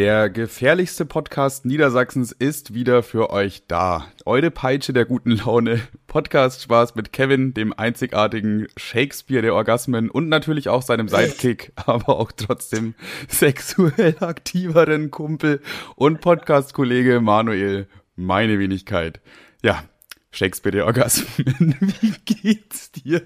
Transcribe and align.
Der 0.00 0.30
gefährlichste 0.30 1.04
Podcast 1.04 1.66
Niedersachsens 1.66 2.32
ist 2.32 2.72
wieder 2.72 3.02
für 3.02 3.28
euch 3.28 3.66
da. 3.66 4.06
Eure 4.24 4.50
Peitsche 4.50 4.94
der 4.94 5.04
guten 5.04 5.32
Laune. 5.32 5.82
Podcast 6.06 6.62
Spaß 6.62 6.94
mit 6.94 7.12
Kevin, 7.12 7.52
dem 7.52 7.74
einzigartigen 7.74 8.66
Shakespeare 8.78 9.42
der 9.42 9.54
Orgasmen 9.54 10.08
und 10.08 10.30
natürlich 10.30 10.70
auch 10.70 10.80
seinem 10.80 11.08
Sidekick, 11.08 11.72
aber 11.76 12.18
auch 12.18 12.32
trotzdem 12.32 12.94
sexuell 13.28 14.16
aktiveren 14.20 15.10
Kumpel 15.10 15.60
und 15.96 16.22
Podcast-Kollege 16.22 17.20
Manuel, 17.20 17.86
meine 18.16 18.58
Wenigkeit. 18.58 19.20
Ja, 19.62 19.84
Shakespeare 20.30 20.76
der 20.76 20.86
Orgasmen. 20.86 21.76
Wie 22.00 22.14
geht's 22.24 22.90
dir? 22.90 23.20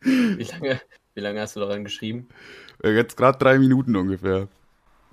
Wie 0.00 0.44
lange, 0.44 0.80
wie 1.12 1.20
lange 1.20 1.42
hast 1.42 1.56
du 1.56 1.60
daran 1.60 1.84
geschrieben? 1.84 2.28
Jetzt 2.82 3.18
gerade 3.18 3.36
drei 3.36 3.58
Minuten 3.58 3.94
ungefähr. 3.94 4.48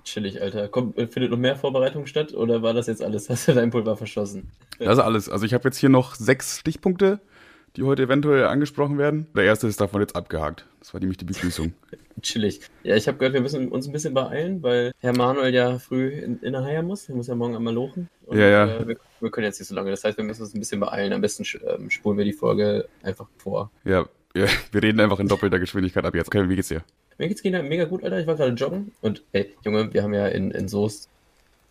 Chillig, 0.06 0.40
Alter. 0.40 0.68
Kommt, 0.68 0.94
findet 0.94 1.30
noch 1.32 1.36
mehr 1.36 1.56
Vorbereitung 1.56 2.06
statt 2.06 2.32
oder 2.32 2.62
war 2.62 2.72
das 2.72 2.86
jetzt 2.86 3.02
alles? 3.02 3.28
Hast 3.28 3.48
du 3.48 3.52
dein 3.52 3.70
Pulver 3.70 3.96
verschossen? 3.96 4.48
Das 4.78 4.98
ist 4.98 5.04
alles. 5.04 5.28
Also 5.28 5.44
ich 5.44 5.52
habe 5.52 5.64
jetzt 5.64 5.78
hier 5.78 5.88
noch 5.88 6.14
sechs 6.14 6.60
Stichpunkte, 6.60 7.20
die 7.74 7.82
heute 7.82 8.04
eventuell 8.04 8.44
angesprochen 8.44 8.98
werden. 8.98 9.26
Der 9.34 9.44
erste 9.44 9.66
ist 9.66 9.80
davon 9.80 10.00
jetzt 10.00 10.14
abgehakt. 10.14 10.64
Das 10.78 10.94
war 10.94 11.00
nämlich 11.00 11.18
die 11.18 11.24
Begrüßung. 11.24 11.74
Chillig. 12.22 12.60
Ja, 12.84 12.94
ich 12.94 13.08
habe 13.08 13.18
gehört, 13.18 13.34
wir 13.34 13.40
müssen 13.40 13.68
uns 13.68 13.88
ein 13.88 13.92
bisschen 13.92 14.14
beeilen, 14.14 14.62
weil 14.62 14.92
Herr 15.00 15.14
Manuel 15.14 15.52
ja 15.52 15.78
früh 15.80 16.08
in, 16.08 16.38
in 16.40 16.52
der 16.52 16.62
Haie 16.62 16.82
muss. 16.82 17.08
Er 17.08 17.16
muss 17.16 17.26
ja 17.26 17.34
morgen 17.34 17.56
einmal 17.56 17.74
lochen. 17.74 18.08
Und, 18.26 18.38
ja, 18.38 18.46
ja. 18.46 18.66
Äh, 18.76 18.88
wir, 18.88 18.96
wir, 19.20 19.30
können 19.30 19.46
jetzt 19.46 19.58
nicht 19.58 19.68
so 19.68 19.74
lange. 19.74 19.90
Das 19.90 20.04
heißt, 20.04 20.16
wir 20.16 20.24
müssen 20.24 20.42
uns 20.42 20.54
ein 20.54 20.60
bisschen 20.60 20.80
beeilen. 20.80 21.12
Am 21.12 21.20
besten 21.20 21.44
ähm, 21.66 21.90
spulen 21.90 22.16
wir 22.16 22.24
die 22.24 22.32
Folge 22.32 22.88
einfach 23.02 23.26
vor. 23.38 23.72
Ja, 23.84 24.06
ja, 24.36 24.46
wir 24.70 24.82
reden 24.82 25.00
einfach 25.00 25.18
in 25.18 25.28
doppelter 25.28 25.58
Geschwindigkeit 25.58 26.04
ab 26.04 26.14
jetzt. 26.14 26.28
Okay, 26.28 26.48
wie 26.48 26.54
geht's 26.54 26.68
dir? 26.68 26.82
Mir 27.18 27.28
geht's 27.28 27.42
mega 27.44 27.84
gut, 27.84 28.04
Alter. 28.04 28.20
Ich 28.20 28.26
war 28.26 28.36
gerade 28.36 28.52
joggen 28.52 28.92
und 29.00 29.22
ey, 29.32 29.54
Junge, 29.64 29.92
wir 29.92 30.02
haben 30.02 30.14
ja 30.14 30.26
in, 30.26 30.50
in 30.50 30.68
Soest, 30.68 31.08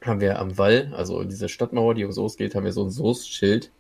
haben 0.04 0.20
wir 0.22 0.40
am 0.40 0.58
Wall, 0.58 0.92
also 0.96 1.24
diese 1.24 1.50
Stadtmauer, 1.50 1.94
die 1.96 2.06
um 2.06 2.12
Soest 2.12 2.38
geht, 2.38 2.56
haben 2.56 2.66
wir 2.66 2.72
so 2.72 2.84
ein 2.84 2.90
Soest-Schild. 2.90 3.72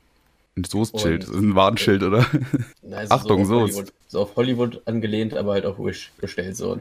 Ein 0.56 0.64
Soest-Schild? 0.64 1.23
Das 1.23 1.30
ist 1.30 1.36
ein 1.36 1.56
Warnschild, 1.56 2.03
oder? 2.03 2.25
Nein, 2.81 3.08
Achtung, 3.09 3.45
so 3.45 3.67
Soest. 3.67 3.94
So 4.08 4.22
auf 4.22 4.36
Hollywood 4.36 4.81
angelehnt, 4.86 5.34
aber 5.34 5.53
halt 5.53 5.66
auf 5.66 5.80
Wish 5.80 6.12
gestellt, 6.20 6.56
so. 6.56 6.80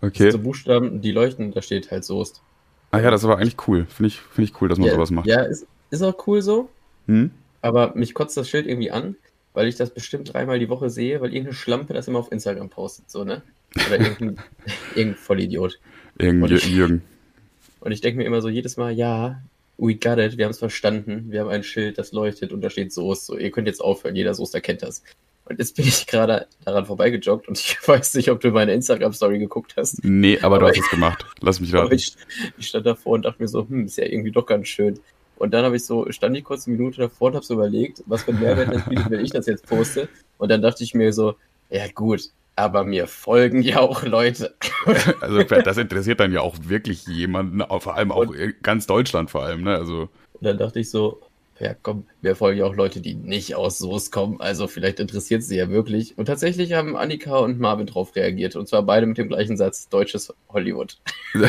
Okay. 0.00 0.30
So 0.30 0.38
Buchstaben, 0.38 1.00
die 1.00 1.12
leuchten, 1.12 1.52
da 1.52 1.62
steht 1.62 1.90
halt 1.90 2.04
Soest. 2.04 2.42
Ah 2.90 3.00
ja, 3.00 3.10
das 3.10 3.20
ist 3.20 3.24
aber 3.24 3.38
eigentlich 3.38 3.68
cool. 3.68 3.86
Finde 3.86 4.08
ich, 4.08 4.20
find 4.20 4.48
ich 4.48 4.60
cool, 4.60 4.68
dass 4.68 4.78
man 4.78 4.88
ja, 4.88 4.94
sowas 4.94 5.10
macht. 5.10 5.26
Ja, 5.26 5.42
ist, 5.42 5.66
ist 5.90 6.02
auch 6.02 6.26
cool 6.26 6.42
so. 6.42 6.68
Hm? 7.06 7.30
Aber 7.60 7.94
mich 7.94 8.14
kotzt 8.14 8.36
das 8.36 8.48
Schild 8.50 8.66
irgendwie 8.66 8.90
an, 8.90 9.16
weil 9.54 9.68
ich 9.68 9.76
das 9.76 9.90
bestimmt 9.90 10.32
dreimal 10.32 10.58
die 10.58 10.68
Woche 10.68 10.90
sehe, 10.90 11.20
weil 11.20 11.32
irgendeine 11.32 11.54
Schlampe 11.54 11.94
das 11.94 12.08
immer 12.08 12.18
auf 12.18 12.32
Instagram 12.32 12.68
postet, 12.68 13.10
so, 13.10 13.24
ne? 13.24 13.42
Oder 13.76 14.00
irgendein, 14.00 14.38
irgendein 14.94 15.16
Vollidiot. 15.18 15.78
Irgend 16.18 16.42
Und 16.44 16.52
ich- 16.52 16.68
Jürgen. 16.68 17.02
Und 17.80 17.90
ich 17.90 18.00
denke 18.00 18.18
mir 18.18 18.24
immer 18.26 18.40
so 18.40 18.48
jedes 18.48 18.76
Mal, 18.76 18.92
ja, 18.92 19.42
we 19.76 19.96
got 19.96 20.18
it, 20.18 20.36
wir 20.38 20.44
haben 20.44 20.52
es 20.52 20.60
verstanden, 20.60 21.26
wir 21.32 21.40
haben 21.40 21.50
ein 21.50 21.64
Schild, 21.64 21.98
das 21.98 22.12
leuchtet 22.12 22.52
und 22.52 22.60
da 22.60 22.70
steht 22.70 22.92
Soest. 22.92 23.26
So, 23.26 23.36
ihr 23.36 23.50
könnt 23.50 23.66
jetzt 23.66 23.80
aufhören, 23.80 24.14
jeder 24.14 24.34
Soester 24.34 24.60
kennt 24.60 24.82
das. 24.82 25.02
Und 25.46 25.58
jetzt 25.58 25.74
bin 25.74 25.88
ich 25.88 26.06
gerade 26.06 26.46
daran 26.64 26.86
vorbeigejoggt 26.86 27.48
und 27.48 27.58
ich 27.58 27.76
weiß 27.84 28.14
nicht, 28.14 28.30
ob 28.30 28.40
du 28.40 28.52
meine 28.52 28.72
Instagram-Story 28.74 29.40
geguckt 29.40 29.74
hast. 29.76 30.04
Nee, 30.04 30.38
aber 30.42 30.60
du 30.60 30.66
Aber 30.66 30.76
hast 30.76 30.84
es 30.84 30.90
gemacht. 30.90 31.26
Lass 31.40 31.58
mich 31.58 31.74
raten. 31.74 31.92
ich, 31.92 32.14
ich 32.56 32.68
stand 32.68 32.86
davor 32.86 33.14
und 33.14 33.24
dachte 33.24 33.42
mir 33.42 33.48
so, 33.48 33.66
hm, 33.68 33.86
ist 33.86 33.96
ja 33.96 34.04
irgendwie 34.04 34.30
doch 34.30 34.46
ganz 34.46 34.68
schön. 34.68 35.00
Und 35.36 35.52
dann 35.52 35.64
habe 35.64 35.74
ich 35.74 35.84
so, 35.84 36.06
stand 36.12 36.36
ich 36.36 36.44
kurz 36.44 36.68
eine 36.68 36.76
Minute 36.76 36.98
davor 37.00 37.28
und 37.30 37.34
habe 37.34 37.44
so 37.44 37.54
überlegt, 37.54 38.04
was 38.06 38.22
für 38.22 38.30
ein 38.30 38.38
Mehrwert 38.38 38.72
das 38.72 38.84
bietet, 38.88 39.10
wenn 39.10 39.24
ich 39.24 39.32
das 39.32 39.46
jetzt 39.46 39.66
poste. 39.66 40.08
Und 40.38 40.50
dann 40.52 40.62
dachte 40.62 40.84
ich 40.84 40.94
mir 40.94 41.12
so, 41.12 41.34
ja 41.68 41.88
gut, 41.92 42.30
aber 42.62 42.84
mir 42.84 43.06
folgen 43.06 43.62
ja 43.62 43.80
auch 43.80 44.02
Leute. 44.04 44.54
Also 45.20 45.42
das 45.44 45.76
interessiert 45.76 46.18
dann 46.18 46.32
ja 46.32 46.40
auch 46.40 46.56
wirklich 46.64 47.06
jemanden, 47.06 47.62
vor 47.78 47.94
allem 47.94 48.10
auch 48.10 48.26
ganz 48.62 48.86
Deutschland 48.86 49.30
vor 49.30 49.44
allem, 49.44 49.62
ne? 49.62 49.76
Also 49.76 50.08
Und 50.32 50.44
dann 50.44 50.58
dachte 50.58 50.80
ich 50.80 50.90
so, 50.90 51.20
ja 51.60 51.74
komm, 51.80 52.06
mir 52.20 52.34
folgen 52.34 52.58
ja 52.58 52.66
auch 52.66 52.74
Leute, 52.74 53.00
die 53.00 53.14
nicht 53.14 53.54
aus 53.54 53.78
Soest 53.78 54.10
kommen, 54.10 54.40
also 54.40 54.66
vielleicht 54.66 54.98
interessiert 54.98 55.44
sie 55.44 55.56
ja 55.56 55.70
wirklich. 55.70 56.18
Und 56.18 56.26
tatsächlich 56.26 56.72
haben 56.72 56.96
Annika 56.96 57.38
und 57.38 57.60
Marvin 57.60 57.86
drauf 57.86 58.16
reagiert. 58.16 58.56
Und 58.56 58.68
zwar 58.68 58.82
beide 58.82 59.06
mit 59.06 59.18
dem 59.18 59.28
gleichen 59.28 59.56
Satz, 59.56 59.88
deutsches 59.88 60.34
Hollywood. 60.48 60.98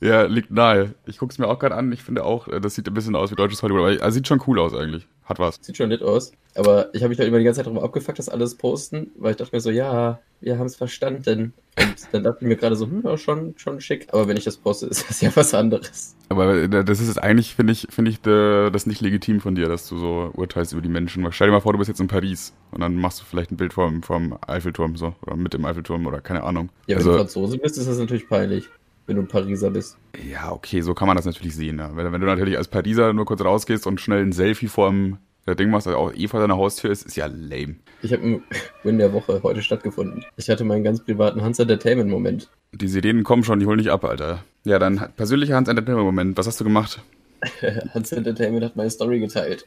ja, 0.00 0.24
liegt 0.24 0.50
nahe. 0.50 0.94
Ich 1.06 1.18
guck's 1.18 1.38
mir 1.38 1.46
auch 1.46 1.58
gerade 1.58 1.76
an. 1.76 1.92
Ich 1.92 2.02
finde 2.02 2.24
auch, 2.24 2.48
äh, 2.48 2.60
das 2.60 2.74
sieht 2.74 2.88
ein 2.88 2.94
bisschen 2.94 3.14
aus 3.14 3.30
wie 3.30 3.36
deutsches 3.36 3.62
Hollywood, 3.62 3.82
aber 3.82 4.02
also 4.02 4.14
sieht 4.14 4.26
schon 4.26 4.42
cool 4.46 4.58
aus 4.58 4.74
eigentlich. 4.74 5.06
Hat 5.24 5.38
was. 5.38 5.58
Sieht 5.60 5.76
schon 5.76 5.88
nett 5.88 6.02
aus. 6.02 6.32
Aber 6.54 6.94
ich 6.94 7.02
habe 7.02 7.08
mich 7.08 7.18
halt 7.18 7.28
immer 7.28 7.38
die 7.38 7.44
ganze 7.44 7.58
Zeit 7.58 7.66
darüber 7.66 7.82
abgefuckt, 7.82 8.18
das 8.18 8.28
alles 8.28 8.54
posten, 8.56 9.10
weil 9.16 9.32
ich 9.32 9.36
dachte 9.38 9.56
mir 9.56 9.60
so, 9.60 9.70
ja, 9.70 10.20
wir 10.40 10.58
haben 10.58 10.66
es 10.66 10.76
verstanden. 10.76 11.54
Und 11.76 12.08
dann 12.12 12.22
dachte 12.22 12.38
ich 12.42 12.46
mir 12.46 12.56
gerade 12.56 12.76
so, 12.76 12.86
hm, 12.86 13.02
ja, 13.04 13.16
schon, 13.16 13.54
schon 13.56 13.80
schick. 13.80 14.08
Aber 14.12 14.28
wenn 14.28 14.36
ich 14.36 14.44
das 14.44 14.58
poste, 14.58 14.86
ist 14.90 15.08
das 15.08 15.20
ja 15.20 15.34
was 15.34 15.54
anderes. 15.54 16.14
Aber 16.28 16.54
äh, 16.54 16.68
das 16.68 17.00
ist 17.00 17.08
jetzt 17.08 17.22
eigentlich, 17.22 17.54
finde 17.54 17.72
ich, 17.72 17.88
finde 17.90 18.10
ich 18.10 18.20
das 18.20 18.86
nicht 18.86 19.00
legitim 19.00 19.40
von 19.40 19.54
dir, 19.54 19.68
dass 19.68 19.88
du 19.88 19.98
so 19.98 20.30
urteilst 20.34 20.72
über 20.72 20.82
die 20.82 20.88
Menschen. 20.88 21.26
Stell 21.32 21.48
dir 21.48 21.52
mal 21.52 21.60
vor, 21.60 21.72
du 21.72 21.78
bist 21.78 21.88
jetzt 21.88 22.00
in 22.00 22.08
Paris 22.08 22.52
und 22.70 22.82
dann 22.82 22.94
machst 22.96 23.20
du 23.20 23.24
vielleicht 23.24 23.50
ein 23.50 23.56
Bild 23.56 23.72
vom, 23.72 24.02
vom 24.02 24.38
Eiffelturm 24.46 24.96
so 24.96 25.14
oder 25.22 25.36
mit 25.36 25.54
dem 25.54 25.64
Eiffelturm 25.64 26.06
oder 26.06 26.20
keine 26.20 26.42
Ahnung. 26.42 26.68
Ja, 26.86 26.96
wenn 26.96 26.98
also, 26.98 27.12
du 27.12 27.18
Franzose 27.18 27.58
bist, 27.58 27.78
ist 27.78 27.88
das 27.88 27.98
natürlich 27.98 28.28
peinlich. 28.28 28.68
Wenn 29.06 29.16
du 29.16 29.22
ein 29.22 29.28
Pariser 29.28 29.70
bist. 29.70 29.98
Ja, 30.30 30.52
okay, 30.52 30.80
so 30.80 30.94
kann 30.94 31.06
man 31.06 31.16
das 31.16 31.26
natürlich 31.26 31.54
sehen. 31.54 31.78
Ja. 31.78 31.94
Wenn, 31.94 32.10
wenn 32.12 32.20
du 32.20 32.26
natürlich 32.26 32.56
als 32.56 32.68
Pariser 32.68 33.12
nur 33.12 33.26
kurz 33.26 33.42
rausgehst 33.42 33.86
und 33.86 34.00
schnell 34.00 34.22
ein 34.22 34.32
Selfie 34.32 34.68
vorm 34.68 35.18
der 35.46 35.54
Ding 35.54 35.70
machst, 35.70 35.86
das 35.86 35.94
auch 35.94 36.12
eh 36.14 36.26
vor 36.26 36.40
deiner 36.40 36.56
Haustür 36.56 36.90
ist, 36.90 37.04
ist 37.04 37.16
ja 37.16 37.26
lame. 37.26 37.76
Ich 38.02 38.12
habe 38.12 38.22
einen 38.22 38.42
Win 38.82 38.98
der 38.98 39.12
Woche 39.12 39.40
heute 39.42 39.62
stattgefunden. 39.62 40.24
Ich 40.36 40.48
hatte 40.48 40.64
meinen 40.64 40.84
ganz 40.84 41.04
privaten 41.04 41.42
Hans 41.42 41.58
Entertainment-Moment. 41.58 42.48
Die 42.72 42.88
Sirenen 42.88 43.24
kommen 43.24 43.44
schon, 43.44 43.60
die 43.60 43.66
holen 43.66 43.78
dich 43.78 43.90
ab, 43.90 44.04
Alter. 44.04 44.42
Ja, 44.64 44.78
dann 44.78 45.10
persönlicher 45.16 45.56
Hans 45.56 45.68
Entertainment-Moment. 45.68 46.36
Was 46.38 46.46
hast 46.46 46.60
du 46.60 46.64
gemacht? 46.64 47.02
Hans 47.94 48.12
Entertainment 48.12 48.64
hat 48.64 48.76
meine 48.76 48.90
Story 48.90 49.20
geteilt. 49.20 49.66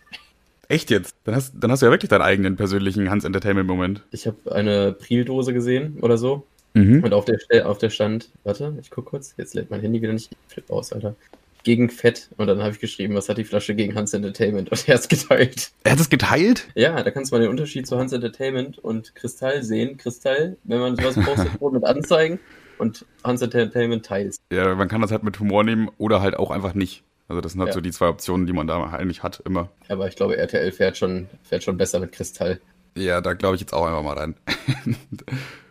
Echt 0.68 0.90
jetzt? 0.90 1.16
Dann 1.24 1.36
hast, 1.36 1.54
dann 1.58 1.72
hast 1.72 1.82
du 1.82 1.86
ja 1.86 1.92
wirklich 1.92 2.10
deinen 2.10 2.24
eigenen 2.24 2.56
persönlichen 2.56 3.10
Hans 3.10 3.24
Entertainment-Moment. 3.24 4.04
Ich 4.12 4.28
habe 4.28 4.52
eine 4.54 4.92
Prildose 4.92 5.54
gesehen 5.54 6.00
oder 6.02 6.18
so. 6.18 6.46
Mhm. 6.78 7.04
Und 7.04 7.14
auf 7.14 7.26
der, 7.26 7.68
auf 7.70 7.78
der 7.78 7.90
stand, 7.90 8.30
warte, 8.44 8.74
ich 8.82 8.90
guck 8.90 9.06
kurz, 9.06 9.34
jetzt 9.38 9.54
lädt 9.54 9.70
mein 9.72 9.82
Handy 9.82 10.02
wieder 10.02 10.14
nicht. 10.14 10.32
Ich 10.32 10.54
flipp 10.54 10.70
aus, 10.70 10.94
Alter. 10.94 11.16
Gegen 11.64 11.90
Fett. 11.90 12.30
Und 12.38 12.48
dann 12.48 12.60
habe 12.62 12.72
ich 12.72 12.80
geschrieben, 12.80 13.16
was 13.16 13.28
hat 13.28 13.38
die 13.38 13.44
Flasche 13.44 13.76
gegen 13.76 13.96
Hans 13.96 14.14
Entertainment? 14.14 14.72
Und 14.72 14.88
er 14.88 14.96
hat's 14.96 15.10
geteilt. 15.10 15.72
Er 15.84 15.92
hat 15.94 16.00
es 16.00 16.10
geteilt? 16.10 16.68
Ja, 16.76 17.02
da 17.04 17.12
kannst 17.12 17.32
du 17.32 17.36
mal 17.36 17.42
den 17.42 17.50
Unterschied 17.50 17.86
zu 17.88 17.98
Hans 17.98 18.14
Entertainment 18.14 18.78
und 18.78 19.16
Kristall 19.16 19.64
sehen. 19.64 19.98
Kristall, 19.98 20.56
wenn 20.64 20.80
man 20.80 20.96
sowas 20.96 21.16
postet, 21.16 21.62
mit 21.72 21.84
Anzeigen 21.84 22.40
und 22.78 23.06
Hans 23.24 23.42
Entertainment 23.42 24.06
teils. 24.06 24.38
Ja, 24.52 24.76
man 24.76 24.88
kann 24.88 25.02
das 25.02 25.12
halt 25.12 25.24
mit 25.24 25.40
Humor 25.40 25.64
nehmen 25.64 25.90
oder 25.98 26.22
halt 26.22 26.38
auch 26.38 26.52
einfach 26.52 26.74
nicht. 26.74 27.04
Also 27.28 27.42
das 27.42 27.52
sind 27.52 27.60
halt 27.60 27.70
Ja. 27.70 27.74
so 27.74 27.82
die 27.82 27.92
zwei 27.92 28.08
Optionen, 28.08 28.46
die 28.48 28.54
man 28.54 28.68
da 28.68 28.82
eigentlich 28.86 29.24
hat, 29.24 29.42
immer. 29.46 29.70
Aber 29.90 30.08
ich 30.08 30.16
glaube, 30.16 30.38
RTL 30.38 30.72
fährt 30.72 30.96
schon, 30.96 31.28
fährt 31.44 31.64
schon 31.64 31.76
besser 31.76 32.00
mit 32.00 32.14
Kristall. 32.14 32.62
Ja, 32.98 33.22
da 33.22 33.34
glaube 33.34 33.56
ich 33.56 33.62
jetzt 33.62 33.74
auch 33.74 33.86
einfach 33.86 34.04
mal 34.04 34.18
rein. 34.18 34.36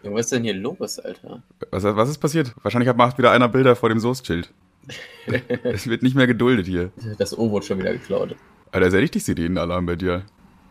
Ja, 0.03 0.13
was 0.13 0.27
ist 0.27 0.33
denn 0.33 0.45
hier 0.45 0.55
los, 0.55 0.99
Alter? 0.99 1.43
Was, 1.71 1.83
was 1.85 2.09
ist 2.09 2.19
passiert? 2.19 2.55
Wahrscheinlich 2.63 2.89
hat 2.89 2.97
macht 2.97 3.19
wieder 3.19 3.33
einer 3.33 3.49
Bilder 3.49 3.75
vor 3.75 3.89
dem 3.89 3.99
Soßschild. 3.99 4.53
es 5.65 5.89
wird 5.89 6.03
nicht 6.03 6.15
mehr 6.15 6.29
geduldet 6.29 6.67
hier. 6.67 6.93
Das 7.19 7.37
O 7.37 7.51
wurde 7.51 7.67
schon 7.67 7.79
wieder 7.79 7.93
geklaut. 7.93 8.37
Alter, 8.71 8.87
ist 8.87 8.93
ja 8.95 9.01
richtig 9.01 9.25
Sirenenalarm 9.25 9.87
bei 9.87 9.97
dir. 9.97 10.23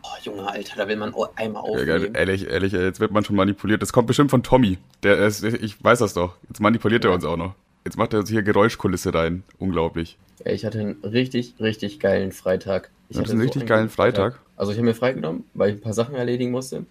Oh, 0.02 0.08
Junge, 0.22 0.48
Alter, 0.48 0.76
da 0.76 0.88
will 0.88 0.96
man 0.96 1.12
einmal 1.34 1.62
Ja, 1.86 1.96
aufnehmen. 1.96 2.14
ehrlich, 2.14 2.48
ehrlich, 2.48 2.72
jetzt 2.72 3.00
wird 3.00 3.10
man 3.10 3.24
schon 3.24 3.36
manipuliert. 3.36 3.82
Das 3.82 3.92
kommt 3.92 4.06
bestimmt 4.06 4.30
von 4.30 4.42
Tommy. 4.42 4.78
Der 5.02 5.18
ist, 5.18 5.42
ich 5.44 5.82
weiß 5.82 5.98
das 5.98 6.14
doch. 6.14 6.36
Jetzt 6.48 6.60
manipuliert 6.60 7.04
er 7.04 7.12
uns 7.12 7.24
auch 7.24 7.36
noch. 7.36 7.54
Jetzt 7.84 7.98
macht 7.98 8.14
er 8.14 8.20
uns 8.20 8.30
hier 8.30 8.42
Geräuschkulisse 8.42 9.12
rein. 9.12 9.42
Unglaublich. 9.58 10.16
Ey, 10.44 10.54
ich 10.54 10.64
hatte 10.64 10.80
einen 10.80 11.04
richtig, 11.04 11.54
richtig 11.60 12.00
geilen 12.00 12.32
Freitag. 12.32 12.90
Ich 13.08 13.18
hatte 13.18 13.32
einen 13.32 13.40
richtig 13.40 13.62
einen 13.62 13.68
geilen 13.68 13.82
guten 13.86 13.94
Freitag? 13.94 14.40
Also 14.56 14.72
ich 14.72 14.78
habe 14.78 14.86
mir 14.86 14.94
freigenommen, 14.94 15.44
weil 15.54 15.70
ich 15.70 15.76
ein 15.76 15.80
paar 15.82 15.92
Sachen 15.92 16.14
erledigen 16.14 16.50
musste. 16.50 16.84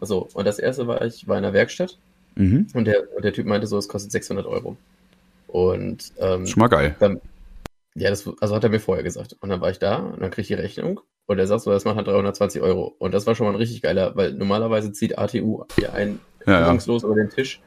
So, 0.00 0.28
und 0.34 0.46
das 0.46 0.58
erste 0.58 0.86
war, 0.86 1.04
ich 1.04 1.26
war 1.26 1.36
in 1.36 1.42
der 1.42 1.52
Werkstatt 1.52 1.98
Mhm. 2.36 2.68
und 2.72 2.84
der, 2.84 3.02
und 3.16 3.24
der 3.24 3.32
Typ 3.32 3.46
meinte 3.46 3.66
so, 3.66 3.76
es 3.78 3.88
kostet 3.88 4.12
600 4.12 4.46
Euro. 4.46 4.76
Und 5.48 6.12
ähm, 6.18 6.46
Schon 6.46 6.60
mal 6.60 6.68
geil. 6.68 6.94
dann, 7.00 7.20
ja, 7.96 8.10
das 8.10 8.28
also 8.40 8.54
hat 8.54 8.62
er 8.62 8.70
mir 8.70 8.78
vorher 8.80 9.02
gesagt. 9.02 9.36
Und 9.40 9.48
dann 9.48 9.60
war 9.60 9.70
ich 9.70 9.78
da 9.80 9.96
und 9.96 10.20
dann 10.20 10.30
krieg 10.30 10.42
ich 10.42 10.48
die 10.48 10.54
Rechnung 10.54 11.00
und 11.26 11.38
er 11.38 11.46
sagt 11.46 11.62
so, 11.62 11.70
das 11.72 11.84
macht 11.84 11.96
halt 11.96 12.06
320 12.06 12.62
Euro. 12.62 12.94
Und 12.98 13.12
das 13.12 13.26
war 13.26 13.34
schon 13.34 13.46
mal 13.46 13.52
ein 13.52 13.56
richtig 13.58 13.82
geiler, 13.82 14.14
weil 14.14 14.32
normalerweise 14.34 14.92
zieht 14.92 15.18
ATU 15.18 15.64
hier 15.76 15.92
ein 15.94 16.20
Ja, 16.46 16.60
ja. 16.60 16.94
über 17.02 17.14
den 17.16 17.30
Tisch. 17.30 17.60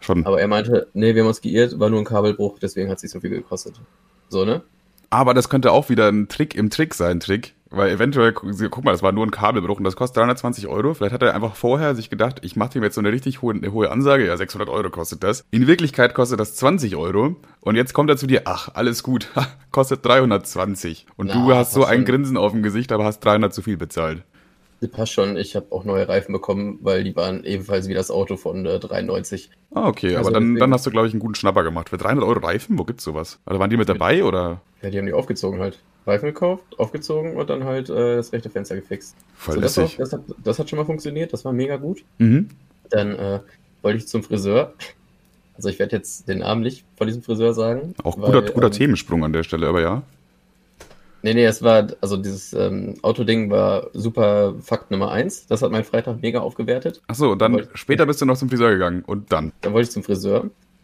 Schon. 0.00 0.26
Aber 0.26 0.40
er 0.40 0.48
meinte, 0.48 0.88
nee, 0.92 1.14
wir 1.14 1.22
haben 1.22 1.28
uns 1.28 1.40
geirrt, 1.40 1.78
war 1.78 1.88
nur 1.88 2.00
ein 2.00 2.04
Kabelbruch, 2.04 2.58
deswegen 2.58 2.90
hat 2.90 2.96
es 2.98 3.02
nicht 3.04 3.12
so 3.12 3.20
viel 3.20 3.30
gekostet. 3.30 3.80
So, 4.28 4.44
ne? 4.44 4.62
Aber 5.08 5.34
das 5.34 5.48
könnte 5.48 5.72
auch 5.72 5.88
wieder 5.88 6.08
ein 6.10 6.28
Trick 6.28 6.54
im 6.54 6.68
Trick 6.68 6.94
sein, 6.94 7.20
Trick. 7.20 7.54
Weil 7.68 7.90
eventuell, 7.90 8.32
gu- 8.32 8.52
guck 8.70 8.84
mal, 8.84 8.92
das 8.92 9.02
war 9.02 9.10
nur 9.10 9.26
ein 9.26 9.32
Kabelbruch 9.32 9.78
und 9.78 9.84
das 9.84 9.96
kostet 9.96 10.18
320 10.18 10.68
Euro. 10.68 10.94
Vielleicht 10.94 11.12
hat 11.12 11.22
er 11.22 11.34
einfach 11.34 11.56
vorher 11.56 11.94
sich 11.96 12.10
gedacht, 12.10 12.38
ich 12.42 12.54
mache 12.54 12.78
ihm 12.78 12.84
jetzt 12.84 12.94
so 12.94 13.00
eine 13.00 13.10
richtig 13.10 13.42
hohe, 13.42 13.54
eine 13.54 13.72
hohe 13.72 13.90
Ansage. 13.90 14.24
Ja, 14.26 14.36
600 14.36 14.68
Euro 14.68 14.88
kostet 14.90 15.24
das. 15.24 15.44
In 15.50 15.66
Wirklichkeit 15.66 16.14
kostet 16.14 16.38
das 16.38 16.54
20 16.54 16.94
Euro. 16.94 17.34
Und 17.60 17.74
jetzt 17.74 17.92
kommt 17.92 18.08
er 18.08 18.16
zu 18.16 18.26
dir, 18.28 18.42
ach, 18.44 18.70
alles 18.74 19.02
gut, 19.02 19.28
kostet 19.72 20.04
320. 20.06 21.06
Und 21.16 21.34
du 21.34 21.48
Na, 21.48 21.56
hast 21.56 21.72
so 21.72 21.84
ein 21.84 21.98
schon. 21.98 22.04
Grinsen 22.04 22.36
auf 22.36 22.52
dem 22.52 22.62
Gesicht, 22.62 22.92
aber 22.92 23.04
hast 23.04 23.20
300 23.20 23.52
zu 23.52 23.62
viel 23.62 23.76
bezahlt. 23.76 24.22
Passt 24.92 25.12
schon. 25.14 25.36
Ich 25.36 25.56
habe 25.56 25.66
auch 25.70 25.82
neue 25.84 26.08
Reifen 26.08 26.32
bekommen, 26.32 26.78
weil 26.82 27.02
die 27.02 27.16
waren 27.16 27.42
ebenfalls 27.44 27.88
wie 27.88 27.94
das 27.94 28.10
Auto 28.12 28.36
von 28.36 28.64
äh, 28.66 28.78
93. 28.78 29.50
Ah, 29.74 29.88
okay, 29.88 30.14
Also 30.14 30.28
aber 30.28 30.34
dann, 30.34 30.42
deswegen- 30.44 30.60
dann 30.60 30.72
hast 30.72 30.86
du, 30.86 30.90
glaube 30.90 31.08
ich, 31.08 31.14
einen 31.14 31.20
guten 31.20 31.34
Schnapper 31.34 31.64
gemacht. 31.64 31.88
Für 31.88 31.96
300 31.96 32.24
Euro 32.24 32.38
Reifen, 32.38 32.78
wo 32.78 32.84
gibt's 32.84 33.02
sowas? 33.02 33.40
Oder 33.46 33.58
waren 33.58 33.70
die 33.70 33.76
mit 33.76 33.88
dabei 33.88 34.22
oder? 34.22 34.60
Ja, 34.82 34.90
die 34.90 34.98
haben 34.98 35.06
die 35.06 35.12
aufgezogen 35.14 35.58
halt. 35.60 35.80
Reifen 36.06 36.26
gekauft, 36.26 36.64
aufgezogen 36.78 37.36
und 37.36 37.50
dann 37.50 37.64
halt 37.64 37.90
äh, 37.90 38.16
das 38.16 38.32
rechte 38.32 38.48
Fenster 38.50 38.76
gefixt. 38.76 39.16
Voll 39.34 39.54
So, 39.56 39.60
das, 39.60 39.76
lässig. 39.76 39.96
das, 39.96 40.12
hat, 40.12 40.20
das 40.44 40.58
hat 40.58 40.70
schon 40.70 40.78
mal 40.78 40.84
funktioniert, 40.86 41.32
das 41.32 41.44
war 41.44 41.52
mega 41.52 41.76
gut. 41.76 42.04
Mhm. 42.18 42.48
Dann 42.90 43.14
äh, 43.16 43.40
wollte 43.82 43.98
ich 43.98 44.08
zum 44.08 44.22
Friseur. 44.22 44.74
Also 45.58 45.70
ich 45.70 45.78
werde 45.78 45.96
jetzt 45.96 46.28
den 46.28 46.40
Namen 46.40 46.60
nicht 46.60 46.84
von 46.98 47.06
diesem 47.06 47.22
Friseur 47.22 47.54
sagen. 47.54 47.94
Auch 48.04 48.18
weil, 48.20 48.26
guter, 48.30 48.52
guter 48.52 48.66
ähm, 48.66 48.72
Themensprung 48.72 49.24
an 49.24 49.32
der 49.32 49.42
Stelle, 49.42 49.66
aber 49.68 49.80
ja. 49.80 50.02
Nee, 51.22 51.32
nee, 51.32 51.46
es 51.46 51.62
war, 51.62 51.86
also 52.02 52.18
dieses 52.18 52.52
ähm, 52.52 52.96
Autoding 53.00 53.50
war 53.50 53.88
super 53.94 54.54
Fakt 54.60 54.90
Nummer 54.90 55.10
eins. 55.12 55.46
Das 55.46 55.62
hat 55.62 55.72
mein 55.72 55.84
Freitag 55.84 56.20
mega 56.20 56.40
aufgewertet. 56.40 57.00
Achso, 57.06 57.32
und 57.32 57.40
dann 57.40 57.54
Wollte- 57.54 57.70
später 57.72 58.04
bist 58.04 58.20
du 58.20 58.26
noch 58.26 58.36
zum 58.36 58.50
Friseur 58.50 58.70
gegangen 58.70 59.02
und 59.06 59.32
dann. 59.32 59.50
Dann 59.62 59.72
wollte 59.72 59.86
ich 59.88 59.92
zum 59.92 60.02
Friseur 60.02 60.42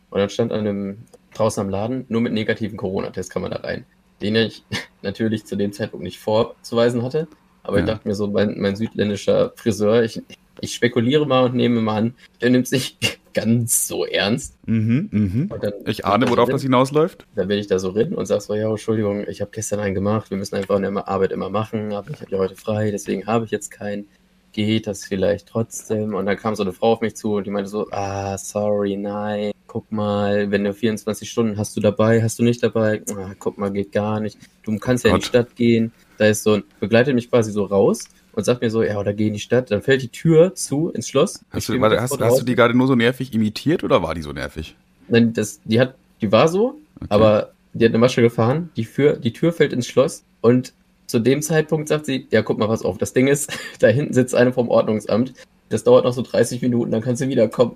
und 0.08 0.19
dann 0.19 0.30
stand 0.30 0.52
an 0.52 0.60
einem 0.60 0.98
draußen 1.34 1.60
am 1.60 1.69
Laden, 1.69 2.06
nur 2.08 2.22
mit 2.22 2.32
negativen 2.32 2.78
Corona-Test 2.78 3.30
kann 3.30 3.42
man 3.42 3.50
da 3.50 3.58
rein. 3.58 3.84
Den 4.22 4.36
ich 4.36 4.64
natürlich 5.02 5.44
zu 5.44 5.56
dem 5.56 5.72
Zeitpunkt 5.72 6.04
nicht 6.04 6.19
vorzuweisen 6.19 7.02
hatte. 7.02 7.28
Aber 7.62 7.78
ich 7.78 7.87
Ja. 7.87 7.94
dachte 7.94 8.08
mir 8.08 8.14
so, 8.14 8.26
mein, 8.28 8.58
mein 8.60 8.76
südländischer 8.76 9.52
Friseur, 9.56 10.02
ich, 10.02 10.20
ich 10.60 10.75
spekuliere 10.75 11.26
mal 11.26 11.44
und 11.44 11.54
nehme 11.54 11.81
mal 11.81 11.99
an, 11.99 12.14
der 12.40 12.50
nimmt 12.50 12.66
sich 12.66 12.99
ganz 13.34 13.87
so 13.87 14.04
ernst. 14.04 14.56
Mhm, 14.66 15.08
mhm. 15.10 15.50
Ich 15.87 16.04
ahne, 16.04 16.28
worauf 16.28 16.50
das 16.50 16.62
hinausläuft. 16.62 17.25
Dann 17.34 17.49
bin 17.49 17.58
ich 17.58 17.66
da 17.66 17.78
so 17.78 17.93
drin 17.93 18.14
und 18.14 18.26
sag 18.26 18.43
so, 18.43 18.54
ja, 18.54 18.69
Entschuldigung, 18.69 19.26
ich 19.26 19.40
habe 19.40 19.50
gestern 19.52 19.81
einen 19.81 19.94
gemacht, 19.94 20.31
wir 20.31 20.37
müssen 20.37 20.56
einfach 20.56 20.76
in 20.76 20.82
der 20.82 21.08
Arbeit 21.08 21.32
immer 21.32 21.48
machen, 21.48 21.93
aber 21.93 22.10
ich 22.10 22.20
habe 22.20 22.31
ja 22.31 22.38
heute 22.38 22.56
frei, 22.56 22.90
deswegen 22.90 23.26
habe 23.26 23.44
ich 23.44 23.50
jetzt 23.50 23.70
keinen. 23.70 24.06
Geht 24.55 24.87
das 24.87 25.06
vielleicht 25.06 25.48
trotzdem? 25.48 26.14
Und 26.14 26.26
dann 26.26 26.37
kam 26.37 26.55
so 26.55 26.62
eine 26.62 26.75
Frau 26.75 26.93
auf 26.93 27.00
mich 27.00 27.16
zu 27.16 27.37
und 27.37 27.46
die 27.46 27.50
meinte 27.50 27.70
so, 27.70 27.87
ah, 27.90 28.37
sorry, 28.37 28.98
nein, 28.98 29.52
guck 29.72 29.90
mal, 29.90 30.50
wenn 30.50 30.64
du 30.64 30.74
24 30.74 31.30
Stunden 31.30 31.56
hast 31.56 31.74
du 31.74 31.80
dabei, 31.80 32.22
hast 32.22 32.38
du 32.38 32.42
nicht 32.42 32.62
dabei, 32.62 33.00
ah, 33.16 33.32
guck 33.38 33.56
mal, 33.56 33.72
geht 33.72 33.90
gar 33.90 34.20
nicht. 34.20 34.36
Du 34.64 34.76
kannst 34.76 35.02
ja 35.02 35.08
in 35.08 35.16
die 35.16 35.20
Gott. 35.22 35.28
Stadt 35.28 35.56
gehen. 35.56 35.92
Da 36.19 36.26
ist 36.26 36.42
so 36.42 36.56
ein, 36.56 36.64
begleitet 36.78 37.14
mich 37.14 37.30
quasi 37.30 37.52
so 37.52 37.64
raus 37.64 38.04
und 38.32 38.44
sagt 38.44 38.60
mir 38.60 38.69
so, 38.69 38.82
ja, 38.82 38.98
oder 38.98 39.14
geh 39.14 39.28
in 39.28 39.32
die 39.32 39.40
Stadt. 39.40 39.70
Dann 39.70 39.80
fällt 39.80 40.02
die 40.02 40.08
Tür 40.08 40.54
zu 40.54 40.90
ins 40.90 41.08
Schloss. 41.08 41.42
Hast 41.48 41.70
du, 41.70 41.80
warte, 41.80 42.02
hast, 42.02 42.20
hast 42.20 42.40
du 42.40 42.44
die 42.44 42.54
gerade 42.54 42.76
nur 42.76 42.86
so 42.86 42.96
nervig 42.96 43.32
imitiert 43.32 43.82
oder 43.82 44.02
war 44.02 44.14
die 44.14 44.20
so 44.20 44.32
nervig? 44.32 44.76
Nein, 45.08 45.32
das, 45.32 45.62
die 45.64 45.80
hat, 45.80 45.94
die 46.20 46.30
war 46.30 46.48
so, 46.48 46.78
aber 47.08 47.52
die 47.72 47.86
hat 47.86 47.92
eine 47.92 47.98
Masche 47.98 48.20
gefahren, 48.20 48.69
die, 48.76 48.84
für, 48.84 49.14
die 49.14 49.32
Tür 49.32 49.54
fällt 49.54 49.72
ins 49.72 49.86
Schloss 49.86 50.22
und 50.42 50.74
zu 51.06 51.19
dem 51.19 51.40
Zeitpunkt 51.40 51.88
sagt 51.88 52.04
sie, 52.04 52.26
ja, 52.30 52.42
guck 52.42 52.58
mal, 52.58 52.69
pass 52.69 52.84
auf, 52.84 52.98
das 52.98 53.14
Ding 53.14 53.26
ist, 53.26 53.50
da 53.78 53.88
hinten 53.88 54.12
sitzt 54.12 54.34
eine 54.34 54.52
vom 54.52 54.69
Ordnungsamt, 54.69 55.32
das 55.68 55.84
dauert 55.84 56.04
noch 56.04 56.12
so 56.12 56.22
30 56.22 56.60
Minuten, 56.62 56.90
dann 56.90 57.00
kannst 57.02 57.22
du 57.22 57.28
wiederkommen. 57.28 57.74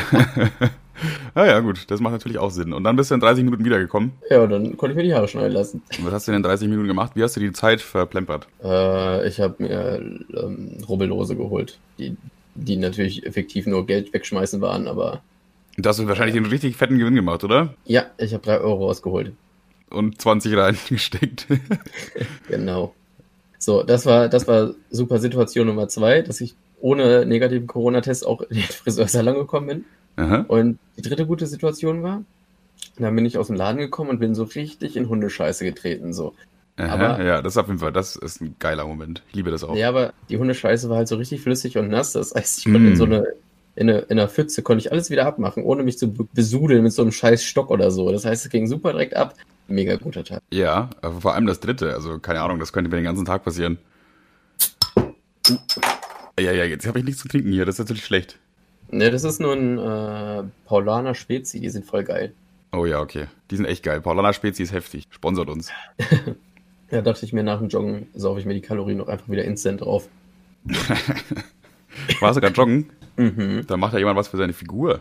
ah 1.34 1.44
ja, 1.44 1.60
gut, 1.60 1.90
das 1.90 2.00
macht 2.00 2.12
natürlich 2.12 2.38
auch 2.38 2.50
Sinn. 2.50 2.72
Und 2.72 2.84
dann 2.84 2.96
bist 2.96 3.10
du 3.10 3.14
in 3.14 3.20
30 3.20 3.44
Minuten 3.44 3.64
wiedergekommen. 3.64 4.12
Ja, 4.30 4.42
und 4.42 4.50
dann 4.50 4.76
konnte 4.76 4.92
ich 4.92 4.96
mir 4.96 5.02
die 5.02 5.14
Haare 5.14 5.28
schneiden 5.28 5.52
lassen. 5.52 5.82
Und 5.98 6.06
was 6.06 6.12
hast 6.12 6.28
du 6.28 6.32
denn 6.32 6.38
in 6.38 6.42
30 6.42 6.68
Minuten 6.68 6.88
gemacht? 6.88 7.12
Wie 7.14 7.22
hast 7.22 7.36
du 7.36 7.40
die 7.40 7.52
Zeit 7.52 7.80
verplempert? 7.80 8.46
Äh, 8.62 9.28
ich 9.28 9.40
habe 9.40 9.54
mir 9.58 10.00
ähm, 10.36 10.78
Rubbellose 10.88 11.36
geholt, 11.36 11.78
die, 11.98 12.16
die 12.54 12.76
natürlich 12.76 13.26
effektiv 13.26 13.66
nur 13.66 13.86
Geld 13.86 14.12
wegschmeißen 14.14 14.60
waren, 14.60 14.88
aber 14.88 15.22
Da 15.76 15.90
hast 15.90 15.98
du 15.98 16.06
wahrscheinlich 16.08 16.34
den 16.34 16.46
richtig 16.46 16.76
fetten 16.76 16.98
Gewinn 16.98 17.14
gemacht, 17.14 17.44
oder? 17.44 17.74
ja, 17.84 18.06
ich 18.18 18.32
habe 18.32 18.44
drei 18.44 18.58
Euro 18.58 18.86
rausgeholt. 18.86 19.32
Und 19.90 20.20
20 20.20 20.56
reingesteckt. 20.56 21.46
Genau. 22.48 22.94
So, 23.58 23.82
das 23.82 24.04
war, 24.04 24.28
das 24.28 24.46
war 24.46 24.74
super 24.90 25.18
Situation 25.18 25.66
Nummer 25.68 25.88
zwei, 25.88 26.20
dass 26.20 26.40
ich 26.42 26.54
ohne 26.84 27.24
negativen 27.24 27.66
Corona-Test 27.66 28.26
auch 28.26 28.42
in 28.42 28.56
den 28.56 28.62
Friseursalon 28.82 29.34
gekommen 29.36 29.66
bin. 29.66 29.84
Aha. 30.16 30.44
Und 30.48 30.78
die 30.98 31.02
dritte 31.02 31.26
gute 31.26 31.46
Situation 31.46 32.02
war, 32.02 32.22
dann 32.98 33.16
bin 33.16 33.24
ich 33.24 33.38
aus 33.38 33.46
dem 33.46 33.56
Laden 33.56 33.78
gekommen 33.78 34.10
und 34.10 34.18
bin 34.20 34.34
so 34.34 34.42
richtig 34.44 34.94
in 34.96 35.08
Hundescheiße 35.08 35.64
getreten. 35.64 36.12
So. 36.12 36.34
Aha. 36.76 36.92
Aber- 36.94 37.24
ja, 37.24 37.40
das 37.40 37.54
ist 37.54 37.56
auf 37.56 37.68
jeden 37.68 37.78
Fall, 37.78 37.92
das 37.92 38.16
ist 38.16 38.42
ein 38.42 38.54
geiler 38.58 38.86
Moment. 38.86 39.22
Ich 39.30 39.34
liebe 39.34 39.50
das 39.50 39.64
auch. 39.64 39.74
Ja, 39.74 39.88
aber 39.88 40.12
die 40.28 40.36
Hundescheiße 40.36 40.90
war 40.90 40.98
halt 40.98 41.08
so 41.08 41.16
richtig 41.16 41.40
flüssig 41.40 41.78
und 41.78 41.88
nass. 41.88 42.12
Das 42.12 42.34
heißt, 42.34 42.58
ich 42.58 42.64
konnte 42.64 42.80
Mm. 42.80 42.86
in 42.88 42.96
so 42.96 43.04
eine, 43.04 43.26
in 43.76 43.88
eine, 43.88 43.98
in 44.00 44.18
einer 44.18 44.28
Pfütze 44.28 44.62
konnte 44.62 44.80
ich 44.84 44.92
alles 44.92 45.08
wieder 45.08 45.24
abmachen, 45.26 45.62
ohne 45.64 45.82
mich 45.84 45.96
zu 45.98 46.12
be- 46.12 46.28
besudeln 46.34 46.82
mit 46.82 46.92
so 46.92 47.00
einem 47.02 47.12
scheiß 47.12 47.42
Stock 47.42 47.70
oder 47.70 47.90
so. 47.90 48.12
Das 48.12 48.24
heißt, 48.26 48.44
es 48.44 48.50
ging 48.50 48.66
super 48.66 48.92
direkt 48.92 49.16
ab. 49.16 49.34
Mega 49.68 49.96
guter 49.96 50.22
Tag. 50.22 50.42
Ja, 50.52 50.90
aber 51.00 51.22
vor 51.22 51.32
allem 51.34 51.46
das 51.46 51.60
dritte. 51.60 51.94
Also, 51.94 52.18
keine 52.18 52.42
Ahnung, 52.42 52.58
das 52.60 52.72
könnte 52.74 52.90
mir 52.90 52.96
den 52.96 53.04
ganzen 53.06 53.24
Tag 53.24 53.42
passieren. 53.42 53.78
Ja, 56.38 56.52
ja, 56.52 56.64
jetzt 56.64 56.86
habe 56.86 56.98
ich 56.98 57.04
nichts 57.04 57.20
zu 57.20 57.28
trinken 57.28 57.52
hier. 57.52 57.64
Das 57.64 57.76
ist 57.76 57.80
natürlich 57.80 58.04
schlecht. 58.04 58.38
Ne, 58.90 59.10
das 59.10 59.24
ist 59.24 59.40
nur 59.40 59.52
ein 59.52 59.78
äh, 59.78 60.44
Paulaner 60.66 61.14
Spezi, 61.14 61.60
die 61.60 61.70
sind 61.70 61.84
voll 61.84 62.04
geil. 62.04 62.32
Oh 62.72 62.86
ja, 62.86 63.00
okay. 63.00 63.26
Die 63.50 63.56
sind 63.56 63.66
echt 63.66 63.82
geil. 63.82 64.00
Paulana 64.00 64.32
Spezi 64.32 64.62
ist 64.62 64.72
heftig. 64.72 65.06
Sponsert 65.10 65.48
uns. 65.48 65.70
Ja, 66.90 67.02
dachte 67.02 67.24
ich 67.24 67.32
mir, 67.32 67.42
nach 67.42 67.58
dem 67.58 67.68
Joggen 67.68 68.06
saufe 68.14 68.38
ich 68.38 68.46
mir 68.46 68.54
die 68.54 68.60
Kalorien 68.60 68.98
noch 68.98 69.08
einfach 69.08 69.28
wieder 69.28 69.42
instant 69.42 69.80
drauf. 69.80 70.08
Warst 72.20 72.36
du 72.36 72.40
gerade 72.40 72.54
joggen? 72.54 72.90
Mhm. 73.16 73.64
Da 73.66 73.76
macht 73.76 73.94
ja 73.94 73.98
jemand 73.98 74.16
was 74.16 74.28
für 74.28 74.36
seine 74.36 74.52
Figur. 74.52 75.00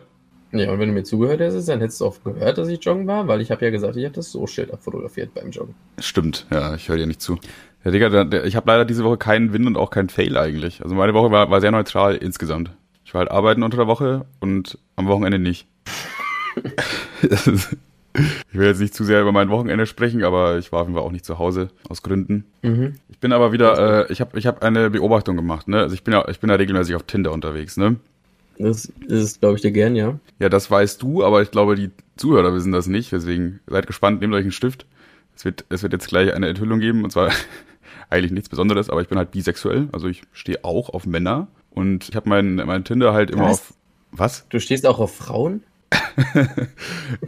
Ja, 0.53 0.71
und 0.71 0.79
wenn 0.79 0.87
du 0.87 0.93
mir 0.95 1.03
zugehört 1.03 1.39
hättest, 1.39 1.67
dann 1.69 1.81
hättest 1.81 2.01
du 2.01 2.05
auch 2.05 2.15
gehört, 2.23 2.57
dass 2.57 2.69
ich 2.69 2.83
joggen 2.83 3.05
war, 3.05 3.27
weil 3.27 3.41
ich 3.41 3.51
habe 3.51 3.65
ja 3.65 3.69
gesagt, 3.69 3.95
ich 3.95 4.05
habe 4.05 4.15
das 4.15 4.31
So-Schild 4.31 4.71
abfotografiert 4.71 5.33
beim 5.33 5.51
Joggen. 5.51 5.75
Stimmt, 5.99 6.47
ja, 6.51 6.73
ich 6.73 6.89
höre 6.89 6.97
dir 6.97 7.05
nicht 7.05 7.21
zu. 7.21 7.37
Ja, 7.83 7.91
Digga, 7.91 8.43
ich 8.45 8.55
habe 8.55 8.71
leider 8.71 8.85
diese 8.85 9.03
Woche 9.03 9.17
keinen 9.17 9.51
Win 9.53 9.67
und 9.67 9.77
auch 9.77 9.89
keinen 9.89 10.09
Fail 10.09 10.37
eigentlich. 10.37 10.81
Also 10.81 10.95
meine 10.95 11.13
Woche 11.13 11.31
war, 11.31 11.49
war 11.51 11.59
sehr 11.61 11.71
neutral 11.71 12.15
insgesamt. 12.15 12.71
Ich 13.05 13.13
war 13.13 13.19
halt 13.19 13.31
arbeiten 13.31 13.61
unter 13.63 13.77
der 13.77 13.87
Woche 13.87 14.25
und 14.39 14.77
am 14.95 15.07
Wochenende 15.07 15.39
nicht. 15.39 15.67
Ist- 17.21 17.75
ich 18.51 18.57
will 18.59 18.67
jetzt 18.67 18.79
nicht 18.79 18.93
zu 18.93 19.03
sehr 19.03 19.21
über 19.21 19.31
mein 19.31 19.49
Wochenende 19.49 19.85
sprechen, 19.85 20.23
aber 20.23 20.57
ich 20.59 20.71
war 20.71 20.81
auf 20.81 20.87
jeden 20.87 20.95
Fall 20.95 21.05
auch 21.05 21.11
nicht 21.11 21.25
zu 21.25 21.39
Hause 21.39 21.69
aus 21.89 22.03
Gründen. 22.03 22.45
Mhm. 22.61 22.93
Ich 23.09 23.17
bin 23.19 23.33
aber 23.33 23.51
wieder, 23.51 24.07
äh, 24.07 24.11
ich 24.13 24.21
habe 24.21 24.37
ich 24.37 24.45
hab 24.47 24.63
eine 24.63 24.89
Beobachtung 24.91 25.35
gemacht, 25.35 25.67
ne? 25.67 25.79
Also 25.79 25.95
ich 25.95 26.03
bin 26.03 26.13
ja, 26.13 26.27
ich 26.29 26.39
bin 26.39 26.49
ja 26.49 26.55
regelmäßig 26.55 26.95
auf 26.95 27.03
Tinder 27.03 27.31
unterwegs, 27.31 27.75
ne? 27.75 27.95
Das 28.59 28.85
ist, 29.07 29.39
glaube 29.39 29.55
ich, 29.55 29.61
dir 29.63 29.71
gern, 29.71 29.95
ja. 29.95 30.19
Ja, 30.39 30.47
das 30.47 30.69
weißt 30.69 31.01
du, 31.01 31.23
aber 31.23 31.41
ich 31.41 31.49
glaube, 31.49 31.75
die 31.75 31.89
Zuhörer 32.17 32.53
wissen 32.53 32.71
das 32.71 32.85
nicht. 32.85 33.11
Deswegen 33.11 33.59
seid 33.65 33.87
gespannt, 33.87 34.21
nehmt 34.21 34.33
euch 34.35 34.43
einen 34.43 34.51
Stift. 34.51 34.85
Es 35.35 35.43
wird, 35.43 35.65
es 35.69 35.81
wird 35.81 35.93
jetzt 35.93 36.07
gleich 36.07 36.31
eine 36.35 36.47
Enthüllung 36.47 36.79
geben, 36.79 37.03
und 37.03 37.09
zwar 37.09 37.31
eigentlich 38.09 38.31
nichts 38.31 38.49
Besonderes, 38.49 38.89
aber 38.89 39.01
ich 39.01 39.07
bin 39.07 39.17
halt 39.17 39.31
bisexuell. 39.31 39.89
Also 39.91 40.07
ich 40.07 40.23
stehe 40.31 40.63
auch 40.63 40.89
auf 40.89 41.05
Männer 41.05 41.47
und 41.71 42.09
ich 42.09 42.15
habe 42.15 42.29
mein, 42.29 42.55
mein 42.55 42.83
Tinder 42.83 43.13
halt 43.13 43.31
immer 43.31 43.45
Was? 43.45 43.51
auf. 43.51 43.73
Was? 44.11 44.47
Du 44.49 44.59
stehst 44.59 44.85
auch 44.85 44.99
auf 44.99 45.15
Frauen? 45.15 45.63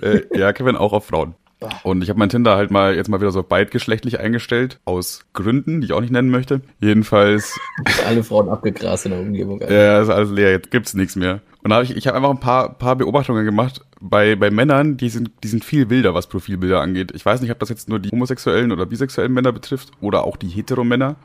Äh, 0.02 0.22
ja, 0.38 0.54
Kevin 0.54 0.76
auch 0.76 0.94
auf 0.94 1.06
Frauen. 1.06 1.36
Und 1.84 2.04
ich 2.04 2.10
habe 2.10 2.20
mein 2.20 2.30
Tinder 2.30 2.56
halt 2.56 2.70
mal 2.70 2.96
jetzt 2.96 3.10
mal 3.10 3.22
wieder 3.22 3.32
so 3.32 3.42
beidgeschlechtlich 3.42 4.20
eingestellt, 4.20 4.80
aus 4.86 5.26
Gründen, 5.34 5.82
die 5.82 5.86
ich 5.86 5.94
auch 5.94 6.02
nicht 6.02 6.12
nennen 6.12 6.30
möchte. 6.30 6.62
Jedenfalls 6.80 7.58
Alle 8.08 8.24
Frauen 8.24 8.50
abgegrast 8.50 9.06
in 9.06 9.12
der 9.12 9.22
Umgebung. 9.22 9.62
Alter. 9.62 9.74
Ja, 9.74 10.02
ist 10.02 10.10
alles 10.10 10.32
leer, 10.32 10.52
jetzt 10.52 10.72
gibt's 10.72 10.94
nichts 10.94 11.16
mehr. 11.16 11.42
Und 11.64 11.70
da 11.70 11.76
habe 11.76 11.86
ich, 11.86 11.96
ich 11.96 12.08
habe 12.08 12.18
einfach 12.18 12.30
ein 12.30 12.40
paar, 12.40 12.74
paar 12.74 12.96
Beobachtungen 12.96 13.46
gemacht 13.46 13.82
bei, 14.00 14.36
bei 14.36 14.52
Männern, 14.52 14.98
die 14.98 15.10
sind, 15.10 15.32
die 15.44 15.48
sind 15.48 15.66
viel 15.66 15.90
wilder, 15.90 16.14
was 16.14 16.28
Profilbilder 16.28 16.82
angeht. 16.82 17.12
Ich 17.16 17.26
weiß 17.26 17.42
nicht, 17.42 17.52
ob 17.52 17.60
das 17.60 17.70
jetzt 17.70 17.90
nur 17.90 18.00
die 18.00 18.12
homosexuellen 18.12 18.72
oder 18.72 18.86
bisexuellen 18.86 19.34
Männer 19.34 19.52
betrifft 19.52 19.92
oder 20.02 20.26
auch 20.26 20.38
die 20.38 20.50
Heteromänner. 20.50 21.16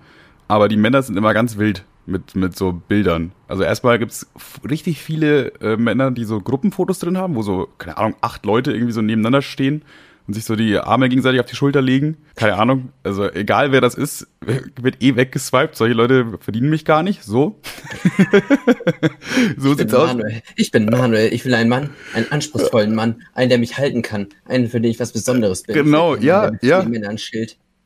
Aber 0.49 0.69
die 0.69 0.77
Männer 0.79 1.03
sind 1.03 1.17
immer 1.17 1.35
ganz 1.35 1.59
wild 1.59 1.85
mit, 2.07 2.35
mit 2.35 2.57
so 2.57 2.73
Bildern. 2.73 3.33
Also 3.49 3.63
erstmal 3.63 3.99
gibt's 3.99 4.31
richtig 4.69 5.03
viele 5.03 5.53
äh, 5.61 5.77
Männer, 5.77 6.11
die 6.11 6.25
so 6.25 6.41
Gruppenfotos 6.41 6.99
drin 7.01 7.19
haben, 7.19 7.35
wo 7.35 7.43
so, 7.43 7.69
keine 7.79 7.99
Ahnung, 7.99 8.17
acht 8.21 8.47
Leute 8.47 8.73
irgendwie 8.73 8.93
so 8.93 9.03
nebeneinander 9.03 9.43
stehen 9.43 9.83
und 10.31 10.35
sich 10.35 10.45
so 10.45 10.55
die 10.55 10.79
Arme 10.79 11.09
gegenseitig 11.09 11.41
auf 11.41 11.47
die 11.47 11.57
Schulter 11.57 11.83
legen. 11.83 12.17
Keine 12.37 12.55
Ahnung. 12.55 12.91
Also 13.03 13.29
egal 13.33 13.73
wer 13.73 13.81
das 13.81 13.97
ist, 13.97 14.29
wird 14.41 15.03
eh 15.03 15.17
weggeswiped. 15.17 15.75
Solche 15.75 15.95
Leute 15.95 16.39
verdienen 16.39 16.71
mich 16.71 16.85
gar 16.85 17.03
nicht. 17.03 17.25
So. 17.25 17.59
so 19.59 19.73
Ich 19.73 19.77
bin 19.77 19.77
sieht's 19.77 19.95
aus. 19.95 20.15
Manuel. 20.15 20.41
Ich 20.55 20.71
bin 20.71 20.85
Manuel. 20.85 21.35
Ich 21.35 21.45
will 21.45 21.53
einen 21.55 21.69
Mann, 21.69 21.91
einen 22.15 22.31
anspruchsvollen 22.31 22.95
Mann, 22.95 23.23
einen, 23.35 23.49
der 23.49 23.59
mich 23.59 23.77
halten 23.77 24.03
kann, 24.03 24.29
einen, 24.45 24.69
für 24.69 24.81
den 24.81 24.93
ich 24.93 25.01
was 25.01 25.13
Besonderes 25.13 25.65
bin. 25.65 25.75
Genau, 25.75 26.15
ja, 26.15 26.53
ja. 26.63 26.87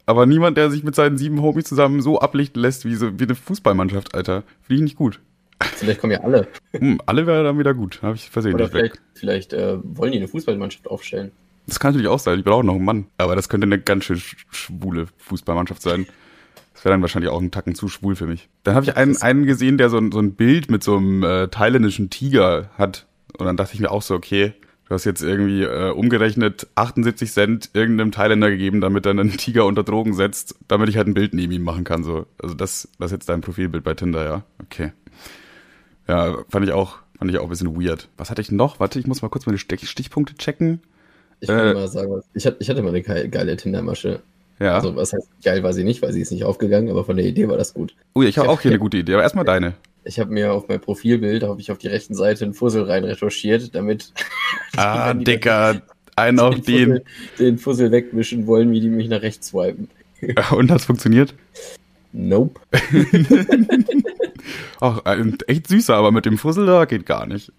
Aber 0.04 0.26
niemand, 0.26 0.58
der 0.58 0.70
sich 0.70 0.84
mit 0.84 0.94
seinen 0.94 1.16
sieben 1.16 1.40
Homies 1.40 1.64
zusammen 1.64 2.02
so 2.02 2.18
ablichten 2.20 2.60
lässt 2.60 2.84
wie, 2.84 2.94
so, 2.94 3.18
wie 3.18 3.24
eine 3.24 3.36
Fußballmannschaft, 3.36 4.14
Alter. 4.14 4.42
Finde 4.60 4.80
ich 4.80 4.82
nicht 4.82 4.96
gut. 4.96 5.18
Vielleicht 5.76 6.00
kommen 6.00 6.12
ja 6.12 6.20
alle. 6.20 6.46
Hm, 6.72 7.00
alle 7.06 7.26
wäre 7.26 7.42
dann 7.42 7.58
wieder 7.58 7.72
gut. 7.72 8.02
Habe 8.02 8.16
ich 8.16 8.28
versehen. 8.28 8.52
Oder 8.52 8.68
vielleicht, 8.68 9.00
vielleicht 9.14 9.54
äh, 9.54 9.78
wollen 9.82 10.12
die 10.12 10.18
eine 10.18 10.28
Fußballmannschaft 10.28 10.88
aufstellen. 10.88 11.32
Das 11.66 11.80
kann 11.80 11.92
natürlich 11.92 12.08
auch 12.08 12.18
sein. 12.18 12.38
Ich 12.38 12.44
brauche 12.44 12.64
noch 12.64 12.74
einen 12.74 12.84
Mann. 12.84 13.06
Aber 13.18 13.36
das 13.36 13.48
könnte 13.48 13.66
eine 13.66 13.78
ganz 13.80 14.04
schön 14.04 14.16
sch- 14.18 14.36
schwule 14.50 15.06
Fußballmannschaft 15.18 15.80
sein. 15.82 16.06
Das 16.74 16.84
wäre 16.84 16.92
dann 16.92 17.02
wahrscheinlich 17.02 17.30
auch 17.30 17.40
ein 17.40 17.50
Tacken 17.50 17.74
zu 17.74 17.88
schwul 17.88 18.16
für 18.16 18.26
mich. 18.26 18.48
Dann 18.64 18.74
habe 18.74 18.84
ich 18.84 18.96
einen, 18.96 19.16
einen 19.22 19.46
gesehen, 19.46 19.78
der 19.78 19.88
so 19.88 19.98
ein, 19.98 20.12
so 20.12 20.18
ein 20.18 20.34
Bild 20.34 20.70
mit 20.70 20.82
so 20.82 20.96
einem 20.96 21.22
äh, 21.22 21.48
thailändischen 21.48 22.10
Tiger 22.10 22.70
hat. 22.76 23.06
Und 23.38 23.46
dann 23.46 23.56
dachte 23.56 23.74
ich 23.74 23.80
mir 23.80 23.90
auch 23.90 24.02
so, 24.02 24.14
okay, 24.14 24.52
Du 24.86 24.92
hast 24.94 25.06
jetzt 25.06 25.22
irgendwie 25.22 25.62
äh, 25.62 25.88
umgerechnet 25.92 26.66
78 26.74 27.32
Cent 27.32 27.70
irgendeinem 27.72 28.12
Thailänder 28.12 28.50
gegeben, 28.50 28.82
damit 28.82 29.06
er 29.06 29.12
einen 29.12 29.30
Tiger 29.38 29.64
unter 29.64 29.82
Drogen 29.82 30.12
setzt, 30.12 30.56
damit 30.68 30.90
ich 30.90 30.98
halt 30.98 31.06
ein 31.08 31.14
Bild 31.14 31.32
neben 31.32 31.52
ihm 31.52 31.62
machen 31.62 31.84
kann. 31.84 32.04
So. 32.04 32.26
Also 32.40 32.54
das, 32.54 32.86
das 32.98 33.06
ist 33.06 33.12
jetzt 33.12 33.28
dein 33.30 33.40
Profilbild 33.40 33.82
bei 33.82 33.94
Tinder, 33.94 34.22
ja? 34.26 34.44
Okay. 34.62 34.92
Ja, 36.06 36.36
fand 36.50 36.66
ich 36.66 36.72
auch, 36.72 36.98
fand 37.18 37.30
ich 37.30 37.38
auch 37.38 37.44
ein 37.44 37.48
bisschen 37.48 37.80
weird. 37.80 38.10
Was 38.18 38.30
hatte 38.30 38.42
ich 38.42 38.52
noch? 38.52 38.78
Warte, 38.78 38.98
ich 38.98 39.06
muss 39.06 39.22
mal 39.22 39.30
kurz 39.30 39.46
meine 39.46 39.56
Stichpunkte 39.58 40.34
checken. 40.36 40.82
Ich 41.40 41.48
will 41.48 41.56
äh, 41.58 41.74
mal 41.74 41.88
sagen, 41.88 42.22
ich 42.34 42.46
hatte, 42.46 42.56
ich 42.60 42.68
hatte 42.68 42.82
mal 42.82 42.90
eine 42.94 43.02
geile 43.02 43.56
Tinder-Masche. 43.56 44.20
Ja. 44.60 44.76
Also, 44.76 44.94
was 44.94 45.12
heißt, 45.12 45.28
geil 45.42 45.62
war 45.62 45.72
sie 45.72 45.84
nicht, 45.84 46.00
weil 46.02 46.12
sie 46.12 46.20
ist 46.20 46.30
nicht 46.30 46.44
aufgegangen, 46.44 46.88
aber 46.90 47.04
von 47.04 47.16
der 47.16 47.26
Idee 47.26 47.48
war 47.48 47.56
das 47.56 47.74
gut. 47.74 47.94
Oh, 48.14 48.22
ich 48.22 48.38
habe 48.38 48.48
auch 48.48 48.60
hier 48.60 48.70
eine 48.70 48.78
gute 48.78 48.98
Idee, 48.98 49.14
aber 49.14 49.22
erstmal 49.22 49.44
deine. 49.44 49.74
Ich 50.04 50.20
habe 50.20 50.32
mir 50.32 50.52
auf 50.52 50.68
mein 50.68 50.80
Profilbild, 50.80 51.42
da 51.42 51.48
habe 51.48 51.60
ich 51.60 51.70
auf 51.70 51.78
die 51.78 51.88
rechten 51.88 52.14
Seite 52.14 52.44
einen 52.44 52.54
Fussel 52.54 52.84
rein 52.84 53.04
retuschiert, 53.04 53.74
damit. 53.74 54.12
Ah, 54.76 55.14
Dicker, 55.14 55.82
einen 56.16 56.40
auf 56.40 56.60
den. 56.60 56.86
Fussel, 56.86 57.04
den 57.38 57.58
Fussel 57.58 57.92
wegwischen 57.92 58.48
wollen, 58.48 58.72
wie 58.72 58.80
die 58.80 58.88
mich 58.88 59.08
nach 59.08 59.22
rechts 59.22 59.48
swipen. 59.48 59.88
Und 60.50 60.70
hat's 60.70 60.84
funktioniert? 60.84 61.34
Nope. 62.12 62.60
Ach, 64.80 65.00
echt 65.46 65.68
süßer, 65.68 65.94
aber 65.94 66.10
mit 66.10 66.26
dem 66.26 66.38
Fussel 66.38 66.66
da 66.66 66.84
geht 66.86 67.06
gar 67.06 67.26
nicht. 67.26 67.52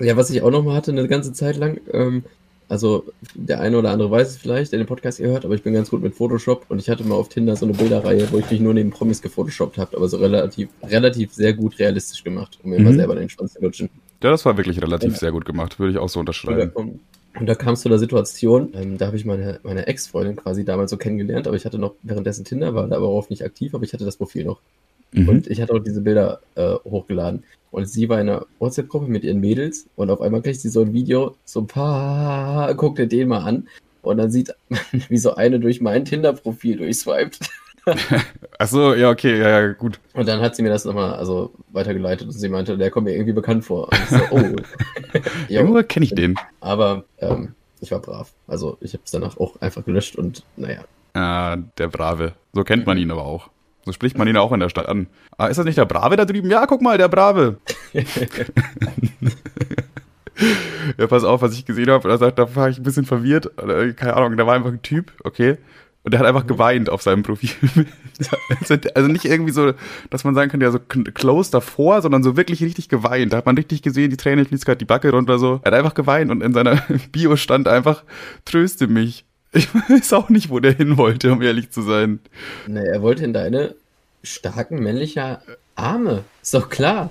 Ja, 0.00 0.16
was 0.16 0.30
ich 0.30 0.42
auch 0.42 0.50
noch 0.50 0.64
mal 0.64 0.74
hatte 0.74 0.90
eine 0.90 1.06
ganze 1.08 1.32
Zeit 1.32 1.56
lang, 1.56 1.80
ähm, 1.92 2.24
also 2.68 3.04
der 3.34 3.60
eine 3.60 3.76
oder 3.78 3.90
andere 3.90 4.10
weiß 4.10 4.30
es 4.30 4.36
vielleicht, 4.38 4.72
der 4.72 4.78
den 4.78 4.86
Podcast 4.86 5.18
gehört, 5.18 5.44
aber 5.44 5.54
ich 5.54 5.62
bin 5.62 5.74
ganz 5.74 5.90
gut 5.90 6.02
mit 6.02 6.14
Photoshop 6.14 6.64
und 6.70 6.78
ich 6.78 6.88
hatte 6.88 7.04
mal 7.04 7.16
auf 7.16 7.28
Tinder 7.28 7.54
so 7.54 7.66
eine 7.66 7.74
Bilderreihe, 7.74 8.26
wo 8.32 8.38
ich 8.38 8.50
mich 8.50 8.60
nur 8.60 8.72
neben 8.72 8.90
Promis 8.90 9.20
gefotoshoppt 9.20 9.76
habe, 9.76 9.96
aber 9.96 10.08
so 10.08 10.16
relativ, 10.16 10.70
relativ 10.82 11.34
sehr 11.34 11.52
gut 11.52 11.78
realistisch 11.78 12.24
gemacht, 12.24 12.58
um 12.62 12.70
mir 12.70 12.78
mhm. 12.78 12.84
mal 12.86 12.94
selber 12.94 13.14
den 13.14 13.28
Schwanz 13.28 13.52
zu 13.52 13.60
lutschen. 13.60 13.90
Ja, 14.22 14.30
das 14.30 14.44
war 14.46 14.56
wirklich 14.56 14.80
relativ 14.80 15.12
ja. 15.12 15.18
sehr 15.18 15.32
gut 15.32 15.44
gemacht, 15.44 15.78
würde 15.78 15.92
ich 15.92 15.98
auch 15.98 16.08
so 16.08 16.20
unterschreiben. 16.20 16.70
Und 16.74 17.00
da, 17.34 17.40
und 17.40 17.46
da 17.46 17.54
kam 17.54 17.74
es 17.74 17.82
zu 17.82 17.88
einer 17.88 17.98
Situation, 17.98 18.72
ähm, 18.74 18.96
da 18.96 19.06
habe 19.06 19.16
ich 19.16 19.24
meine, 19.24 19.60
meine 19.62 19.86
Ex-Freundin 19.86 20.36
quasi 20.36 20.64
damals 20.64 20.90
so 20.90 20.96
kennengelernt, 20.96 21.46
aber 21.46 21.56
ich 21.56 21.66
hatte 21.66 21.78
noch 21.78 21.94
währenddessen 22.02 22.44
Tinder, 22.44 22.74
war 22.74 22.88
da 22.88 22.96
aber 22.96 23.08
auch 23.08 23.28
nicht 23.28 23.44
aktiv, 23.44 23.74
aber 23.74 23.84
ich 23.84 23.92
hatte 23.92 24.06
das 24.06 24.16
Profil 24.16 24.44
noch. 24.44 24.60
Mhm. 25.12 25.28
Und 25.28 25.46
ich 25.46 25.60
hatte 25.60 25.74
auch 25.74 25.78
diese 25.78 26.00
Bilder 26.00 26.40
äh, 26.54 26.74
hochgeladen. 26.84 27.44
Und 27.70 27.86
sie 27.86 28.08
war 28.08 28.20
in 28.20 28.28
einer 28.28 28.46
WhatsApp-Gruppe 28.58 29.06
mit 29.06 29.24
ihren 29.24 29.40
Mädels 29.40 29.86
und 29.96 30.10
auf 30.10 30.20
einmal 30.20 30.42
kriegt 30.42 30.60
sie 30.60 30.68
so 30.68 30.82
ein 30.82 30.92
Video, 30.92 31.36
so 31.44 31.60
ein 31.60 31.66
paar, 31.66 32.74
guckt 32.76 32.98
ihr 32.98 33.06
den 33.06 33.28
mal 33.28 33.40
an. 33.40 33.68
Und 34.02 34.18
dann 34.18 34.30
sieht 34.30 34.54
man, 34.68 34.80
wie 35.08 35.18
so 35.18 35.34
eine 35.34 35.60
durch 35.60 35.80
mein 35.80 36.04
Tinder-Profil 36.04 36.76
durchswiped. 36.78 37.38
Ach 38.58 38.68
so, 38.68 38.94
ja, 38.94 39.10
okay, 39.10 39.40
ja, 39.40 39.60
ja, 39.60 39.72
gut. 39.72 39.98
Und 40.14 40.28
dann 40.28 40.40
hat 40.40 40.54
sie 40.54 40.62
mir 40.62 40.68
das 40.68 40.84
nochmal 40.84 41.14
also 41.14 41.52
weitergeleitet 41.72 42.28
und 42.28 42.32
sie 42.32 42.48
meinte, 42.48 42.78
der 42.78 42.90
kommt 42.90 43.06
mir 43.06 43.14
irgendwie 43.14 43.32
bekannt 43.32 43.64
vor. 43.64 43.88
Und 43.88 43.98
ich 43.98 44.08
so, 44.08 44.20
oh. 44.30 44.56
Irgendwo 45.48 45.82
kenne 45.82 46.04
ich 46.04 46.14
den. 46.14 46.36
Aber 46.60 47.04
ähm, 47.18 47.54
ich 47.80 47.90
war 47.90 47.98
brav. 47.98 48.32
Also 48.46 48.78
ich 48.80 48.92
habe 48.92 49.02
es 49.04 49.10
danach 49.10 49.36
auch 49.38 49.60
einfach 49.60 49.84
gelöscht 49.84 50.14
und 50.14 50.44
naja. 50.56 50.84
Ah, 51.14 51.56
der 51.76 51.88
Brave. 51.88 52.34
So 52.52 52.62
kennt 52.62 52.86
man 52.86 52.98
ihn 52.98 53.10
aber 53.10 53.24
auch. 53.24 53.50
So 53.84 53.92
spricht 53.92 54.16
man 54.16 54.28
ihn 54.28 54.36
auch 54.36 54.52
in 54.52 54.60
der 54.60 54.68
Stadt 54.68 54.86
an. 54.88 55.08
Ah, 55.36 55.46
ist 55.46 55.56
das 55.56 55.66
nicht 55.66 55.78
der 55.78 55.86
Brave 55.86 56.16
da 56.16 56.24
drüben? 56.24 56.48
Ja, 56.50 56.66
guck 56.66 56.82
mal, 56.82 56.98
der 56.98 57.08
Brave. 57.08 57.56
ja, 60.98 61.06
pass 61.08 61.24
auf, 61.24 61.42
was 61.42 61.54
ich 61.54 61.64
gesehen 61.64 61.90
habe. 61.90 62.08
Da, 62.08 62.30
da 62.30 62.54
war 62.54 62.68
ich 62.68 62.78
ein 62.78 62.84
bisschen 62.84 63.06
verwirrt. 63.06 63.50
Keine 63.96 64.14
Ahnung, 64.14 64.36
da 64.36 64.46
war 64.46 64.54
einfach 64.54 64.70
ein 64.70 64.82
Typ, 64.82 65.12
okay. 65.24 65.58
Und 66.04 66.12
der 66.12 66.20
hat 66.20 66.26
einfach 66.26 66.46
geweint 66.46 66.90
auf 66.90 67.02
seinem 67.02 67.22
Profil. 67.22 67.50
Also, 68.60 68.76
also 68.94 69.08
nicht 69.08 69.24
irgendwie 69.24 69.50
so, 69.50 69.72
dass 70.10 70.22
man 70.22 70.34
sagen 70.34 70.50
könnte, 70.50 70.64
ja 70.66 70.70
so 70.70 70.78
close 70.78 71.50
davor, 71.50 72.02
sondern 72.02 72.22
so 72.22 72.36
wirklich 72.36 72.62
richtig 72.62 72.88
geweint. 72.88 73.32
Da 73.32 73.38
hat 73.38 73.46
man 73.46 73.56
richtig 73.56 73.82
gesehen, 73.82 74.10
die 74.10 74.16
Tränen 74.16 74.44
fließt 74.46 74.64
gerade 74.64 74.78
die 74.78 74.84
Backe 74.84 75.10
runter 75.10 75.40
so. 75.40 75.60
Er 75.64 75.72
hat 75.72 75.78
einfach 75.78 75.94
geweint 75.94 76.30
und 76.30 76.40
in 76.40 76.52
seiner 76.52 76.76
Bio 77.10 77.34
stand 77.34 77.66
einfach, 77.66 78.04
tröste 78.44 78.86
mich. 78.86 79.24
Ich 79.52 79.74
weiß 79.74 80.12
auch 80.14 80.28
nicht, 80.28 80.50
wo 80.50 80.60
der 80.60 80.72
hin 80.72 80.96
wollte, 80.96 81.32
um 81.32 81.42
ehrlich 81.42 81.70
zu 81.70 81.82
sein. 81.82 82.20
Nee, 82.66 82.86
er 82.86 83.02
wollte 83.02 83.24
in 83.24 83.32
deine 83.32 83.74
starken 84.22 84.82
männlichen 84.82 85.36
Arme. 85.74 86.24
Ist 86.42 86.54
doch 86.54 86.68
klar. 86.68 87.10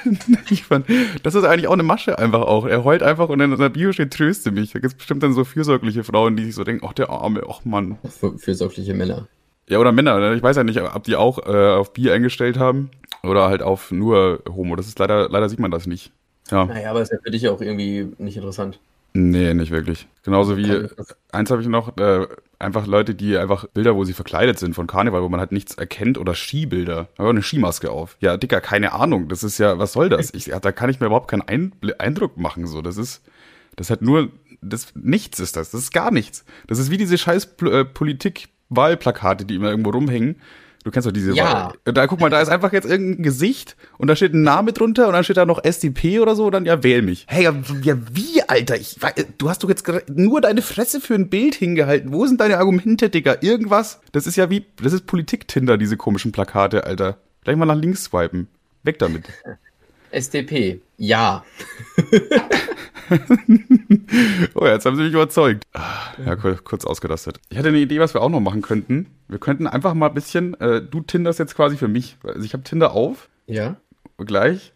ich 0.50 0.64
fand, 0.64 0.86
das 1.22 1.34
ist 1.34 1.44
eigentlich 1.44 1.68
auch 1.68 1.72
eine 1.72 1.82
Masche 1.82 2.18
einfach 2.18 2.42
auch. 2.42 2.66
Er 2.66 2.84
heult 2.84 3.02
einfach 3.02 3.28
und 3.28 3.40
in 3.40 3.56
seiner 3.56 3.70
Bio 3.70 3.92
steht, 3.92 4.12
tröste 4.12 4.50
mich. 4.50 4.72
Da 4.72 4.78
gibt 4.78 4.92
es 4.92 4.98
bestimmt 4.98 5.22
dann 5.22 5.32
so 5.32 5.44
fürsorgliche 5.44 6.04
Frauen, 6.04 6.36
die 6.36 6.44
sich 6.44 6.54
so 6.54 6.64
denken, 6.64 6.86
ach 6.88 6.92
der 6.92 7.10
Arme, 7.10 7.42
ach 7.48 7.64
Mann. 7.64 7.98
Fürsorgliche 8.36 8.94
Männer. 8.94 9.26
Ja, 9.68 9.78
oder 9.78 9.92
Männer. 9.92 10.18
Ne? 10.18 10.34
Ich 10.34 10.42
weiß 10.42 10.56
ja 10.56 10.64
nicht, 10.64 10.80
ob 10.80 11.04
die 11.04 11.16
auch 11.16 11.38
äh, 11.46 11.72
auf 11.72 11.92
Bier 11.92 12.12
eingestellt 12.12 12.58
haben 12.58 12.90
oder 13.22 13.48
halt 13.48 13.62
auf 13.62 13.90
nur 13.90 14.42
Homo. 14.48 14.76
Das 14.76 14.86
ist 14.86 14.98
leider, 14.98 15.28
leider 15.28 15.48
sieht 15.48 15.60
man 15.60 15.70
das 15.70 15.86
nicht. 15.86 16.12
Ja. 16.50 16.64
Naja, 16.64 16.90
aber 16.90 17.02
ist 17.02 17.12
ja 17.12 17.18
für 17.22 17.30
dich 17.30 17.48
auch 17.48 17.60
irgendwie 17.60 18.08
nicht 18.18 18.36
interessant. 18.36 18.80
Nee, 19.12 19.54
nicht 19.54 19.70
wirklich. 19.70 20.06
Genauso 20.22 20.56
wie, 20.56 20.88
eins 21.32 21.50
habe 21.50 21.62
ich 21.62 21.68
noch, 21.68 21.96
äh, 21.96 22.26
einfach 22.60 22.86
Leute, 22.86 23.14
die 23.14 23.36
einfach 23.36 23.66
Bilder, 23.66 23.96
wo 23.96 24.04
sie 24.04 24.12
verkleidet 24.12 24.58
sind 24.58 24.74
von 24.74 24.86
Karneval, 24.86 25.22
wo 25.22 25.28
man 25.28 25.40
halt 25.40 25.50
nichts 25.50 25.74
erkennt 25.74 26.18
oder 26.18 26.34
Skibilder. 26.34 27.08
Aber 27.16 27.30
eine 27.30 27.42
Skimaske 27.42 27.90
auf. 27.90 28.16
Ja, 28.20 28.36
Dicker, 28.36 28.60
keine 28.60 28.92
Ahnung. 28.92 29.28
Das 29.28 29.42
ist 29.42 29.58
ja, 29.58 29.78
was 29.78 29.92
soll 29.92 30.08
das? 30.08 30.32
Ich, 30.34 30.44
da 30.44 30.72
kann 30.72 30.90
ich 30.90 31.00
mir 31.00 31.06
überhaupt 31.06 31.30
keinen 31.30 31.42
Einbl 31.42 31.94
Eindruck 31.98 32.36
machen, 32.36 32.66
so. 32.66 32.82
Das 32.82 32.96
ist, 32.96 33.22
das 33.76 33.90
hat 33.90 34.02
nur, 34.02 34.30
das, 34.60 34.94
nichts 34.94 35.40
ist 35.40 35.56
das. 35.56 35.70
Das 35.70 35.80
ist 35.80 35.92
gar 35.92 36.10
nichts. 36.10 36.44
Das 36.66 36.78
ist 36.78 36.90
wie 36.90 36.98
diese 36.98 37.18
scheiß 37.18 37.56
äh, 37.62 37.84
Politik-Wahlplakate, 37.84 39.44
die 39.44 39.56
immer 39.56 39.70
irgendwo 39.70 39.90
rumhängen 39.90 40.36
Du 40.82 40.90
kennst 40.90 41.06
doch 41.06 41.12
diese. 41.12 41.34
Ja. 41.34 41.72
Da 41.84 42.06
guck 42.06 42.20
mal, 42.20 42.30
da 42.30 42.40
ist 42.40 42.48
einfach 42.48 42.72
jetzt 42.72 42.88
irgendein 42.88 43.22
Gesicht 43.22 43.76
und 43.98 44.08
da 44.08 44.16
steht 44.16 44.32
ein 44.32 44.42
Name 44.42 44.72
drunter 44.72 45.08
und 45.08 45.12
dann 45.12 45.24
steht 45.24 45.36
da 45.36 45.44
noch 45.44 45.62
SDP 45.62 46.20
oder 46.20 46.34
so 46.34 46.46
und 46.46 46.52
dann 46.52 46.64
ja 46.64 46.82
wähl 46.82 47.02
mich. 47.02 47.26
Hey, 47.28 47.44
ja, 47.44 47.54
ja 47.82 47.96
wie, 48.12 48.42
Alter? 48.46 48.76
Ich, 48.76 48.96
du 49.36 49.50
hast 49.50 49.62
doch 49.62 49.68
jetzt 49.68 49.84
nur 50.08 50.40
deine 50.40 50.62
Fresse 50.62 51.00
für 51.00 51.14
ein 51.14 51.28
Bild 51.28 51.54
hingehalten. 51.54 52.12
Wo 52.12 52.26
sind 52.26 52.40
deine 52.40 52.56
Argumente, 52.58 53.10
Digga? 53.10 53.36
Irgendwas? 53.42 54.00
Das 54.12 54.26
ist 54.26 54.36
ja 54.36 54.48
wie, 54.48 54.64
das 54.82 54.94
ist 54.94 55.06
Politik-Tinder, 55.06 55.76
diese 55.76 55.98
komischen 55.98 56.32
Plakate, 56.32 56.84
Alter. 56.84 57.18
Gleich 57.44 57.56
mal 57.56 57.66
nach 57.66 57.76
links 57.76 58.04
swipen. 58.04 58.48
Weg 58.82 58.98
damit. 58.98 59.24
SDP, 60.12 60.80
ja. 60.96 61.44
oh, 64.54 64.66
jetzt 64.66 64.86
haben 64.86 64.96
sie 64.96 65.02
mich 65.02 65.12
überzeugt. 65.12 65.64
Ja, 66.24 66.36
kurz 66.36 66.84
ausgerastet. 66.84 67.40
Ich 67.48 67.58
hatte 67.58 67.68
eine 67.68 67.78
Idee, 67.78 68.00
was 68.00 68.14
wir 68.14 68.22
auch 68.22 68.28
noch 68.28 68.40
machen 68.40 68.62
könnten. 68.62 69.06
Wir 69.28 69.38
könnten 69.38 69.66
einfach 69.66 69.94
mal 69.94 70.08
ein 70.08 70.14
bisschen, 70.14 70.58
äh, 70.60 70.82
du 70.82 71.00
tinderst 71.00 71.38
jetzt 71.38 71.54
quasi 71.54 71.76
für 71.76 71.88
mich. 71.88 72.16
Also 72.22 72.42
ich 72.42 72.52
habe 72.52 72.62
Tinder 72.62 72.92
auf. 72.92 73.28
Ja. 73.46 73.76
Gleich. 74.18 74.72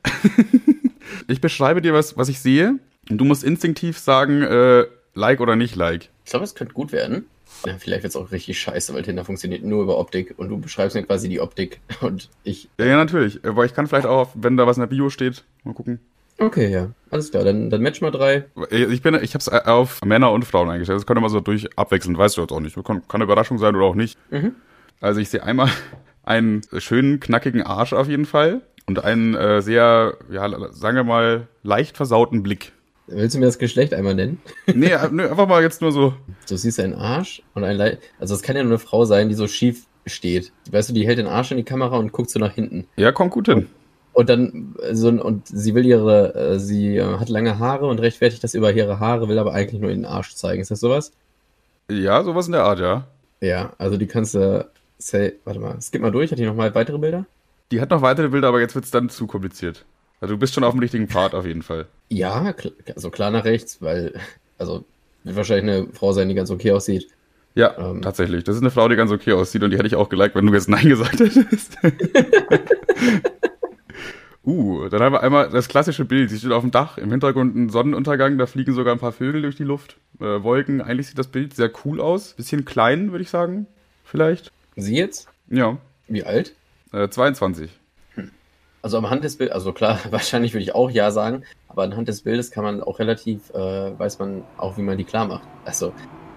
ich 1.29 1.41
beschreibe 1.41 1.83
dir 1.83 1.93
was, 1.93 2.17
was 2.17 2.29
ich 2.29 2.41
sehe. 2.41 2.79
Und 3.11 3.19
du 3.19 3.25
musst 3.25 3.45
instinktiv 3.45 3.99
sagen, 3.99 4.43
äh, 4.43 4.87
like 5.15 5.41
oder 5.41 5.57
nicht 5.57 5.77
like. 5.77 6.09
Ich 6.25 6.31
glaube, 6.31 6.45
es 6.45 6.55
könnte 6.55 6.75
gut 6.75 6.93
werden. 6.93 7.27
Ja, 7.67 7.77
vielleicht 7.79 8.03
wird 8.03 8.11
es 8.11 8.17
auch 8.17 8.33
richtig 8.33 8.59
scheiße, 8.59 8.93
weil 8.95 9.03
Tinder 9.03 9.25
funktioniert 9.25 9.63
nur 9.63 9.83
über 9.83 9.99
Optik 9.99 10.35
und 10.37 10.49
du 10.49 10.59
beschreibst 10.59 10.97
mir 10.97 11.05
quasi 11.05 11.29
die 11.29 11.41
Optik 11.41 11.81
und 12.01 12.31
ich. 12.43 12.69
Ja, 12.79 12.87
ja, 12.87 12.97
natürlich. 12.97 13.45
Aber 13.45 13.65
ich 13.65 13.75
kann 13.75 13.87
vielleicht 13.87 14.07
auch, 14.07 14.31
wenn 14.35 14.57
da 14.57 14.67
was 14.67 14.77
in 14.77 14.83
der 14.83 14.89
Bio 14.89 15.11
steht, 15.11 15.45
mal 15.63 15.75
gucken. 15.75 16.01
Okay, 16.39 16.71
ja. 16.71 16.91
Alles 17.11 17.31
klar, 17.31 17.45
dann, 17.45 17.71
dann 17.71 17.81
match 17.81 18.01
mal 18.01 18.11
drei. 18.11 18.45
Ich 18.71 19.03
bin, 19.03 19.15
ich 19.23 19.35
hab's 19.35 19.49
auf 19.49 20.03
Männer 20.05 20.33
und 20.33 20.45
Frauen 20.45 20.69
eingestellt. 20.69 20.99
Das 20.99 21.07
kann 21.07 21.17
immer 21.17 21.29
so 21.29 21.41
durch 21.41 21.79
abwechseln, 21.79 22.19
weißt 22.19 22.37
du 22.37 22.41
jetzt 22.41 22.53
auch 22.53 22.61
nicht. 22.61 22.75
Kann, 22.75 23.07
kann 23.07 23.21
eine 23.21 23.25
Überraschung 23.25 23.59
sein 23.59 23.77
oder 23.77 23.85
auch 23.85 23.95
nicht. 23.95 24.19
Mhm. 24.31 24.57
Also 25.01 25.21
ich 25.21 25.29
sehe 25.29 25.43
einmal 25.43 25.69
einen 26.25 26.63
schönen, 26.79 27.21
knackigen 27.21 27.63
Arsch 27.63 27.93
auf 27.93 28.09
jeden 28.09 28.27
Fall 28.27 28.63
und 28.87 29.05
einen 29.05 29.35
äh, 29.35 29.63
sehr, 29.63 30.17
ja, 30.31 30.49
sagen 30.73 30.97
wir 30.97 31.05
mal, 31.05 31.47
leicht 31.63 31.97
versauten 31.97 32.43
Blick. 32.43 32.73
Willst 33.07 33.35
du 33.35 33.39
mir 33.39 33.47
das 33.47 33.59
Geschlecht 33.59 33.93
einmal 33.93 34.15
nennen? 34.15 34.41
nee, 34.67 34.89
äh, 34.89 35.09
nee, 35.13 35.25
einfach 35.25 35.47
mal 35.47 35.63
jetzt 35.63 35.83
nur 35.83 35.93
so. 35.93 36.15
Du 36.49 36.57
siehst 36.57 36.81
einen 36.81 36.95
Arsch 36.95 37.43
und 37.55 37.63
ein 37.63 37.77
Le 37.77 37.99
Also 38.19 38.35
es 38.35 38.43
kann 38.43 38.57
ja 38.57 38.63
nur 38.63 38.73
eine 38.73 38.79
Frau 38.79 39.05
sein, 39.05 39.29
die 39.29 39.35
so 39.35 39.47
schief 39.47 39.87
steht. 40.07 40.53
Weißt 40.71 40.89
du, 40.89 40.95
die 40.95 41.07
hält 41.07 41.19
den 41.19 41.27
Arsch 41.27 41.51
in 41.51 41.59
die 41.59 41.65
Kamera 41.65 41.97
und 41.97 42.13
guckt 42.13 42.31
so 42.31 42.39
nach 42.39 42.55
hinten. 42.55 42.87
Ja, 42.97 43.13
kommt 43.13 43.31
gut 43.31 43.47
hin. 43.47 43.69
Und 44.15 44.29
dann, 44.29 44.77
so, 44.93 45.09
und 45.09 45.49
sie 45.49 45.75
will 45.75 45.85
ihre, 45.85 46.35
äh, 46.35 46.59
sie 46.61 46.99
äh, 46.99 47.19
hat 47.19 47.29
lange 47.29 47.59
Haare 47.59 47.87
und 47.87 48.01
rechtfertigt 48.01 48.45
das 48.45 48.55
über 48.55 48.73
ihre 48.73 49.01
Haare, 49.01 49.29
will 49.29 49.41
aber 49.41 49.53
eigentlich 49.53 49.81
nur 49.81 49.91
den 49.91 50.07
Arsch 50.07 50.35
zeigen. 50.37 50.63
Ist 50.63 50.71
das 50.71 50.79
sowas? 50.79 51.13
Ja, 51.91 52.23
sowas 52.23 52.47
in 52.47 52.53
der 52.53 52.63
Art, 52.63 52.79
ja. 52.79 53.09
Ja, 53.41 53.73
also 53.77 53.97
die 53.97 54.07
kannst 54.07 54.37
du, 54.37 54.69
say, 54.99 55.35
warte 55.45 55.59
mal, 55.59 55.81
skip 55.83 56.01
mal 56.01 56.13
durch, 56.13 56.31
hat 56.31 56.39
die 56.39 56.47
noch 56.47 56.55
mal 56.55 56.73
weitere 56.77 56.97
Bilder? 56.97 57.27
Die 57.73 57.81
hat 57.81 57.91
noch 57.91 58.03
weitere 58.03 58.29
Bilder, 58.29 58.49
aber 58.49 58.61
jetzt 58.61 58.77
wird 58.77 58.85
es 58.85 58.93
dann 58.93 59.11
zu 59.11 59.27
kompliziert. 59.27 59.85
Also 60.21 60.35
du 60.35 60.39
bist 60.39 60.55
schon 60.55 60.63
auf 60.63 60.73
dem 60.73 60.81
richtigen 60.81 61.09
Pfad 61.09 61.35
auf 61.35 61.45
jeden 61.45 61.63
Fall. 61.63 61.87
Ja, 62.09 62.55
also 62.95 63.11
klar 63.11 63.33
nach 63.33 63.45
rechts, 63.45 63.83
weil, 63.83 64.15
also 64.59 64.85
wird 65.25 65.35
wahrscheinlich 65.35 65.75
eine 65.75 65.89
Frau 65.93 66.13
sein, 66.13 66.29
die 66.29 66.37
ganz 66.37 66.53
okay 66.53 66.71
aussieht. 66.71 67.09
Ja, 67.57 67.77
ähm, 67.79 68.01
tatsächlich. 68.01 68.45
Das 68.45 68.55
ist 68.55 68.63
eine 68.63 68.71
Frau, 68.71 68.89
die 68.89 68.97
ganz 68.97 69.11
okay 69.11 69.33
aussieht 69.33 69.65
und 69.65 69.71
die 69.71 69.77
hätte 69.77 69.89
ich 69.89 69.97
auch 69.97 70.09
geliked, 70.09 70.37
wenn 70.37 70.47
du 70.47 70.53
jetzt 70.53 70.69
Nein 70.69 70.89
gesagt 70.89 71.19
hättest. 71.19 71.79
Uh, 74.47 74.89
dann 74.89 75.01
haben 75.01 75.15
wir 75.15 75.23
einmal 75.23 75.49
das 75.49 75.69
klassische 75.69 76.05
Bild. 76.05 76.29
Sie 76.29 76.39
steht 76.39 76.53
auf 76.53 76.63
dem 76.63 76.71
Dach, 76.71 76.99
im 76.99 77.11
Hintergrund 77.11 77.57
ein 77.57 77.71
Sonnenuntergang, 77.71 78.37
da 78.37 78.47
fliegen 78.47 78.75
sogar 78.75 78.95
ein 78.95 78.99
paar 78.99 79.13
Vögel 79.13 79.41
durch 79.43 79.57
die 79.57 79.65
Luft. 79.65 79.97
Äh, 80.21 80.43
Wolken, 80.43 80.83
eigentlich 80.83 81.07
sieht 81.07 81.19
das 81.19 81.29
Bild 81.29 81.55
sehr 81.55 81.71
cool 81.85 82.01
aus. 82.01 82.35
Bisschen 82.35 82.67
klein, 82.67 83.11
würde 83.11 83.23
ich 83.23 83.31
sagen. 83.31 83.67
Vielleicht. 84.05 84.53
Sie 84.77 84.97
jetzt? 84.97 85.29
Ja. 85.49 85.79
Wie 86.09 86.25
alt? 86.25 86.55
Äh, 86.93 87.09
22. 87.09 87.71
Hm. 88.17 88.31
Also 88.83 88.99
am 88.99 89.09
Hand 89.09 89.25
des 89.25 89.37
Bildes, 89.39 89.55
also 89.55 89.73
klar, 89.73 89.99
wahrscheinlich 90.11 90.53
würde 90.53 90.63
ich 90.63 90.75
auch 90.75 90.91
ja 90.91 91.11
sagen, 91.11 91.45
aber 91.69 91.85
anhand 91.85 92.09
des 92.09 92.23
Bildes 92.23 92.51
kann 92.51 92.65
man 92.65 92.83
auch 92.83 92.99
relativ, 92.99 93.49
äh, 93.51 93.99
weiß 93.99 94.19
man 94.19 94.45
auch, 94.59 94.77
wie 94.77 94.83
man 94.83 94.99
die 94.99 95.05
klar 95.05 95.27
macht. 95.27 95.49
Also, 95.65 95.95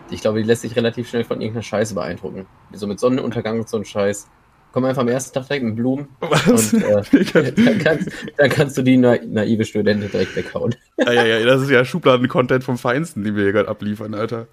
ich 0.09 0.21
glaube, 0.21 0.39
die 0.41 0.47
lässt 0.47 0.61
sich 0.61 0.77
relativ 0.77 1.09
schnell 1.09 1.25
von 1.25 1.41
irgendeiner 1.41 1.63
Scheiße 1.63 1.93
beeindrucken. 1.93 2.45
So 2.71 2.87
mit 2.87 3.01
Sonnenuntergang 3.01 3.59
und 3.59 3.67
so 3.67 3.75
ein 3.75 3.83
Scheiß. 3.83 4.29
Komm 4.77 4.85
einfach 4.85 5.01
am 5.01 5.07
ersten 5.07 5.33
Tag 5.33 5.47
direkt 5.47 5.65
mit 5.65 5.75
Blumen 5.75 6.07
Was? 6.19 6.71
und 6.71 6.83
äh, 6.83 7.51
dann, 7.55 7.79
kannst, 7.79 8.11
dann 8.37 8.49
kannst 8.51 8.77
du 8.77 8.83
die 8.83 8.95
na 8.95 9.17
naive 9.25 9.65
Studentin 9.65 10.11
direkt 10.11 10.35
weghauen. 10.35 10.75
ja, 10.97 11.13
ja, 11.13 11.25
ja, 11.25 11.45
das 11.47 11.63
ist 11.63 11.71
ja 11.71 11.83
Schubladen-Content 11.83 12.63
vom 12.63 12.77
Feinsten, 12.77 13.23
den 13.23 13.35
wir 13.35 13.41
hier 13.41 13.53
gerade 13.53 13.69
abliefern, 13.69 14.13
Alter. 14.13 14.45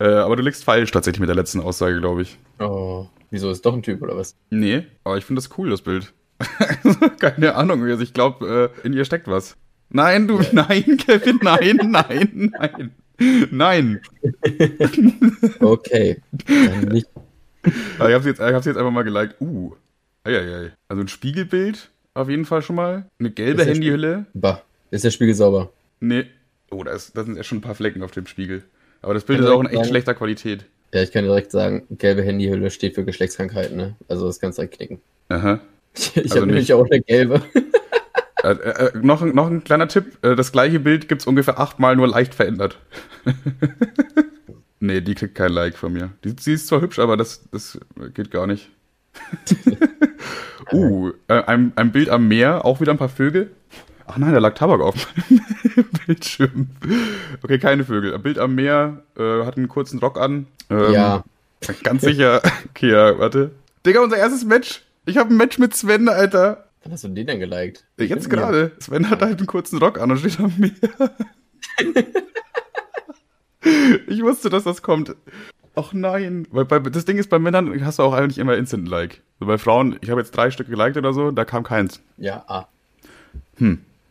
Äh, 0.00 0.08
aber 0.08 0.34
du 0.34 0.42
liegst 0.42 0.64
falsch 0.64 0.90
tatsächlich 0.90 1.20
mit 1.20 1.28
der 1.28 1.36
letzten 1.36 1.60
Aussage, 1.60 2.00
glaube 2.00 2.22
ich. 2.22 2.40
Oh, 2.58 3.06
wieso 3.30 3.52
ist 3.52 3.64
doch 3.64 3.72
ein 3.72 3.84
Typ 3.84 4.02
oder 4.02 4.16
was? 4.16 4.34
Nee, 4.50 4.82
aber 5.04 5.16
ich 5.16 5.24
finde 5.24 5.40
das 5.40 5.56
cool, 5.56 5.70
das 5.70 5.82
Bild. 5.82 6.12
Keine 7.20 7.54
Ahnung, 7.54 7.84
also 7.84 8.02
ich 8.02 8.14
glaube, 8.14 8.72
äh, 8.82 8.84
in 8.84 8.94
ihr 8.94 9.04
steckt 9.04 9.28
was. 9.28 9.56
Nein, 9.90 10.26
du, 10.26 10.40
nein, 10.50 10.96
Kevin, 11.06 11.38
nein, 11.40 11.78
nein, 11.84 12.52
nein. 12.58 12.90
Nein. 13.52 14.00
Okay, 15.60 16.20
dann 16.48 16.88
nicht. 16.88 17.06
Aber 17.98 18.08
ich 18.08 18.14
hab's 18.14 18.26
jetzt, 18.26 18.40
ich 18.40 18.52
hab's 18.54 18.66
jetzt 18.66 18.76
einfach 18.76 18.90
mal 18.90 19.02
geliked. 19.04 19.36
Uh. 19.40 19.72
Eieiei. 20.24 20.72
Also 20.88 21.02
ein 21.02 21.08
Spiegelbild 21.08 21.90
auf 22.14 22.28
jeden 22.28 22.44
Fall 22.44 22.62
schon 22.62 22.76
mal. 22.76 23.06
Eine 23.18 23.30
gelbe 23.30 23.64
Handyhülle. 23.64 24.26
Bah, 24.34 24.62
ist 24.90 25.04
der 25.04 25.10
Spiegel 25.10 25.34
sauber? 25.34 25.70
Nee. 26.00 26.26
Oh, 26.70 26.82
da, 26.84 26.92
ist, 26.92 27.16
da 27.16 27.24
sind 27.24 27.36
ja 27.36 27.42
schon 27.42 27.58
ein 27.58 27.62
paar 27.62 27.74
Flecken 27.74 28.02
auf 28.02 28.10
dem 28.12 28.26
Spiegel. 28.26 28.62
Aber 29.02 29.14
das 29.14 29.24
Bild 29.24 29.38
Kann 29.40 29.46
ist 29.48 29.52
auch 29.52 29.60
in 29.60 29.66
echt 29.66 29.76
sagen- 29.76 29.88
schlechter 29.88 30.14
Qualität. 30.14 30.64
Ja, 30.94 31.02
ich 31.02 31.10
kann 31.10 31.24
direkt 31.24 31.50
sagen, 31.50 31.86
gelbe 31.90 32.22
Handyhülle 32.22 32.70
steht 32.70 32.94
für 32.94 33.04
Geschlechtskrankheiten, 33.04 33.76
ne? 33.76 33.96
Also 34.08 34.26
das 34.26 34.38
kannst 34.40 34.58
du 34.58 34.62
direkt 34.62 34.76
knicken. 34.76 35.00
Aha. 35.28 35.60
Ich 35.94 36.16
Also 36.16 36.36
habe 36.36 36.46
nämlich 36.46 36.72
auch 36.72 36.86
eine 36.90 37.00
gelbe. 37.02 37.42
Äh, 38.42 38.48
äh, 38.52 38.90
noch, 39.00 39.22
ein- 39.22 39.34
noch 39.34 39.46
ein 39.48 39.62
kleiner 39.64 39.88
Tipp. 39.88 40.18
Äh, 40.22 40.34
das 40.36 40.50
gleiche 40.52 40.80
Bild 40.80 41.08
gibt's 41.08 41.26
ungefähr 41.26 41.58
achtmal 41.60 41.96
nur 41.96 42.08
leicht 42.08 42.34
verändert. 42.34 42.78
nee, 44.82 45.00
die 45.00 45.14
kriegt 45.14 45.34
kein 45.34 45.52
Like 45.52 45.76
von 45.76 45.92
mir. 45.92 46.10
Die, 46.24 46.34
sie 46.38 46.52
ist 46.54 46.66
zwar 46.66 46.80
hübsch, 46.80 46.98
aber 46.98 47.16
das, 47.16 47.42
das 47.50 47.78
geht 48.14 48.30
gar 48.30 48.46
nicht. 48.46 48.68
uh, 50.72 51.10
äh, 51.28 51.42
ein, 51.44 51.72
ein 51.76 51.92
Bild 51.92 52.08
am 52.08 52.28
Meer, 52.28 52.64
auch 52.64 52.80
wieder 52.80 52.92
ein 52.92 52.98
paar 52.98 53.08
Vögel. 53.08 53.50
Ach 54.06 54.18
nein, 54.18 54.32
da 54.32 54.38
lag 54.40 54.54
Tabak 54.54 54.80
auf 54.80 55.06
meinem 55.30 55.86
Bildschirm. 56.06 56.68
Okay, 57.42 57.58
keine 57.58 57.84
Vögel. 57.84 58.14
Ein 58.14 58.22
Bild 58.22 58.38
am 58.38 58.54
Meer, 58.54 59.02
äh, 59.16 59.44
hat 59.44 59.56
einen 59.56 59.68
kurzen 59.68 59.98
Rock 60.00 60.18
an. 60.18 60.46
Ähm, 60.68 60.92
Ja. 60.92 61.24
Ganz 61.84 62.02
sicher. 62.02 62.42
Okay, 62.70 62.90
ja, 62.90 63.16
warte. 63.18 63.52
Digga, 63.86 64.00
unser 64.00 64.16
erstes 64.16 64.44
Match. 64.44 64.82
Ich 65.06 65.16
habe 65.16 65.32
ein 65.32 65.36
Match 65.36 65.58
mit 65.58 65.74
Sven, 65.76 66.08
Alter. 66.08 66.66
Wann 66.82 66.92
hast 66.92 67.04
du 67.04 67.08
den 67.08 67.26
denn 67.26 67.38
geliked? 67.38 67.84
Jetzt 67.98 68.28
gerade. 68.28 68.72
Sven 68.80 69.08
hat 69.08 69.22
halt 69.22 69.38
einen 69.38 69.46
kurzen 69.46 69.78
Rock 69.78 70.00
an 70.00 70.10
und 70.10 70.18
steht 70.18 70.40
am 70.40 70.52
Meer. 70.58 70.72
ich 74.06 74.22
wusste, 74.22 74.50
dass 74.50 74.64
das 74.64 74.82
kommt. 74.82 75.14
Ach 75.74 75.92
nein. 75.92 76.46
Weil 76.50 76.64
bei, 76.66 76.78
das 76.80 77.04
Ding 77.04 77.16
ist, 77.18 77.30
bei 77.30 77.38
Männern 77.38 77.84
hast 77.84 77.98
du 77.98 78.02
auch 78.02 78.12
eigentlich 78.12 78.38
immer 78.38 78.56
Instant 78.56 78.88
Like. 78.88 79.22
So 79.40 79.46
bei 79.46 79.58
Frauen, 79.58 79.96
ich 80.02 80.10
habe 80.10 80.20
jetzt 80.20 80.32
drei 80.32 80.50
Stück 80.50 80.68
geliked 80.68 80.96
oder 80.96 81.12
so, 81.12 81.30
da 81.30 81.44
kam 81.44 81.62
keins. 81.64 82.00
Ja, 82.18 82.44
ah. 82.46 82.66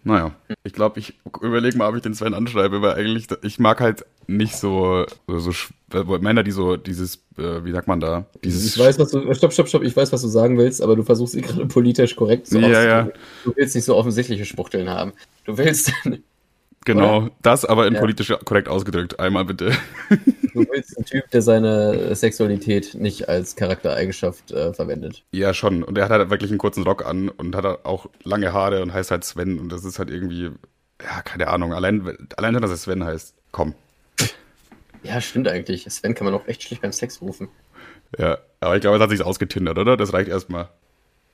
Naja. 0.04 0.32
Ich 0.64 0.74
glaube, 0.74 1.00
ich 1.00 1.20
überlege 1.42 1.78
mal, 1.78 1.88
ob 1.88 1.96
ich 1.96 2.02
den 2.02 2.14
Sven 2.16 2.34
anschreibe, 2.34 2.82
weil 2.82 2.96
eigentlich, 2.96 3.28
ich 3.44 3.60
mag 3.60 3.80
halt 3.80 4.06
nicht 4.28 4.56
so, 4.56 5.06
so, 5.28 5.40
so 5.40 5.52
äh, 5.94 6.18
Männer, 6.20 6.44
die 6.44 6.52
so 6.52 6.78
dieses, 6.78 7.18
äh, 7.38 7.64
wie 7.64 7.72
sagt 7.72 7.88
man 7.88 8.00
da? 8.00 8.26
Dieses 8.44 8.66
Ich 8.76 8.80
weiß, 8.82 8.98
was 8.98 9.12
du. 9.12 9.34
Stopp, 9.34 9.54
stopp, 9.54 9.68
stopp. 9.68 9.84
Ich 9.84 9.96
weiß, 9.96 10.12
was 10.12 10.22
du 10.22 10.28
sagen 10.28 10.58
willst, 10.58 10.82
aber 10.82 10.96
du 10.96 11.04
versuchst 11.04 11.36
gerade 11.38 11.66
politisch 11.68 12.16
korrekt 12.16 12.48
zu 12.48 12.60
Ja, 12.60 12.68
auszudrücken. 12.68 12.90
ja. 12.90 13.10
Du 13.44 13.54
willst 13.56 13.76
nicht 13.76 13.86
so 13.86 13.96
offensichtliche 13.96 14.46
Spuchteln 14.46 14.90
haben. 14.90 15.14
Du 15.46 15.58
willst, 15.58 15.92
Genau, 16.86 17.30
das 17.44 17.64
aber 17.64 17.86
in 17.86 17.94
Ja. 17.94 18.00
politisch 18.00 18.34
korrekt 18.44 18.68
ausgedrückt. 18.68 19.20
Einmal 19.20 19.46
bitte. 19.46 19.72
du 20.10 20.66
willst 20.72 20.98
einen 20.98 21.06
Typ, 21.06 21.30
der 21.30 21.44
seine 21.44 22.16
Sexualität 22.16 22.96
nicht 22.96 23.30
als 23.30 23.56
Charaktereigenschaft 23.56 24.52
äh, 24.52 24.74
verwendet. 24.74 25.24
Ja, 25.32 25.54
schon. 25.54 25.84
Und 25.84 25.98
er 25.98 26.06
hat 26.06 26.12
halt 26.12 26.30
wirklich 26.32 26.50
einen 26.50 26.58
kurzen 26.58 26.84
Rock 26.84 27.06
an 27.06 27.30
und 27.30 27.56
hat 27.56 27.66
halt 27.66 27.86
auch 27.86 28.08
lange 28.24 28.52
Haare 28.52 28.82
und 28.82 28.94
heißt 28.94 29.12
halt 29.12 29.24
Sven. 29.24 29.60
Und 29.60 29.70
das 29.72 29.86
ist 29.86 30.00
halt 30.00 30.10
irgendwie, 30.10 30.50
ja, 31.04 31.22
keine 31.24 31.50
Ahnung. 31.50 31.74
Allein, 31.74 32.18
allein 32.38 32.54
dass 32.56 32.72
er 32.72 32.78
Sven 32.78 33.04
heißt. 33.04 33.36
Komm. 33.52 33.76
Ja, 35.04 35.22
stimmt 35.22 35.48
eigentlich. 35.48 35.86
Sven 35.90 36.16
kann 36.16 36.26
man 36.26 36.34
auch 36.34 36.48
echt 36.48 36.64
schlecht 36.64 36.82
beim 36.82 36.92
Sex 36.92 37.22
rufen. 37.22 37.48
Ja, 38.18 38.40
aber 38.60 38.76
ich 38.76 38.82
glaube, 38.82 38.98
es 38.98 39.04
hat 39.04 39.10
sich 39.12 39.24
ausgetindert, 39.24 39.78
oder? 39.78 39.98
Das 39.98 40.14
reicht 40.14 40.30
erstmal. 40.30 40.70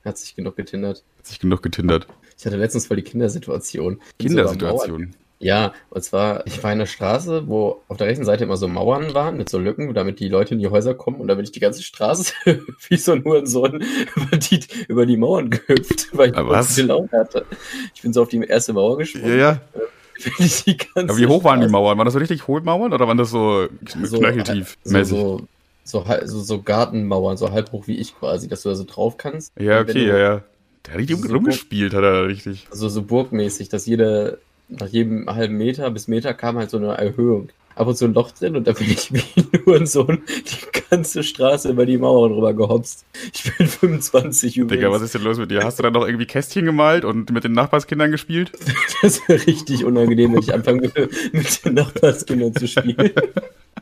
Hat 0.04 0.16
sich 0.18 0.36
genug 0.36 0.56
getindert. 0.56 1.04
Hat 1.18 1.26
sich 1.26 1.40
genug 1.40 1.62
getindert. 1.62 2.06
Ich 2.38 2.46
hatte 2.46 2.56
letztens 2.56 2.86
voll 2.86 2.98
die 2.98 3.02
Kindersituation. 3.02 4.00
Kindersituation. 4.18 5.14
Ja, 5.40 5.72
und 5.90 6.02
zwar, 6.02 6.44
ich 6.48 6.62
war 6.64 6.72
in 6.72 6.78
einer 6.78 6.86
Straße, 6.86 7.46
wo 7.46 7.80
auf 7.86 7.96
der 7.96 8.08
rechten 8.08 8.24
Seite 8.24 8.42
immer 8.44 8.56
so 8.56 8.66
Mauern 8.66 9.14
waren 9.14 9.36
mit 9.36 9.48
so 9.48 9.58
Lücken, 9.58 9.94
damit 9.94 10.18
die 10.18 10.28
Leute 10.28 10.54
in 10.54 10.60
die 10.60 10.66
Häuser 10.68 10.94
kommen. 10.94 11.20
Und 11.20 11.28
da 11.28 11.34
bin 11.34 11.44
ich 11.44 11.52
die 11.52 11.60
ganze 11.60 11.82
Straße 11.82 12.32
wie 12.88 12.96
so 12.96 13.12
ein 13.12 13.24
Hurensohn 13.24 13.84
über 14.16 14.36
die, 14.36 14.60
über 14.88 15.06
die 15.06 15.16
Mauern 15.16 15.50
gehüpft, 15.50 16.08
weil 16.16 16.30
ich 16.30 16.36
was? 16.36 16.74
gute 16.74 16.88
Laune 16.88 17.08
hatte. 17.12 17.46
Ich 17.94 18.02
bin 18.02 18.12
so 18.12 18.22
auf 18.22 18.28
die 18.28 18.38
erste 18.38 18.72
Mauer 18.72 18.98
gesprungen. 18.98 19.28
Ja, 19.28 19.36
ja. 19.36 19.60
bin 20.24 20.32
ich 20.46 20.64
die 20.64 20.76
ganze 20.76 21.12
Aber 21.12 21.16
wie 21.18 21.26
hoch 21.26 21.44
waren 21.44 21.60
die 21.60 21.68
Mauern? 21.68 21.96
Waren 21.96 22.06
das 22.06 22.14
so 22.14 22.18
richtig 22.18 22.48
hohe 22.48 22.60
Mauern 22.60 22.92
oder 22.92 23.06
waren 23.06 23.18
das 23.18 23.30
so, 23.30 23.68
So, 24.02 24.18
knöcheltief? 24.18 24.76
so, 24.82 25.04
so, 25.04 25.46
so, 25.84 26.04
so, 26.24 26.40
so 26.40 26.62
Gartenmauern, 26.62 27.36
so 27.36 27.52
halb 27.52 27.70
hoch 27.70 27.86
wie 27.86 27.96
ich 27.96 28.18
quasi, 28.18 28.48
dass 28.48 28.62
du 28.62 28.70
da 28.70 28.74
so 28.74 28.84
drauf 28.84 29.16
kannst. 29.16 29.52
ja, 29.58 29.80
okay, 29.80 30.06
ja, 30.06 30.18
ja. 30.18 30.42
Der 30.86 30.94
hat 30.94 31.00
richtig 31.00 31.18
So 31.18 31.32
rumgespielt, 31.32 31.94
hat 31.94 32.02
er 32.02 32.26
richtig. 32.26 32.66
Also 32.70 32.88
so 32.88 33.02
burgmäßig, 33.02 33.68
dass 33.68 33.86
jede, 33.86 34.38
nach 34.68 34.88
jedem 34.88 35.28
halben 35.28 35.56
Meter 35.56 35.90
bis 35.90 36.08
Meter 36.08 36.34
kam 36.34 36.58
halt 36.58 36.70
so 36.70 36.76
eine 36.76 36.94
Erhöhung. 36.96 37.50
Ab 37.74 37.86
und 37.86 37.96
zu 37.96 38.06
ein 38.06 38.14
Loch 38.14 38.32
drin 38.32 38.56
und 38.56 38.66
da 38.66 38.72
bin 38.72 38.90
ich 38.90 39.12
wie 39.12 39.22
nur 39.64 39.86
so 39.86 40.02
die 40.02 40.80
ganze 40.90 41.22
Straße 41.22 41.68
über 41.70 41.86
die 41.86 41.96
Mauer 41.96 42.30
rüber 42.30 42.52
gehopst. 42.52 43.04
Ich 43.32 43.44
bin 43.56 43.66
25 43.68 44.56
übrigens. 44.56 44.80
Digga, 44.80 44.92
was 44.92 45.02
ist 45.02 45.14
denn 45.14 45.22
los 45.22 45.38
mit 45.38 45.50
dir? 45.50 45.62
Hast 45.62 45.78
du 45.78 45.84
dann 45.84 45.92
noch 45.92 46.04
irgendwie 46.04 46.26
Kästchen 46.26 46.64
gemalt 46.64 47.04
und 47.04 47.30
mit 47.30 47.44
den 47.44 47.52
Nachbarskindern 47.52 48.10
gespielt? 48.10 48.52
Das 49.00 49.20
wäre 49.28 49.46
richtig 49.46 49.84
unangenehm, 49.84 50.32
wenn 50.32 50.40
ich 50.40 50.52
anfangen 50.52 50.82
würde, 50.82 51.08
mit 51.30 51.64
den 51.64 51.74
Nachbarskindern 51.74 52.52
zu 52.52 52.66
spielen. 52.66 53.12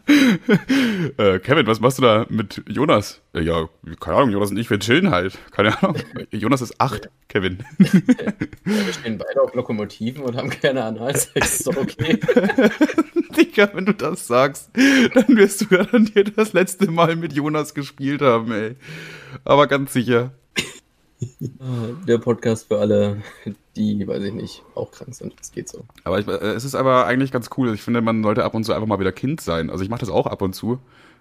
Äh, 1.18 1.38
Kevin, 1.38 1.66
was 1.66 1.80
machst 1.80 1.98
du 1.98 2.02
da 2.02 2.26
mit 2.28 2.62
Jonas? 2.68 3.22
Äh, 3.32 3.40
ja, 3.42 3.68
keine 4.00 4.16
Ahnung, 4.16 4.30
Jonas 4.30 4.50
und 4.50 4.58
ich, 4.58 4.68
wir 4.70 4.78
chillen 4.78 5.10
halt. 5.10 5.38
Keine 5.50 5.80
Ahnung. 5.82 5.96
Jonas 6.30 6.60
ist 6.60 6.80
acht, 6.80 7.08
Kevin. 7.28 7.64
Wir 7.78 8.92
stehen 8.92 9.18
beide 9.18 9.40
auf 9.42 9.54
Lokomotiven 9.54 10.22
und 10.22 10.36
haben 10.36 10.50
keine 10.50 10.84
Analsex. 10.84 11.60
Ist 11.60 11.66
doch 11.66 11.76
okay. 11.76 12.18
Digga, 13.36 13.70
wenn 13.74 13.86
du 13.86 13.94
das 13.94 14.26
sagst, 14.26 14.70
dann 14.74 15.36
wirst 15.36 15.62
du 15.62 15.66
garantiert 15.66 16.32
das 16.36 16.52
letzte 16.52 16.90
Mal 16.90 17.16
mit 17.16 17.32
Jonas 17.32 17.74
gespielt 17.74 18.22
haben, 18.22 18.52
ey. 18.52 18.76
Aber 19.44 19.66
ganz 19.66 19.92
sicher. 19.92 20.32
Der 22.06 22.18
Podcast 22.18 22.68
für 22.68 22.78
alle, 22.78 23.22
die, 23.76 24.06
weiß 24.06 24.22
ich 24.22 24.34
nicht, 24.34 24.62
auch 24.74 24.90
krank 24.90 25.14
sind. 25.14 25.34
Das 25.38 25.52
geht 25.52 25.68
so. 25.68 25.84
Aber 26.04 26.18
ich, 26.18 26.26
äh, 26.26 26.52
es 26.52 26.64
ist 26.64 26.74
aber 26.74 27.06
eigentlich 27.06 27.32
ganz 27.32 27.50
cool. 27.56 27.72
Ich 27.74 27.82
finde, 27.82 28.00
man 28.00 28.22
sollte 28.22 28.44
ab 28.44 28.54
und 28.54 28.64
zu 28.64 28.72
einfach 28.72 28.86
mal 28.86 29.00
wieder 29.00 29.12
Kind 29.12 29.40
sein. 29.40 29.70
Also 29.70 29.82
ich 29.82 29.90
mache 29.90 30.00
das 30.00 30.10
auch 30.10 30.26
ab 30.26 30.42
und 30.42 30.54
zu, 30.54 30.78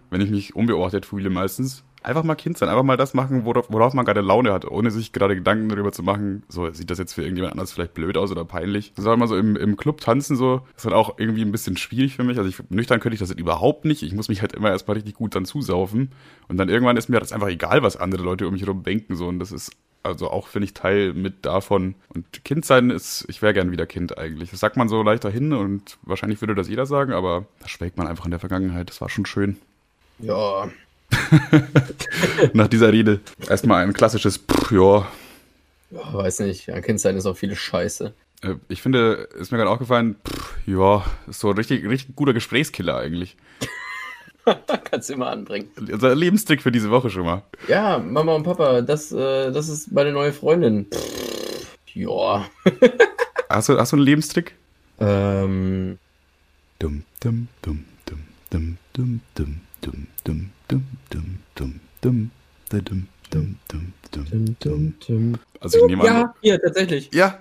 wenn 0.10 0.22
ich 0.22 0.30
mich 0.30 0.56
unbeobachtet 0.56 1.06
fühle 1.06 1.30
meistens. 1.30 1.84
Einfach 2.04 2.24
mal 2.24 2.36
Kind 2.36 2.56
sein, 2.56 2.70
einfach 2.70 2.84
mal 2.84 2.98
das 2.98 3.16
machen, 3.16 3.46
worauf, 3.46 3.72
worauf 3.72 3.96
man 3.96 4.06
gerade 4.06 4.22
Laune 4.22 4.54
hat, 4.54 4.64
ohne 4.66 4.92
sich 4.92 5.12
gerade 5.12 5.34
Gedanken 5.34 5.70
darüber 5.70 5.92
zu 5.92 6.04
machen, 6.04 6.44
so 6.48 6.72
sieht 6.72 6.92
das 6.92 7.00
jetzt 7.00 7.14
für 7.14 7.24
irgendjemand 7.24 7.54
anders 7.54 7.72
vielleicht 7.72 7.96
blöd 7.96 8.16
aus 8.16 8.30
oder 8.30 8.46
peinlich. 8.46 8.94
Soll 8.96 9.18
mal 9.18 9.28
so 9.28 9.36
im, 9.36 9.56
im 9.56 9.76
Club 9.76 10.02
tanzen, 10.02 10.36
so, 10.36 10.62
ist 10.76 10.86
dann 10.86 10.94
auch 10.94 11.18
irgendwie 11.18 11.42
ein 11.42 11.52
bisschen 11.52 11.78
schwierig 11.78 12.16
für 12.16 12.24
mich. 12.24 12.38
Also 12.38 12.48
ich, 12.48 12.58
nüchtern 12.70 13.00
könnte 13.00 13.16
ich 13.16 13.22
das 13.22 13.32
überhaupt 13.32 13.86
nicht. 13.86 14.04
Ich 14.04 14.14
muss 14.14 14.30
mich 14.30 14.42
halt 14.42 14.54
immer 14.54 14.70
erstmal 14.70 14.98
richtig 14.98 15.16
gut 15.16 15.34
dann 15.34 15.46
zusaufen. 15.46 16.12
Und 16.48 16.58
dann 16.58 16.70
irgendwann 16.70 16.96
ist 16.96 17.10
mir 17.10 17.20
das 17.20 17.32
einfach 17.32 17.48
egal, 17.48 17.82
was 17.82 17.98
andere 17.98 18.22
Leute 18.22 18.46
um 18.46 18.54
mich 18.54 18.62
herum 18.62 18.84
denken. 18.84 19.16
So. 19.16 19.26
Und 19.26 19.40
das 19.40 19.52
ist 19.52 19.72
also 20.06 20.30
auch, 20.30 20.48
finde 20.48 20.66
ich, 20.66 20.74
Teil 20.74 21.14
mit 21.14 21.46
davon. 21.46 21.96
Und 22.10 22.44
Kind 22.46 22.66
sein 22.66 22.90
ist, 22.90 23.26
ich 23.28 23.42
wäre 23.42 23.54
gern 23.54 23.72
wieder 23.72 23.86
Kind 23.86 24.18
eigentlich. 24.18 24.52
Das 24.52 24.60
sagt 24.60 24.78
man 24.78 24.88
so 24.90 25.04
leicht 25.04 25.24
dahin 25.26 25.54
und 25.54 25.98
wahrscheinlich 26.04 26.42
würde 26.42 26.56
das 26.56 26.70
jeder 26.70 26.86
sagen, 26.86 27.14
aber 27.14 27.46
da 27.60 27.68
schwelgt 27.68 27.98
man 27.98 28.08
einfach 28.08 28.26
in 28.26 28.32
der 28.32 28.40
Vergangenheit. 28.40 28.90
Das 28.90 29.02
war 29.02 29.10
schon 29.10 29.26
schön. 29.26 29.58
Ja, 30.20 30.70
Nach 32.54 32.68
dieser 32.68 32.92
Rede 32.92 33.20
erstmal 33.48 33.84
ein 33.84 33.94
klassisches 33.94 34.38
Pff, 34.38 34.72
ja. 34.72 35.08
ja, 35.92 36.14
weiß 36.14 36.40
nicht. 36.40 36.68
Ja, 36.68 36.82
Kind 36.82 37.00
sein 37.00 37.18
ist 37.18 37.26
auch 37.26 37.38
viele 37.38 37.56
Scheiße. 37.56 38.14
Äh, 38.42 38.56
Ich 38.70 38.82
finde, 38.82 39.30
ist 39.38 39.52
mir 39.52 39.58
gerade 39.58 39.70
aufgefallen, 39.70 40.16
pff, 40.28 40.56
ja, 40.66 41.06
ist 41.28 41.40
so 41.40 41.50
ein 41.50 41.58
richtig, 41.58 41.88
richtig 41.88 42.16
guter 42.16 42.34
Gesprächskiller 42.34 42.98
eigentlich. 42.98 43.38
Kannst 44.84 45.10
du 45.10 45.14
immer 45.14 45.30
anbringen. 45.30 45.70
Unser 45.78 46.16
Lebenstrick 46.16 46.62
für 46.62 46.72
diese 46.72 46.92
Woche 46.92 47.10
schon 47.10 47.26
mal. 47.26 47.44
Ja, 47.68 47.98
Mama 48.00 48.36
und 48.36 48.44
Papa, 48.44 48.82
das, 48.82 49.12
äh, 49.12 49.52
das 49.52 49.70
ist 49.70 49.92
meine 49.92 50.12
neue 50.12 50.32
Freundin. 50.34 50.86
Pff, 50.92 51.78
ja. 51.94 52.46
Hast 53.50 53.70
du, 53.70 53.78
hast 53.78 53.92
du 53.92 53.98
einen 53.98 54.06
Lebenstrick? 54.06 54.56
Ähm, 55.00 55.98
Dum, 56.78 57.04
dum, 57.22 57.48
dum, 57.62 57.86
dum, 58.06 58.20
dum, 58.50 58.78
dum, 58.94 59.22
dum, 59.34 59.62
dum, 59.82 60.02
dum, 60.22 60.50
dum, 60.68 60.92
dum, 61.12 61.40
dum, 61.54 61.80
dum, 62.02 62.30
dum, 62.82 63.08
dum, 63.32 63.56
dum, 63.70 63.94
dum, 64.12 64.56
dum, 64.60 64.94
dum. 65.08 65.34
Also 65.62 65.80
ich 65.80 65.86
nehme 65.86 66.02
an. 66.02 66.08
Ja, 66.08 66.36
hier, 66.42 66.62
tatsächlich. 66.62 67.10
Ja. 67.14 67.40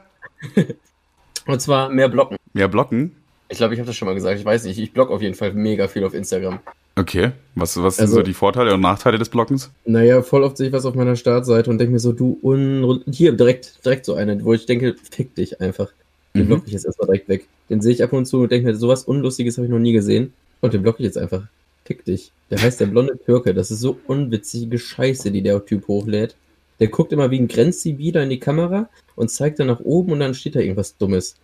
Und 1.46 1.60
zwar 1.60 1.88
mehr 1.88 2.08
blocken. 2.08 2.36
Mehr 2.52 2.68
blocken? 2.68 3.16
Ich 3.48 3.58
glaube, 3.58 3.74
ich 3.74 3.80
habe 3.80 3.88
das 3.88 3.96
schon 3.96 4.06
mal 4.06 4.14
gesagt. 4.14 4.38
Ich 4.38 4.44
weiß 4.44 4.64
nicht. 4.64 4.78
Ich 4.78 4.92
block 4.92 5.10
auf 5.10 5.20
jeden 5.20 5.34
Fall 5.34 5.52
mega 5.52 5.88
viel 5.88 6.04
auf 6.04 6.14
Instagram. 6.14 6.60
Okay. 6.96 7.32
Was, 7.56 7.76
was 7.76 7.98
Also- 7.98 8.12
sind 8.12 8.20
so 8.20 8.22
die 8.22 8.34
Vorteile 8.34 8.74
und 8.74 8.80
Nachteile 8.80 9.18
des 9.18 9.28
Blockens? 9.28 9.70
Naja, 9.84 10.22
voll 10.22 10.42
oft 10.44 10.56
sehe 10.56 10.68
ich 10.68 10.72
was 10.72 10.84
auf 10.86 10.94
meiner 10.94 11.16
Startseite 11.16 11.70
und 11.70 11.78
denke 11.78 11.92
mir 11.92 11.98
so, 11.98 12.12
du 12.12 12.38
un... 12.42 13.02
Hier, 13.10 13.32
direkt, 13.32 13.84
direkt 13.84 14.04
so 14.04 14.14
eine, 14.14 14.44
wo 14.44 14.52
ich 14.54 14.66
denke, 14.66 14.94
fick 15.10 15.34
dich 15.34 15.60
einfach. 15.60 15.90
Den 16.34 16.44
Mhm. 16.44 16.46
blocke 16.48 16.66
ich 16.66 16.72
jetzt 16.72 16.84
erstmal 16.84 17.06
direkt 17.06 17.28
weg. 17.28 17.46
Den 17.70 17.80
sehe 17.80 17.92
ich 17.92 18.02
ab 18.02 18.12
und 18.12 18.26
zu 18.26 18.42
und 18.42 18.52
denke 18.52 18.68
mir, 18.68 18.76
sowas 18.76 19.04
Unlustiges 19.04 19.56
habe 19.56 19.66
ich 19.66 19.70
noch 19.72 19.78
nie 19.78 19.92
gesehen. 19.92 20.32
Und 20.60 20.74
den 20.74 20.82
blocke 20.82 20.98
ich 21.00 21.06
jetzt 21.06 21.18
einfach. 21.18 21.42
Fick 21.84 22.04
dich. 22.04 22.32
Der 22.50 22.60
heißt 22.62 22.80
der 22.80 22.86
blonde 22.86 23.18
Türke. 23.24 23.54
Das 23.54 23.70
ist 23.70 23.80
so 23.80 23.98
unwitzige 24.06 24.78
Scheiße, 24.78 25.30
die 25.30 25.42
der 25.42 25.64
Typ 25.64 25.86
hochlädt. 25.88 26.34
Der 26.80 26.88
guckt 26.88 27.12
immer 27.12 27.30
wie 27.30 27.38
ein 27.38 27.48
Grenzsi 27.48 27.98
wieder 27.98 28.22
in 28.22 28.30
die 28.30 28.40
Kamera 28.40 28.88
und 29.16 29.30
zeigt 29.30 29.60
dann 29.60 29.66
nach 29.68 29.80
oben 29.80 30.12
und 30.12 30.20
dann 30.20 30.34
steht 30.34 30.56
da 30.56 30.60
irgendwas 30.60 30.96
Dummes. 30.96 31.36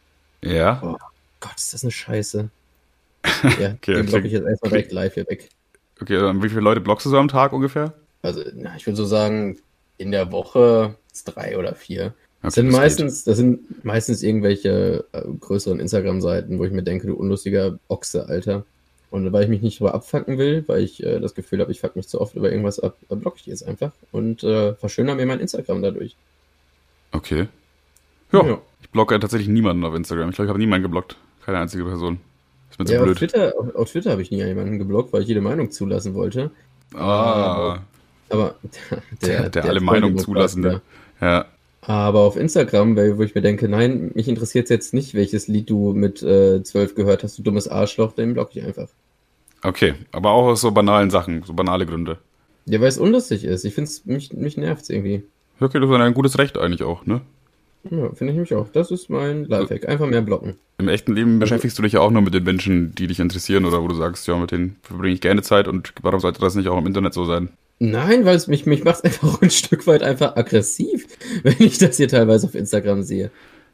Ja. 0.42 0.96
Gott, 1.40 1.56
ist 1.56 1.72
das 1.74 1.82
eine 1.84 1.90
Scheiße. 1.92 2.48
Ja, 3.24 3.72
Okay, 3.74 3.94
den 3.94 4.06
blocke 4.06 4.06
klingt- 4.06 4.26
ich 4.26 4.33
jetzt 4.33 4.46
erstmal 4.46 4.70
direkt 4.70 4.92
live 4.92 5.14
hier 5.14 5.26
weg. 5.28 5.48
Okay, 6.00 6.18
dann 6.18 6.42
wie 6.42 6.48
viele 6.48 6.61
Leute 6.62 6.80
blockst 6.80 7.04
du 7.06 7.11
so 7.11 7.18
am 7.18 7.28
Tag 7.28 7.52
ungefähr? 7.52 7.92
Also, 8.22 8.42
na, 8.54 8.74
ich 8.76 8.87
würde 8.87 8.96
so 8.96 9.04
sagen, 9.04 9.59
in 9.98 10.11
der 10.12 10.33
Woche 10.33 10.94
ist 11.12 11.24
drei 11.24 11.59
oder 11.59 11.74
vier. 11.74 12.14
Das 12.42 12.54
Okay, 12.56 12.61
sind 12.62 12.66
das 12.66 12.74
geht. 12.74 12.80
meistens, 12.83 13.24
das 13.24 13.37
sind 13.37 13.85
meistens 13.85 14.22
irgendwelche 14.22 15.04
äh, 15.12 15.22
größeren 15.40 15.78
Instagram-Seiten, 15.80 16.59
wo 16.59 16.64
ich 16.64 16.72
mir 16.72 16.83
denke, 16.83 17.06
du 17.06 17.14
unlustiger 17.14 17.78
Ochse, 17.88 18.26
Alter. 18.28 18.64
Und 19.11 19.30
weil 19.33 19.42
ich 19.42 19.48
mich 19.50 19.61
nicht 19.61 19.78
drüber 19.80 19.92
abfacken 19.92 20.38
will, 20.38 20.64
weil 20.68 20.83
ich 20.83 21.02
äh, 21.02 21.18
das 21.20 21.35
Gefühl 21.35 21.61
habe, 21.61 21.72
ich 21.72 21.80
fuck 21.80 21.96
mich 21.96 22.09
zu 22.09 22.20
oft 22.20 22.35
über 22.37 22.48
irgendwas 22.50 22.78
ab, 22.80 22.96
äh, 23.11 23.16
blocke 23.16 23.37
ich 23.38 23.42
die 23.44 23.50
jetzt 23.50 23.66
einfach 23.66 23.90
und 24.12 24.42
äh, 24.44 24.74
verschönere 24.76 25.16
mir 25.16 25.26
mein 25.26 25.40
Instagram 25.40 25.83
dadurch. 25.83 26.16
Okay. 27.12 27.48
Ja. 28.33 28.46
Ja. 28.46 28.59
Ich 28.80 28.88
blocke 28.90 29.18
tatsächlich 29.18 29.48
niemanden 29.48 29.85
auf 29.85 29.94
Instagram. 29.94 30.30
Ich 30.30 30.37
glaube, 30.37 30.46
ich 30.46 30.50
habe 30.50 30.59
niemanden 30.61 30.85
geblockt. 30.85 31.16
Keine 31.44 31.59
einzige 31.59 31.85
Person. 31.85 32.20
Ist 32.70 32.78
mir 32.78 32.85
zu 32.87 32.92
Ja, 32.94 32.98
auf 33.00 33.04
blöd. 33.06 33.18
Twitter, 33.18 33.52
auf, 33.59 33.74
auf 33.74 33.90
Twitter 33.90 34.11
habe 34.12 34.22
ich 34.22 34.30
nie 34.30 34.38
jemanden 34.44 34.78
geblockt, 34.78 35.12
weil 35.12 35.22
ich 35.22 35.28
jede 35.28 35.40
Meinung 35.40 35.70
zulassen 35.70 36.14
wollte. 36.14 36.50
Ah. 36.94 37.78
Aber 38.28 38.54
Der- 39.22 39.48
der 39.50 39.64
alle 39.64 39.80
Meinung 39.80 40.16
zulassende. 40.18 40.80
Ja. 41.20 41.46
Aber 41.83 42.20
auf 42.20 42.37
Instagram, 42.37 42.96
wo 42.96 43.22
ich 43.22 43.35
mir 43.35 43.40
denke, 43.40 43.66
nein, 43.68 44.11
mich 44.14 44.28
interessiert 44.28 44.68
jetzt 44.70 44.92
nicht, 44.94 45.14
welches 45.14 45.48
Lied 45.48 45.70
du 45.70 45.92
mit 45.94 46.22
äh, 46.22 46.62
12 46.62 46.94
gehört 46.94 47.22
hast, 47.24 47.38
du 47.38 47.42
dummes 47.42 47.68
Arschloch, 47.68 48.12
den 48.12 48.35
block 48.35 48.50
ich 48.54 48.62
einfach. 48.62 48.88
Okay. 49.62 49.94
Aber 50.12 50.30
auch 50.30 50.46
aus 50.46 50.61
so 50.61 50.70
banalen 50.70 51.11
Sachen, 51.11 51.42
so 51.42 51.52
banale 51.54 51.87
Gründe. 51.87 52.18
Ja, 52.66 52.80
weil 52.80 52.88
es 52.88 52.98
unlustig 52.98 53.44
ist. 53.44 53.64
Ich 53.64 53.74
finde 53.74 53.88
es, 53.90 54.04
mich, 54.04 54.33
mich 54.33 54.56
nervt 54.56 54.88
irgendwie. 54.90 55.22
Ja, 55.59 55.66
Okay, 55.66 55.80
das 55.80 55.90
ist 55.90 55.96
ein 55.96 56.14
gutes 56.14 56.38
Recht 56.38 56.56
eigentlich 56.59 56.83
auch, 56.83 57.04
ne? 57.06 57.20
Ja, 57.88 58.10
finde 58.12 58.32
ich 58.34 58.38
mich 58.38 58.54
auch. 58.54 58.68
Das 58.68 58.90
ist 58.90 59.08
mein 59.08 59.46
Lifehack. 59.46 59.88
Einfach 59.88 60.06
mehr 60.06 60.20
blocken. 60.20 60.56
Im 60.78 60.88
echten 60.88 61.14
Leben 61.14 61.38
beschäftigst 61.38 61.78
du 61.78 61.82
dich 61.82 61.94
ja 61.94 62.00
auch 62.00 62.10
nur 62.10 62.20
mit 62.22 62.34
den 62.34 62.44
Menschen, 62.44 62.94
die 62.94 63.06
dich 63.06 63.20
interessieren 63.20 63.64
oder 63.64 63.82
wo 63.82 63.88
du 63.88 63.94
sagst, 63.94 64.26
ja, 64.26 64.36
mit 64.36 64.50
denen 64.50 64.76
verbringe 64.82 65.14
ich 65.14 65.20
gerne 65.20 65.42
Zeit 65.42 65.66
und 65.66 65.92
warum 66.02 66.20
sollte 66.20 66.40
das 66.40 66.54
nicht 66.54 66.68
auch 66.68 66.78
im 66.78 66.86
Internet 66.86 67.14
so 67.14 67.24
sein? 67.24 67.48
Nein, 67.78 68.26
weil 68.26 68.36
es 68.36 68.46
mich, 68.48 68.66
mich 68.66 68.84
macht 68.84 69.04
einfach 69.04 69.40
ein 69.40 69.50
Stück 69.50 69.86
weit 69.86 70.02
einfach 70.02 70.36
aggressiv, 70.36 71.06
wenn 71.42 71.56
ich 71.58 71.78
das 71.78 71.96
hier 71.96 72.08
teilweise 72.08 72.46
auf 72.46 72.54
Instagram 72.54 73.02
sehe. 73.02 73.30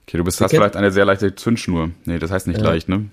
Okay, 0.06 0.18
du 0.18 0.24
bist, 0.24 0.40
hast 0.40 0.52
vielleicht 0.52 0.76
eine 0.76 0.92
sehr 0.92 1.04
leichte 1.04 1.34
Zündschnur. 1.34 1.90
Nee, 2.04 2.20
das 2.20 2.30
heißt 2.30 2.46
nicht 2.46 2.60
Ja. 2.60 2.64
leicht, 2.64 2.88
ne? 2.88 3.06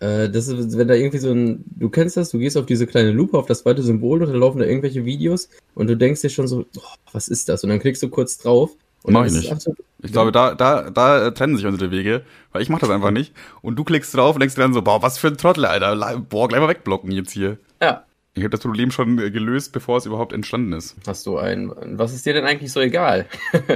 Äh, 0.00 0.28
das 0.28 0.46
ist, 0.48 0.76
wenn 0.76 0.86
da 0.88 0.94
irgendwie 0.94 1.18
so 1.18 1.32
ein, 1.32 1.64
du 1.64 1.88
kennst 1.88 2.18
das, 2.18 2.30
du 2.30 2.38
gehst 2.38 2.56
auf 2.58 2.66
diese 2.66 2.86
kleine 2.86 3.12
Lupe, 3.12 3.38
auf 3.38 3.46
das 3.46 3.62
zweite 3.62 3.82
Symbol 3.82 4.22
und 4.22 4.28
da 4.30 4.36
laufen 4.36 4.58
da 4.58 4.66
irgendwelche 4.66 5.04
Videos 5.06 5.48
und 5.74 5.88
du 5.88 5.96
denkst 5.96 6.20
dir 6.20 6.28
schon 6.28 6.46
so, 6.46 6.66
oh, 6.76 6.82
was 7.12 7.28
ist 7.28 7.48
das? 7.48 7.64
Und 7.64 7.70
dann 7.70 7.80
klickst 7.80 8.02
du 8.02 8.10
kurz 8.10 8.36
drauf. 8.38 8.72
Mach 9.04 9.24
ich 9.24 9.32
nicht. 9.32 9.52
Ich 10.00 10.12
glaube, 10.12 10.30
da, 10.30 10.54
da, 10.54 10.90
da 10.90 11.30
trennen 11.32 11.56
sich 11.56 11.66
unsere 11.66 11.90
Wege, 11.90 12.22
weil 12.52 12.62
ich 12.62 12.68
mache 12.68 12.82
das 12.82 12.90
einfach 12.90 13.10
nicht. 13.10 13.32
Und 13.62 13.76
du 13.76 13.84
klickst 13.84 14.14
drauf 14.16 14.36
und 14.36 14.40
denkst 14.40 14.54
dir 14.54 14.62
dann 14.62 14.74
so, 14.74 14.82
boah, 14.82 15.02
was 15.02 15.18
für 15.18 15.28
ein 15.28 15.36
Trottel, 15.36 15.64
Alter. 15.64 16.20
Boah, 16.20 16.48
gleich 16.48 16.60
mal 16.60 16.68
wegblocken 16.68 17.10
jetzt 17.10 17.32
hier. 17.32 17.58
Ja. 17.82 18.04
Ich 18.34 18.44
habe 18.44 18.50
das 18.50 18.60
Problem 18.60 18.92
schon 18.92 19.16
gelöst, 19.16 19.72
bevor 19.72 19.96
es 19.96 20.06
überhaupt 20.06 20.32
entstanden 20.32 20.72
ist. 20.72 20.96
Hast 21.06 21.26
du 21.26 21.38
ein, 21.38 21.72
was 21.98 22.14
ist 22.14 22.24
dir 22.24 22.34
denn 22.34 22.44
eigentlich 22.44 22.70
so 22.70 22.80
egal? 22.80 23.26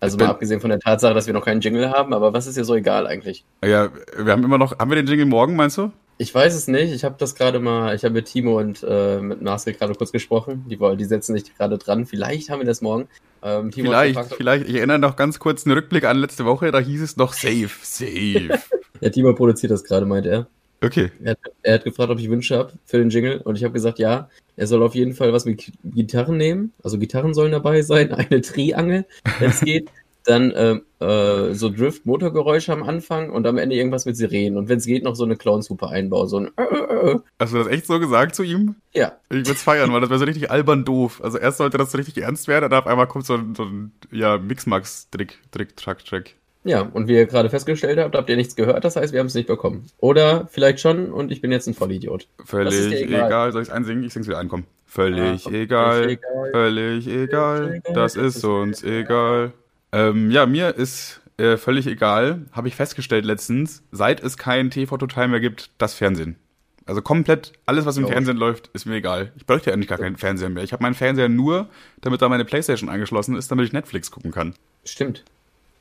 also 0.00 0.18
mal 0.18 0.26
abgesehen 0.26 0.60
von 0.60 0.68
der 0.68 0.78
Tatsache, 0.78 1.14
dass 1.14 1.26
wir 1.26 1.32
noch 1.32 1.44
keinen 1.44 1.62
Jingle 1.62 1.90
haben, 1.90 2.12
aber 2.12 2.34
was 2.34 2.46
ist 2.46 2.58
dir 2.58 2.64
so 2.64 2.74
egal 2.74 3.06
eigentlich? 3.06 3.44
Ja, 3.64 3.88
wir 4.18 4.32
haben 4.32 4.44
immer 4.44 4.58
noch, 4.58 4.78
haben 4.78 4.90
wir 4.90 4.96
den 4.96 5.06
Jingle 5.06 5.24
morgen, 5.24 5.56
meinst 5.56 5.78
du? 5.78 5.90
Ich 6.20 6.34
weiß 6.34 6.54
es 6.54 6.68
nicht. 6.68 6.92
Ich 6.92 7.02
habe 7.02 7.14
das 7.18 7.34
gerade 7.34 7.60
mal, 7.60 7.94
ich 7.94 8.04
habe 8.04 8.12
mit 8.12 8.26
Timo 8.26 8.58
und 8.58 8.84
äh, 8.86 9.20
mit 9.20 9.40
Nasri 9.40 9.72
gerade 9.72 9.94
kurz 9.94 10.12
gesprochen. 10.12 10.66
Die, 10.68 10.78
wollen- 10.78 10.98
die 10.98 11.06
setzen 11.06 11.34
sich 11.34 11.56
gerade 11.56 11.78
dran. 11.78 12.04
Vielleicht 12.04 12.50
haben 12.50 12.58
wir 12.60 12.66
das 12.66 12.82
morgen. 12.82 13.08
Ähm, 13.42 13.72
Vielleicht, 13.72 14.16
gefragt, 14.16 14.34
vielleicht. 14.36 14.68
Ich 14.68 14.74
erinnere 14.74 14.98
noch 14.98 15.16
ganz 15.16 15.38
kurz 15.38 15.64
einen 15.64 15.74
Rückblick 15.78 16.04
an 16.04 16.18
letzte 16.18 16.44
Woche, 16.44 16.70
da 16.72 16.78
hieß 16.78 17.00
es 17.00 17.16
noch 17.16 17.32
safe, 17.32 17.70
safe. 17.82 18.50
Ja, 19.00 19.08
Timo 19.08 19.32
produziert 19.32 19.72
das 19.72 19.82
gerade, 19.82 20.04
meint 20.04 20.26
er. 20.26 20.46
Okay. 20.82 21.10
Er 21.24 21.30
hat, 21.30 21.38
er 21.62 21.74
hat 21.74 21.84
gefragt, 21.84 22.10
ob 22.10 22.18
ich 22.18 22.28
Wünsche 22.28 22.58
habe 22.58 22.74
für 22.84 22.98
den 22.98 23.08
Jingle 23.08 23.38
und 23.38 23.56
ich 23.56 23.64
habe 23.64 23.72
gesagt, 23.72 23.98
ja. 23.98 24.28
Er 24.56 24.66
soll 24.66 24.82
auf 24.82 24.94
jeden 24.94 25.14
Fall 25.14 25.32
was 25.32 25.46
mit 25.46 25.56
Gi- 25.56 25.72
Gitarren 25.84 26.36
nehmen. 26.36 26.74
Also 26.82 26.98
Gitarren 26.98 27.32
sollen 27.32 27.52
dabei 27.52 27.80
sein, 27.80 28.12
eine 28.12 28.42
Triangel, 28.42 29.06
wenn 29.38 29.48
es 29.50 29.60
geht. 29.60 29.88
Dann 30.24 30.52
ähm, 30.54 30.82
äh, 31.00 31.54
so 31.54 31.70
Drift-Motorgeräusche 31.70 32.72
am 32.72 32.82
Anfang 32.82 33.30
und 33.30 33.46
am 33.46 33.56
Ende 33.58 33.74
irgendwas 33.76 34.04
mit 34.04 34.16
Sirenen. 34.16 34.58
Und 34.58 34.68
wenn 34.68 34.78
es 34.78 34.84
geht, 34.86 35.02
noch 35.02 35.16
so 35.16 35.24
eine 35.24 35.36
Clownshupe 35.36 35.88
einbauen. 35.88 36.28
So 36.28 36.38
ein 36.38 36.50
äh, 36.56 36.62
äh, 36.62 37.10
äh. 37.12 37.18
Hast 37.38 37.54
du 37.54 37.58
das 37.58 37.68
echt 37.68 37.86
so 37.86 37.98
gesagt 37.98 38.34
zu 38.34 38.42
ihm? 38.42 38.74
Ja, 38.92 39.12
Ich 39.30 39.36
würde 39.38 39.52
es 39.52 39.62
feiern, 39.62 39.92
weil 39.92 40.00
das 40.02 40.10
wäre 40.10 40.18
so 40.18 40.26
richtig 40.26 40.50
albern 40.50 40.84
doof. 40.84 41.20
Also 41.24 41.38
erst 41.38 41.58
sollte 41.58 41.78
das 41.78 41.92
so 41.92 41.98
richtig 41.98 42.18
ernst 42.22 42.48
werden, 42.48 42.68
dann 42.70 42.80
auf 42.80 42.86
einmal 42.86 43.06
kommt 43.06 43.24
so 43.24 43.34
ein, 43.34 43.54
so 43.54 43.64
ein 43.64 43.92
ja, 44.10 44.36
Mixmax-Trick, 44.38 45.38
Trick, 45.52 45.76
Track, 45.76 46.04
Track. 46.04 46.34
Ja, 46.62 46.82
und 46.82 47.08
wie 47.08 47.14
ihr 47.14 47.24
gerade 47.24 47.48
festgestellt 47.48 47.98
habt, 47.98 48.14
habt 48.14 48.28
ihr 48.28 48.36
nichts 48.36 48.54
gehört, 48.54 48.84
das 48.84 48.94
heißt, 48.96 49.14
wir 49.14 49.20
haben 49.20 49.28
es 49.28 49.34
nicht 49.34 49.46
bekommen. 49.48 49.86
Oder 49.98 50.46
vielleicht 50.50 50.80
schon 50.80 51.10
und 51.10 51.32
ich 51.32 51.40
bin 51.40 51.50
jetzt 51.52 51.66
ein 51.66 51.72
Vollidiot. 51.72 52.28
Völlig 52.44 52.74
Das 52.76 52.92
egal. 52.92 53.26
egal. 53.26 53.52
Soll 53.52 53.62
ich 53.62 53.68
es 53.68 53.74
einsingen? 53.74 54.04
Ich 54.04 54.12
sing's 54.12 54.28
wieder 54.28 54.38
ein, 54.38 54.48
komm. 54.48 54.64
Völlig 54.84 55.22
Ah, 55.22 55.38
komm. 55.44 55.54
egal. 55.54 56.02
Völlig 56.02 56.18
egal. 56.18 56.50
Völlig 56.52 57.06
egal. 57.06 57.56
Völlig 57.58 57.80
egal. 57.86 57.94
Das 57.94 58.16
ist 58.16 58.44
uns 58.44 58.82
egal. 58.82 59.52
Ähm, 59.92 60.30
ja, 60.30 60.46
mir 60.46 60.74
ist 60.76 61.20
äh, 61.36 61.56
völlig 61.56 61.86
egal, 61.86 62.46
habe 62.52 62.68
ich 62.68 62.76
festgestellt 62.76 63.24
letztens, 63.24 63.82
seit 63.92 64.22
es 64.22 64.36
kein 64.36 64.70
TV 64.70 64.96
Total 64.98 65.28
mehr 65.28 65.40
gibt, 65.40 65.70
das 65.78 65.94
Fernsehen. 65.94 66.36
Also 66.86 67.02
komplett 67.02 67.52
alles, 67.66 67.86
was 67.86 67.96
im 67.96 68.04
Ja. 68.04 68.10
Fernsehen 68.12 68.36
läuft, 68.36 68.68
ist 68.68 68.84
mir 68.86 68.96
egal. 68.96 69.32
Ich 69.36 69.46
bräuchte 69.46 69.70
ja 69.70 69.74
eigentlich 69.74 69.88
gar 69.88 69.98
keinen 69.98 70.16
Fernseher 70.16 70.48
mehr. 70.48 70.64
Ich 70.64 70.72
habe 70.72 70.82
meinen 70.82 70.94
Fernseher 70.94 71.28
nur, 71.28 71.68
damit 72.00 72.20
da 72.20 72.28
meine 72.28 72.44
Playstation 72.44 72.88
angeschlossen 72.88 73.36
ist, 73.36 73.50
damit 73.50 73.66
ich 73.66 73.72
Netflix 73.72 74.10
gucken 74.10 74.32
kann. 74.32 74.54
Stimmt. 74.84 75.24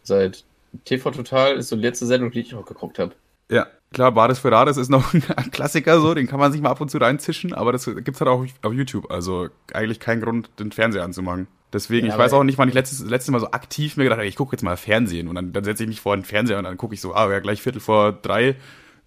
Seit 0.03 0.43
TV 0.85 1.09
Total 1.11 1.55
ist 1.55 1.69
so 1.69 1.75
die 1.75 1.81
letzte 1.81 2.05
Sendung, 2.05 2.31
die 2.31 2.41
ich 2.41 2.53
auch 2.53 2.65
geguckt 2.65 2.99
habe. 2.99 3.13
Ja, 3.49 3.65
klar, 3.91 4.11
Bares 4.11 4.39
für 4.39 4.51
Rares 4.51 4.77
ist 4.77 4.89
noch 4.89 5.13
ein 5.35 5.51
Klassiker 5.51 5.99
so, 5.99 6.13
den 6.13 6.27
kann 6.27 6.39
man 6.39 6.51
sich 6.51 6.61
mal 6.61 6.69
ab 6.69 6.81
und 6.81 6.91
zu 6.91 6.99
reinzischen, 6.99 7.53
aber 7.53 7.71
das 7.71 7.85
gibt's 7.85 8.21
halt 8.21 8.29
auch 8.29 8.45
auf 8.61 8.73
YouTube, 8.73 9.09
also 9.11 9.49
eigentlich 9.73 9.99
kein 9.99 10.21
Grund, 10.21 10.51
den 10.59 10.71
Fernseher 10.71 11.03
anzumachen. 11.03 11.47
Deswegen, 11.71 12.07
Ja, 12.07 12.13
ich 12.13 12.19
weiß 12.19 12.33
auch 12.33 12.43
nicht, 12.43 12.57
wann 12.57 12.67
ich 12.67 12.73
letztes, 12.73 13.01
letztes 13.01 13.31
Mal 13.31 13.39
so 13.39 13.51
aktiv 13.51 13.95
mir 13.95 14.03
gedacht 14.03 14.17
habe, 14.17 14.27
ich 14.27 14.35
gucke 14.35 14.55
jetzt 14.55 14.63
mal 14.63 14.75
Fernsehen 14.75 15.27
und 15.27 15.35
dann, 15.35 15.53
dann 15.53 15.63
setze 15.63 15.83
ich 15.83 15.89
mich 15.89 16.01
vor 16.01 16.15
den 16.15 16.25
Fernseher 16.25 16.57
und 16.57 16.63
dann 16.63 16.77
gucke 16.77 16.95
ich 16.95 17.01
so, 17.01 17.13
ah, 17.13 17.31
ja, 17.31 17.39
gleich 17.39 17.61
Viertel 17.61 17.79
vor 17.79 18.11
drei, 18.11 18.55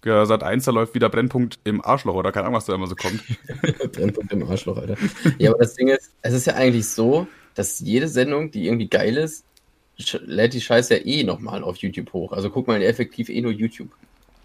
ja, 0.05 0.25
Sat 0.25 0.43
1, 0.43 0.65
da 0.65 0.71
läuft 0.71 0.95
wieder 0.95 1.09
Brennpunkt 1.09 1.59
im 1.63 1.83
Arschloch 1.83 2.15
oder 2.15 2.31
keine 2.31 2.45
Ahnung, 2.45 2.57
was 2.57 2.65
da 2.65 2.75
immer 2.75 2.87
so 2.87 2.95
kommt. 2.95 3.21
Brennpunkt 3.91 4.31
im 4.31 4.49
Arschloch, 4.49 4.77
Alter. 4.77 4.95
Ja, 5.39 5.51
aber 5.51 5.59
das 5.59 5.75
Ding 5.75 5.89
ist, 5.89 6.11
es 6.21 6.33
ist 6.33 6.47
ja 6.47 6.55
eigentlich 6.55 6.87
so, 6.87 7.27
dass 7.55 7.79
jede 7.79 8.07
Sendung, 8.07 8.51
die 8.51 8.67
irgendwie 8.67 8.87
geil 8.87 9.17
ist, 9.17 9.45
lädt 10.25 10.53
die 10.53 10.61
Scheiße 10.61 10.95
ja 10.95 11.05
eh 11.05 11.23
nochmal 11.23 11.63
auf 11.63 11.77
YouTube 11.77 12.11
hoch. 12.13 12.31
Also 12.31 12.49
guck 12.49 12.67
mal 12.67 12.81
effektiv 12.81 13.29
eh 13.29 13.41
nur 13.41 13.51
YouTube. 13.51 13.89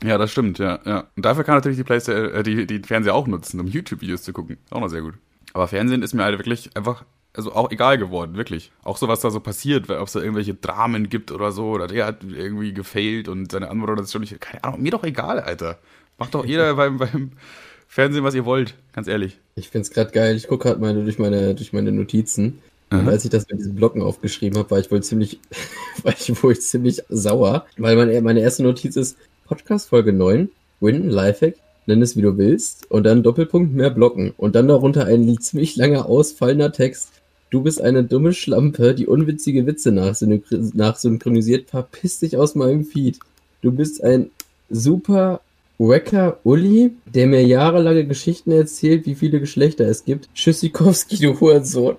ja, 0.03 0.19
das 0.19 0.31
stimmt, 0.31 0.59
ja, 0.59 0.81
ja. 0.85 1.07
Und 1.17 1.25
dafür 1.25 1.45
kann 1.45 1.55
natürlich 1.55 1.79
die 1.79 1.85
Playstation, 1.85 2.33
äh, 2.33 2.43
die, 2.43 2.67
die 2.67 2.81
Fernseher 2.81 3.15
auch 3.15 3.27
nutzen, 3.27 3.59
um 3.61 3.67
YouTube-Videos 3.67 4.23
zu 4.23 4.33
gucken. 4.33 4.59
Auch 4.71 4.81
noch 4.81 4.89
sehr 4.89 5.03
gut. 5.03 5.15
Aber 5.55 5.67
Fernsehen 5.67 6.03
ist 6.03 6.15
mir 6.15 6.25
halt 6.25 6.39
wirklich 6.39 6.77
einfach, 6.77 7.05
also 7.35 7.53
auch 7.53 7.71
egal 7.71 7.99
geworden, 7.99 8.37
wirklich. 8.37 8.73
Auch 8.83 8.97
so, 8.97 9.09
was 9.09 9.21
da 9.21 9.31
so 9.31 9.41
passiert, 9.41 9.91
ob 9.91 10.07
es 10.07 10.13
da 10.13 10.21
irgendwelche 10.21 10.55
Dramen 10.55 11.09
gibt 11.09 11.31
oder 11.31 11.53
so, 11.53 11.71
oder 11.71 11.87
der 11.87 12.07
hat 12.07 12.25
irgendwie 12.25 12.73
gefailt 12.73 13.29
und 13.29 13.53
seine 13.53 13.71
Anmoderation 13.71 14.21
nicht, 14.21 14.41
keine 14.41 14.65
Ahnung, 14.65 14.83
mir 14.83 14.91
doch 14.91 15.05
egal, 15.05 15.41
Alter. 15.41 15.79
Macht 16.19 16.35
doch 16.35 16.45
jeder 16.45 16.75
beim, 16.77 16.99
beim 16.99 17.33
Fernsehen, 17.87 18.25
was 18.25 18.35
ihr 18.35 18.45
wollt, 18.45 18.75
ganz 18.93 19.09
ehrlich. 19.09 19.39
Ich 19.57 19.69
find's 19.69 19.91
grad 19.91 20.13
geil. 20.13 20.37
Ich 20.37 20.49
gucke 20.49 20.69
gerade 20.69 20.81
mal 20.81 20.95
durch 20.95 21.19
meine, 21.19 21.55
durch 21.55 21.73
meine 21.73 21.93
Notizen. 21.93 22.61
Und 22.91 23.07
als 23.09 23.25
ich 23.25 23.31
das 23.31 23.47
mit 23.49 23.59
diesen 23.59 23.75
Blocken 23.75 24.01
aufgeschrieben 24.01 24.59
habe, 24.59 24.71
war 24.71 24.79
ich 24.79 24.91
wohl 24.91 25.03
ziemlich, 25.03 25.41
war 26.03 26.15
ich 26.19 26.43
wohl 26.43 26.59
ziemlich 26.59 27.03
sauer. 27.11 27.67
Weil 27.77 27.97
meine, 27.97 28.21
meine 28.23 28.41
erste 28.41 28.63
Notiz 28.63 28.97
ist 28.97 29.19
Podcast 29.47 29.91
Folge 29.91 30.13
9, 30.13 30.49
Win, 30.81 31.11
Lifehack, 31.11 31.55
nenn 31.87 32.01
es 32.01 32.17
wie 32.17 32.23
du 32.23 32.39
willst. 32.39 32.91
Und 32.91 33.05
dann 33.05 33.23
Doppelpunkt 33.23 33.75
mehr 33.75 33.91
Blocken. 33.91 34.33
Und 34.37 34.55
dann 34.55 34.69
darunter 34.69 35.05
ein 35.05 35.39
ziemlich 35.39 35.77
langer 35.77 36.07
ausfallender 36.07 36.73
Text. 36.73 37.18
Du 37.51 37.63
bist 37.63 37.81
eine 37.81 38.05
dumme 38.05 38.35
Schlampe, 38.35 38.95
die 38.95 39.07
unwitzige 39.07 39.67
Witze 39.67 39.91
nachsynchro- 39.91 40.71
nachsynchronisiert. 40.75 41.71
Verpiss 41.71 42.19
dich 42.19 42.37
aus 42.37 42.55
meinem 42.55 42.85
Feed. 42.85 43.19
Du 43.63 43.73
bist 43.73 44.05
ein 44.05 44.31
super 44.69 45.41
wacker 45.79 46.39
Uli, 46.45 46.93
der 47.07 47.27
mir 47.27 47.45
jahrelange 47.47 48.07
Geschichten 48.07 48.53
erzählt, 48.53 49.07
wie 49.07 49.15
viele 49.15 49.41
Geschlechter 49.41 49.87
es 49.87 50.05
gibt. 50.05 50.29
Tschüssikowski, 50.35 51.17
du 51.17 51.41
Hurensohn. 51.41 51.97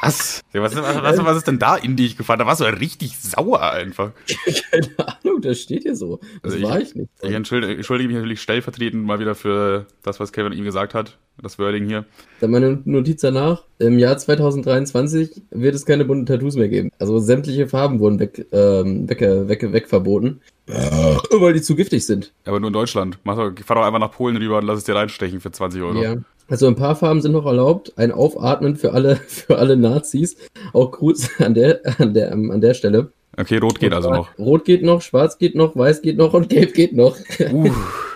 Was? 0.00 0.42
Was, 0.52 0.74
was? 0.76 1.24
was 1.24 1.36
ist 1.36 1.46
denn 1.46 1.58
da 1.58 1.76
in 1.76 1.96
dich 1.96 2.16
gefahren? 2.16 2.38
Da 2.38 2.46
warst 2.46 2.60
du 2.60 2.64
ja 2.64 2.70
richtig 2.70 3.16
sauer 3.18 3.62
einfach. 3.62 4.12
Keine 4.70 4.88
Ahnung, 4.98 5.40
das 5.40 5.60
steht 5.60 5.82
hier 5.82 5.94
so. 5.96 6.18
Das 6.42 6.54
Also 6.54 6.66
war 6.66 6.80
ich- 6.80 6.88
ich 6.90 6.94
nicht. 6.94 7.10
Ich 7.22 7.32
entschuldige, 7.32 7.74
entschuldige 7.74 8.08
mich 8.08 8.16
natürlich 8.16 8.40
stellvertretend 8.40 9.04
mal 9.04 9.18
wieder 9.20 9.34
für 9.34 9.86
das, 10.02 10.18
was 10.20 10.32
Kevin 10.32 10.52
ihm 10.52 10.64
gesagt 10.64 10.94
hat. 10.94 11.18
Das 11.40 11.58
Wording 11.58 11.86
hier. 11.86 12.04
Dann 12.40 12.50
meine 12.50 12.82
Notiz 12.84 13.22
danach. 13.22 13.64
Im 13.78 13.98
Jahr 13.98 14.18
2023 14.18 15.42
wird 15.50 15.74
es 15.74 15.86
keine 15.86 16.04
bunten 16.04 16.26
Tattoos 16.26 16.56
mehr 16.56 16.68
geben. 16.68 16.90
Also 16.98 17.18
sämtliche 17.18 17.66
Farben 17.68 18.00
wurden 18.00 18.18
weg, 18.20 18.46
ähm, 18.52 19.08
weg, 19.08 19.20
weg, 19.22 19.72
weg 19.72 19.88
verboten. 19.88 20.40
Weil 20.66 21.54
die 21.54 21.62
zu 21.62 21.74
giftig 21.74 22.04
sind. 22.06 22.32
Aber 22.44 22.60
nur 22.60 22.68
in 22.68 22.72
Deutschland. 22.74 23.18
Mach 23.24 23.36
doch, 23.36 23.52
fahr 23.64 23.76
doch 23.76 23.84
einfach 23.84 23.98
nach 23.98 24.12
Polen 24.12 24.36
rüber 24.36 24.58
und 24.58 24.66
lass 24.66 24.78
es 24.78 24.84
dir 24.84 24.94
reinstechen 24.94 25.40
für 25.40 25.50
20 25.50 25.82
Euro. 25.82 26.02
Ja. 26.02 26.16
Also 26.52 26.66
ein 26.66 26.76
paar 26.76 26.94
Farben 26.96 27.22
sind 27.22 27.32
noch 27.32 27.46
erlaubt. 27.46 27.94
Ein 27.96 28.12
Aufatmen 28.12 28.76
für 28.76 28.92
alle, 28.92 29.16
für 29.26 29.56
alle 29.56 29.74
Nazis. 29.74 30.36
Auch 30.74 30.90
Gruß 30.90 31.40
an 31.40 31.54
der, 31.54 31.80
an 31.98 32.12
der, 32.12 32.30
ähm, 32.30 32.50
an 32.50 32.60
der 32.60 32.74
Stelle. 32.74 33.10
Okay, 33.38 33.56
rot 33.56 33.80
geht 33.80 33.94
also 33.94 34.10
noch. 34.10 34.38
Rot 34.38 34.66
geht 34.66 34.82
noch, 34.82 35.00
schwarz 35.00 35.38
geht 35.38 35.54
noch, 35.54 35.74
weiß 35.74 36.02
geht 36.02 36.18
noch 36.18 36.34
und 36.34 36.50
gelb 36.50 36.74
geht 36.74 36.92
noch. 36.92 37.16
Uh, 37.40 37.70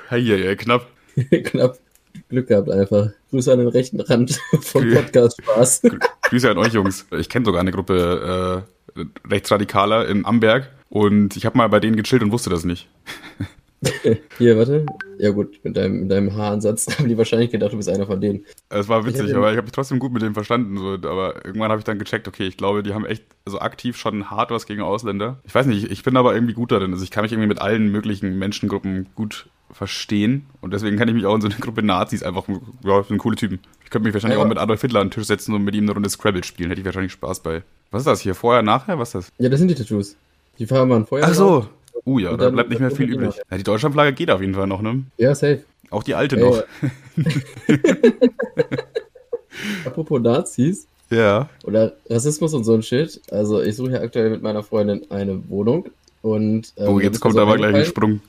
hey, 0.08 0.22
hey, 0.22 0.54
knapp. 0.54 0.86
Knapp. 1.30 1.78
Glück 2.28 2.48
gehabt 2.48 2.68
einfach. 2.68 3.08
Grüße 3.30 3.50
an 3.50 3.58
den 3.58 3.68
rechten 3.68 4.00
Rand 4.00 4.38
vom. 4.60 4.86
Podcast 4.92 5.40
Spaß. 5.40 5.82
Grüße 6.28 6.50
an 6.50 6.58
euch, 6.58 6.74
Jungs. 6.74 7.06
Ich 7.18 7.30
kenne 7.30 7.46
sogar 7.46 7.62
eine 7.62 7.72
Gruppe 7.72 8.66
äh, 8.98 9.00
Rechtsradikaler 9.30 10.08
in 10.08 10.26
Amberg 10.26 10.70
und 10.90 11.38
ich 11.38 11.46
habe 11.46 11.56
mal 11.56 11.70
bei 11.70 11.80
denen 11.80 11.96
gechillt 11.96 12.22
und 12.22 12.32
wusste 12.32 12.50
das 12.50 12.66
nicht. 12.66 12.86
Hier, 14.38 14.56
warte. 14.56 14.86
Ja 15.18 15.30
gut, 15.30 15.60
mit 15.62 15.76
deinem, 15.76 16.00
mit 16.02 16.10
deinem 16.10 16.34
Haaransatz 16.34 16.86
haben 16.98 17.08
die 17.08 17.16
wahrscheinlich 17.18 17.50
gedacht, 17.50 17.72
du 17.72 17.76
bist 17.76 17.88
einer 17.88 18.06
von 18.06 18.20
denen. 18.20 18.44
Es 18.68 18.88
war 18.88 19.00
Ich 19.00 19.06
witzig, 19.06 19.30
hab- 19.30 19.36
aber 19.38 19.50
ich 19.50 19.56
habe 19.56 19.64
mich 19.66 19.72
trotzdem 19.72 19.98
gut 19.98 20.12
mit 20.12 20.22
denen 20.22 20.34
verstanden. 20.34 20.76
So, 20.78 20.92
aber 21.08 21.44
irgendwann 21.44 21.70
habe 21.70 21.78
ich 21.78 21.84
dann 21.84 21.98
gecheckt, 21.98 22.26
okay, 22.28 22.44
ich 22.46 22.56
glaube, 22.56 22.82
die 22.82 22.94
haben 22.94 23.04
echt 23.06 23.24
so 23.44 23.58
aktiv 23.60 23.96
schon 23.96 24.30
hart 24.30 24.50
was 24.50 24.66
gegen 24.66 24.82
Ausländer. 24.82 25.38
Ich 25.44 25.54
weiß 25.54 25.66
nicht, 25.66 25.84
ich, 25.84 25.90
ich 25.90 26.02
bin 26.02 26.16
aber 26.16 26.34
irgendwie 26.34 26.54
gut 26.54 26.72
darin. 26.72 26.92
Also 26.92 27.04
ich 27.04 27.10
kann 27.10 27.22
mich 27.22 27.32
irgendwie 27.32 27.48
mit 27.48 27.60
allen 27.60 27.90
möglichen 27.92 28.38
Menschengruppen 28.38 29.06
gut 29.14 29.46
verstehen 29.72 30.46
und 30.60 30.72
deswegen 30.72 30.96
kann 30.96 31.08
ich 31.08 31.14
mich 31.14 31.26
auch 31.26 31.34
in 31.34 31.40
so 31.40 31.48
eine 31.48 31.56
Gruppe 31.56 31.82
Nazis 31.82 32.22
einfach, 32.22 32.44
ja, 32.84 33.02
sind 33.02 33.18
coole 33.18 33.36
Typen. 33.36 33.58
Ich 33.84 33.90
könnte 33.90 34.06
mich 34.06 34.14
wahrscheinlich 34.14 34.38
Ja. 34.38 34.44
auch 34.44 34.48
mit 34.48 34.58
Adolf 34.58 34.80
Hitler 34.80 35.00
an 35.00 35.08
den 35.08 35.12
Tisch 35.12 35.26
setzen 35.26 35.54
und 35.54 35.64
mit 35.64 35.74
ihm 35.74 35.84
eine 35.84 35.92
Runde 35.92 36.08
Scrabble 36.08 36.44
spielen. 36.44 36.70
Hätte 36.70 36.80
ich 36.80 36.84
wahrscheinlich 36.86 37.12
Spaß 37.12 37.40
bei. 37.40 37.62
Was 37.90 38.02
ist 38.02 38.06
das 38.06 38.20
hier? 38.20 38.34
Vorher, 38.34 38.62
nachher? 38.62 38.98
Was 38.98 39.08
ist 39.08 39.14
das? 39.14 39.32
Ja, 39.38 39.48
das 39.48 39.58
sind 39.58 39.68
die 39.68 39.74
Tattoos. 39.74 40.16
Die 40.58 40.66
Farben 40.66 40.90
waren 40.90 41.04
vorher. 41.06 41.26
Ach 41.28 41.34
so. 41.34 41.68
Uh 42.04 42.18
ja, 42.18 42.36
da 42.36 42.50
bleibt 42.50 42.70
nicht 42.70 42.80
mehr 42.80 42.90
viel 42.90 43.10
übrig. 43.12 43.34
Ja, 43.50 43.56
die 43.56 43.64
Deutschlandflagge 43.64 44.12
geht 44.12 44.30
auf 44.30 44.40
jeden 44.40 44.54
Fall 44.54 44.66
noch, 44.66 44.82
ne? 44.82 45.04
Ja, 45.16 45.34
safe. 45.34 45.64
Auch 45.90 46.02
die 46.02 46.14
alte 46.14 46.36
Ey, 46.36 46.42
noch. 46.42 46.62
Apropos 49.84 50.20
Nazis 50.20 50.86
Ja. 51.10 51.48
oder 51.64 51.94
Rassismus 52.10 52.54
und 52.54 52.64
so 52.64 52.74
ein 52.74 52.82
Shit. 52.82 53.20
Also 53.30 53.62
ich 53.62 53.76
suche 53.76 53.92
ja 53.92 54.00
aktuell 54.00 54.30
mit 54.30 54.42
meiner 54.42 54.62
Freundin 54.62 55.02
eine 55.10 55.48
Wohnung 55.48 55.88
und 56.22 56.72
ähm, 56.76 56.88
Oh, 56.88 57.00
jetzt 57.00 57.20
kommt 57.20 57.34
so 57.34 57.40
aber 57.40 57.56
gleich 57.56 57.74
ein 57.74 57.84
Sprung. 57.84 58.20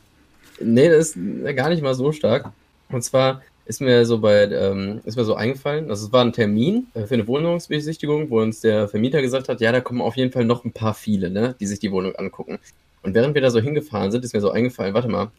Nee, 0.59 0.89
das 0.89 1.15
ist 1.15 1.55
gar 1.55 1.69
nicht 1.69 1.81
mal 1.83 1.93
so 1.93 2.11
stark. 2.11 2.51
Und 2.89 3.03
zwar 3.03 3.41
ist 3.65 3.81
mir 3.81 4.05
so 4.05 4.19
bei, 4.19 4.43
ähm, 4.49 5.01
ist 5.03 5.17
mir 5.17 5.25
so 5.25 5.35
eingefallen, 5.35 5.89
also 5.89 6.05
es 6.07 6.13
war 6.13 6.23
ein 6.23 6.31
Termin 6.31 6.87
äh, 6.93 7.05
für 7.05 7.15
eine 7.15 7.27
Wohnungsbesichtigung, 7.27 8.29
wo 8.29 8.39
uns 8.41 8.61
der 8.61 8.87
Vermieter 8.87 9.21
gesagt 9.21 9.49
hat, 9.49 9.59
ja, 9.59 9.71
da 9.73 9.81
kommen 9.81 9.99
auf 10.01 10.15
jeden 10.15 10.31
Fall 10.31 10.45
noch 10.45 10.63
ein 10.63 10.71
paar 10.71 10.93
viele, 10.93 11.29
ne, 11.29 11.55
die 11.59 11.65
sich 11.67 11.79
die 11.79 11.91
Wohnung 11.91 12.15
angucken. 12.15 12.59
Und 13.07 13.13
während 13.13 13.35
wir 13.35 13.41
da 13.41 13.51
so 13.51 13.61
hingefahren 13.61 14.11
sind, 14.11 14.25
ist 14.25 14.33
mir 14.33 14.41
so 14.41 14.51
eingefallen, 14.51 14.93
warte 14.93 15.07
mal, 15.07 15.31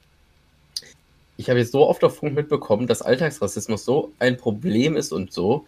ich 1.37 1.51
habe 1.51 1.59
jetzt 1.59 1.71
so 1.73 1.87
oft 1.87 2.03
auf 2.03 2.17
Funk 2.17 2.35
mitbekommen, 2.35 2.87
dass 2.87 3.03
Alltagsrassismus 3.03 3.85
so 3.85 4.11
ein 4.19 4.39
Problem 4.39 4.97
ist 4.97 5.13
und 5.13 5.35
so, 5.35 5.67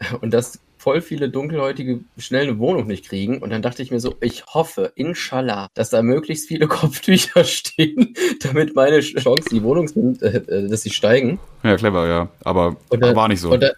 und 0.22 0.32
dass 0.32 0.58
voll 0.78 1.02
viele 1.02 1.28
Dunkelhäutige 1.28 2.00
schnell 2.16 2.44
eine 2.44 2.58
Wohnung 2.58 2.86
nicht 2.86 3.06
kriegen. 3.06 3.42
Und 3.42 3.50
dann 3.50 3.60
dachte 3.60 3.82
ich 3.82 3.90
mir 3.90 4.00
so, 4.00 4.14
ich 4.22 4.46
hoffe, 4.46 4.92
inshallah, 4.94 5.68
dass 5.74 5.90
da 5.90 6.00
möglichst 6.00 6.48
viele 6.48 6.66
Kopftücher 6.68 7.44
stehen, 7.44 8.14
damit 8.40 8.74
meine 8.74 9.00
Chance, 9.00 9.50
die 9.50 9.62
Wohnung 9.62 9.86
äh, 10.22 10.28
äh, 10.28 10.68
dass 10.70 10.80
sie 10.80 10.90
steigen. 10.90 11.38
Ja, 11.62 11.76
clever, 11.76 12.08
ja. 12.08 12.28
Aber 12.42 12.78
dann- 12.88 13.14
war 13.14 13.28
nicht 13.28 13.40
so. 13.40 13.50
Und, 13.50 13.62
da, 13.62 13.72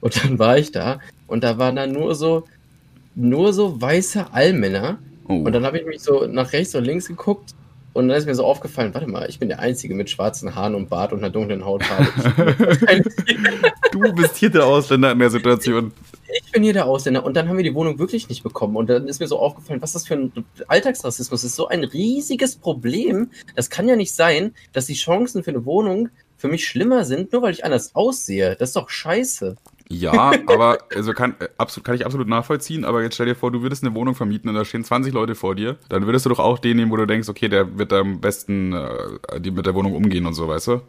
und 0.00 0.24
dann 0.24 0.38
war 0.38 0.56
ich 0.56 0.72
da 0.72 0.98
und 1.26 1.44
da 1.44 1.58
waren 1.58 1.76
dann 1.76 1.92
nur 1.92 2.14
so, 2.14 2.44
nur 3.14 3.52
so 3.52 3.78
weiße 3.82 4.32
Allmänner. 4.32 4.98
Oh. 5.28 5.34
Und 5.34 5.52
dann 5.52 5.64
habe 5.64 5.78
ich 5.78 5.86
mich 5.86 6.00
so 6.00 6.26
nach 6.26 6.52
rechts 6.52 6.74
und 6.74 6.84
links 6.84 7.08
geguckt 7.08 7.54
und 7.94 8.08
dann 8.08 8.16
ist 8.16 8.26
mir 8.26 8.34
so 8.34 8.44
aufgefallen, 8.46 8.94
warte 8.94 9.06
mal, 9.06 9.28
ich 9.28 9.38
bin 9.38 9.48
der 9.48 9.58
Einzige 9.58 9.94
mit 9.94 10.08
schwarzen 10.08 10.54
Haaren 10.54 10.74
und 10.74 10.88
Bart 10.88 11.12
und 11.12 11.18
einer 11.18 11.30
dunklen 11.30 11.64
Hautfarbe. 11.64 12.08
du 13.92 14.12
bist 14.14 14.36
hier 14.36 14.50
der 14.50 14.64
Ausländer 14.64 15.12
in 15.12 15.18
der 15.18 15.30
Situation. 15.30 15.92
ich 16.32 16.52
bin 16.52 16.62
hier 16.62 16.72
der 16.72 16.86
Ausländer 16.86 17.24
und 17.24 17.36
dann 17.36 17.48
haben 17.48 17.58
wir 17.58 17.64
die 17.64 17.74
Wohnung 17.74 17.98
wirklich 17.98 18.30
nicht 18.30 18.42
bekommen 18.42 18.76
und 18.76 18.88
dann 18.88 19.08
ist 19.08 19.20
mir 19.20 19.26
so 19.26 19.38
aufgefallen, 19.38 19.82
was 19.82 19.92
das 19.92 20.06
für 20.06 20.14
ein 20.14 20.32
Alltagsrassismus 20.68 21.44
ist. 21.44 21.54
So 21.54 21.68
ein 21.68 21.84
riesiges 21.84 22.56
Problem. 22.56 23.30
Das 23.54 23.68
kann 23.68 23.88
ja 23.88 23.96
nicht 23.96 24.14
sein, 24.14 24.54
dass 24.72 24.86
die 24.86 24.94
Chancen 24.94 25.44
für 25.44 25.50
eine 25.50 25.66
Wohnung 25.66 26.08
für 26.38 26.48
mich 26.48 26.66
schlimmer 26.66 27.04
sind, 27.04 27.32
nur 27.32 27.42
weil 27.42 27.52
ich 27.52 27.64
anders 27.64 27.94
aussehe. 27.94 28.56
Das 28.56 28.70
ist 28.70 28.76
doch 28.76 28.88
scheiße. 28.88 29.56
Ja, 29.92 30.32
aber 30.46 30.78
also 30.94 31.12
kann, 31.12 31.34
äh, 31.40 31.48
absolut, 31.58 31.84
kann 31.84 31.94
ich 31.94 32.06
absolut 32.06 32.26
nachvollziehen, 32.26 32.84
aber 32.84 33.02
jetzt 33.02 33.14
stell 33.14 33.26
dir 33.26 33.34
vor, 33.34 33.50
du 33.50 33.62
würdest 33.62 33.84
eine 33.84 33.94
Wohnung 33.94 34.14
vermieten 34.14 34.48
und 34.48 34.54
da 34.54 34.64
stehen 34.64 34.84
20 34.84 35.12
Leute 35.12 35.34
vor 35.34 35.54
dir, 35.54 35.76
dann 35.88 36.06
würdest 36.06 36.24
du 36.24 36.30
doch 36.30 36.38
auch 36.38 36.58
den 36.58 36.78
nehmen, 36.78 36.90
wo 36.90 36.96
du 36.96 37.06
denkst, 37.06 37.28
okay, 37.28 37.48
der 37.48 37.78
wird 37.78 37.92
am 37.92 38.20
besten 38.20 38.72
äh, 38.72 39.40
die 39.40 39.50
mit 39.50 39.66
der 39.66 39.74
Wohnung 39.74 39.94
umgehen 39.94 40.24
und 40.24 40.34
so, 40.34 40.48
weißt 40.48 40.68
du? 40.68 40.80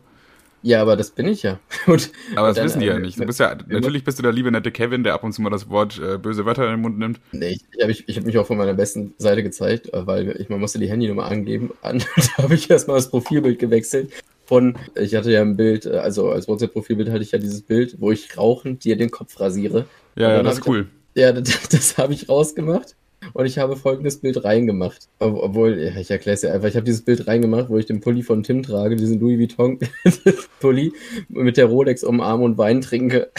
Ja, 0.63 0.81
aber 0.81 0.95
das 0.95 1.11
bin 1.11 1.27
ich 1.27 1.43
ja. 1.43 1.59
Und, 1.87 2.09
Aber 2.37 2.47
das 2.47 2.55
dann, 2.55 2.65
wissen 2.65 2.79
die 2.79 2.85
ja 2.85 2.95
äh, 2.95 2.99
nicht. 2.99 3.19
Du 3.19 3.25
bist 3.25 3.41
ja, 3.41 3.55
natürlich 3.67 4.05
bist 4.05 4.17
du 4.17 4.23
der 4.23 4.31
liebe 4.31 4.49
nette 4.49 4.71
Kevin, 4.71 5.03
der 5.03 5.13
ab 5.13 5.23
und 5.25 5.33
zu 5.33 5.41
mal 5.41 5.49
das 5.49 5.69
Wort 5.69 5.99
äh, 5.99 6.17
böse 6.17 6.45
Wörter 6.45 6.63
in 6.63 6.71
den 6.71 6.81
Mund 6.81 6.97
nimmt. 6.97 7.19
Nee, 7.33 7.49
ich, 7.49 7.65
ich 7.75 7.81
habe 7.81 7.91
ich, 7.91 8.07
ich 8.07 8.17
hab 8.17 8.23
mich 8.23 8.37
auch 8.37 8.47
von 8.47 8.57
meiner 8.57 8.73
besten 8.73 9.13
Seite 9.17 9.43
gezeigt, 9.43 9.93
äh, 9.93 10.07
weil 10.07 10.39
ich, 10.39 10.47
man 10.47 10.61
musste 10.61 10.79
die 10.79 10.89
Handynummer 10.89 11.25
angeben. 11.25 11.71
An, 11.81 12.01
da 12.15 12.43
habe 12.43 12.55
ich 12.55 12.69
erstmal 12.69 12.95
das 12.95 13.09
Profilbild 13.09 13.59
gewechselt. 13.59 14.13
Von, 14.45 14.75
ich 14.95 15.15
hatte 15.15 15.31
ja 15.31 15.41
ein 15.41 15.55
Bild, 15.55 15.85
äh, 15.85 15.91
also 15.97 16.29
als 16.29 16.47
WhatsApp-Profilbild 16.47 17.09
hatte 17.09 17.23
ich 17.23 17.31
ja 17.31 17.39
dieses 17.39 17.61
Bild, 17.61 17.95
wo 17.99 18.11
ich 18.11 18.37
rauchend 18.37 18.83
dir 18.83 18.97
den 18.97 19.09
Kopf 19.09 19.39
rasiere. 19.39 19.85
Ja, 20.15 20.31
ja, 20.31 20.43
das 20.43 20.59
ist 20.59 20.67
cool. 20.67 20.87
Ja, 21.15 21.31
das, 21.31 21.69
das 21.69 21.97
habe 21.97 22.13
ich 22.13 22.27
rausgemacht 22.27 22.95
und 23.33 23.45
ich 23.45 23.57
habe 23.57 23.77
folgendes 23.77 24.17
Bild 24.17 24.43
reingemacht. 24.43 25.07
Ob- 25.19 25.41
Obwohl, 25.41 25.79
ja, 25.79 25.95
ich 25.99 26.11
erkläre 26.11 26.35
es 26.35 26.41
ja 26.41 26.51
einfach, 26.51 26.67
ich 26.67 26.75
habe 26.75 26.83
dieses 26.85 27.03
Bild 27.03 27.25
reingemacht, 27.27 27.69
wo 27.69 27.77
ich 27.77 27.85
den 27.85 28.01
Pulli 28.01 28.21
von 28.21 28.43
Tim 28.43 28.63
trage, 28.63 28.95
diesen 28.97 29.19
Louis 29.19 29.39
Vuitton 29.39 29.79
Pulli 30.59 30.91
mit 31.29 31.55
der 31.57 31.65
Rolex 31.67 32.03
um 32.03 32.19
Arm 32.19 32.41
und 32.41 32.57
Wein 32.57 32.81
trinke. 32.81 33.29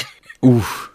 Uff. 0.41 0.91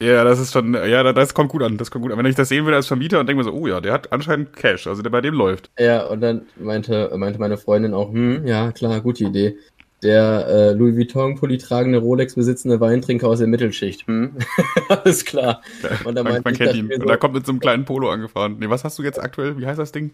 Ja, 0.00 0.24
das 0.24 0.40
ist 0.40 0.52
schon, 0.52 0.72
ja, 0.74 1.12
das- 1.12 1.34
kommt 1.34 1.50
gut 1.50 1.62
an, 1.62 1.76
das 1.76 1.90
kommt 1.90 2.02
gut 2.04 2.12
an. 2.12 2.18
Wenn 2.18 2.26
ich 2.26 2.34
das 2.34 2.48
sehen 2.48 2.64
würde 2.64 2.76
als 2.76 2.86
Vermieter 2.86 3.20
und 3.20 3.28
denke 3.28 3.44
mir 3.44 3.50
so, 3.50 3.52
oh 3.52 3.66
ja, 3.66 3.80
der 3.80 3.92
hat 3.92 4.12
anscheinend 4.12 4.54
Cash, 4.56 4.86
also 4.86 5.02
der 5.02 5.10
bei 5.10 5.20
dem 5.20 5.34
läuft. 5.34 5.70
Ja, 5.78 6.06
und 6.06 6.20
dann 6.22 6.42
meinte, 6.56 7.10
meinte 7.16 7.38
meine 7.38 7.58
Freundin 7.58 7.92
auch, 7.92 8.10
hm, 8.12 8.46
ja, 8.46 8.72
klar, 8.72 9.00
gute 9.02 9.24
Idee. 9.24 9.56
Der 10.02 10.46
äh, 10.48 10.72
Louis 10.72 10.96
Vuitton-Pulli 10.96 11.58
tragende 11.58 11.98
Rolex 11.98 12.34
besitzende 12.34 12.80
Weintrinker 12.80 13.28
aus 13.28 13.38
der 13.40 13.48
Mittelschicht. 13.48 14.06
Hm? 14.06 14.32
Alles 14.88 15.26
klar. 15.26 15.60
Und 16.04 16.14
dann 16.14 16.24
man 16.24 16.32
meinte 16.32 16.44
man 16.44 16.52
ich, 16.54 16.58
kennt 16.58 16.74
ihn. 16.74 16.86
mir 16.86 16.94
Und 16.94 17.02
so, 17.02 17.06
da 17.06 17.18
kommt 17.18 17.34
mit 17.34 17.44
so 17.44 17.52
einem 17.52 17.60
kleinen 17.60 17.84
Polo 17.84 18.08
angefahren. 18.08 18.56
Nee, 18.58 18.70
was 18.70 18.82
hast 18.82 18.98
du 18.98 19.02
jetzt 19.02 19.20
aktuell? 19.20 19.58
Wie 19.58 19.66
heißt 19.66 19.78
das 19.78 19.92
Ding? 19.92 20.10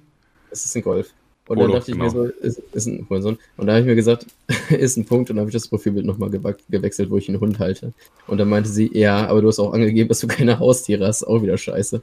es 0.51 0.65
ist 0.65 0.75
ein 0.77 0.83
Golf. 0.83 1.13
Und 1.49 1.57
Polo, 1.59 1.69
dann 1.69 1.79
dachte 1.81 1.91
ich 1.93 1.97
genau. 1.99 2.05
mir 2.07 2.11
so, 2.11 2.25
ist, 2.25 2.59
ist 2.73 2.87
ein 2.87 3.07
Hurensohn. 3.09 3.39
Und 3.57 3.67
da 3.67 3.73
habe 3.75 3.81
ich 3.83 3.87
mir 3.87 3.95
gesagt, 3.95 4.27
ist 4.71 4.97
ein 4.97 5.05
Punkt. 5.05 5.31
Und 5.31 5.37
dann 5.37 5.43
habe 5.43 5.51
ich 5.51 5.55
das 5.55 5.69
Profilbild 5.69 6.05
nochmal 6.07 6.31
gewechselt, 6.69 7.11
wo 7.11 7.17
ich 7.19 7.29
einen 7.29 7.41
Hund 7.41 7.59
halte. 7.59 7.93
Und 8.27 8.39
dann 8.39 8.49
meinte 8.49 8.69
sie, 8.69 8.91
ja, 8.99 9.27
aber 9.29 9.43
du 9.43 9.49
hast 9.49 9.59
auch 9.61 9.73
angegeben, 9.73 10.09
dass 10.09 10.21
du 10.21 10.27
keine 10.27 10.59
Haustiere 10.59 11.07
hast. 11.07 11.25
Auch 11.25 11.43
wieder 11.43 11.57
scheiße. 11.57 12.03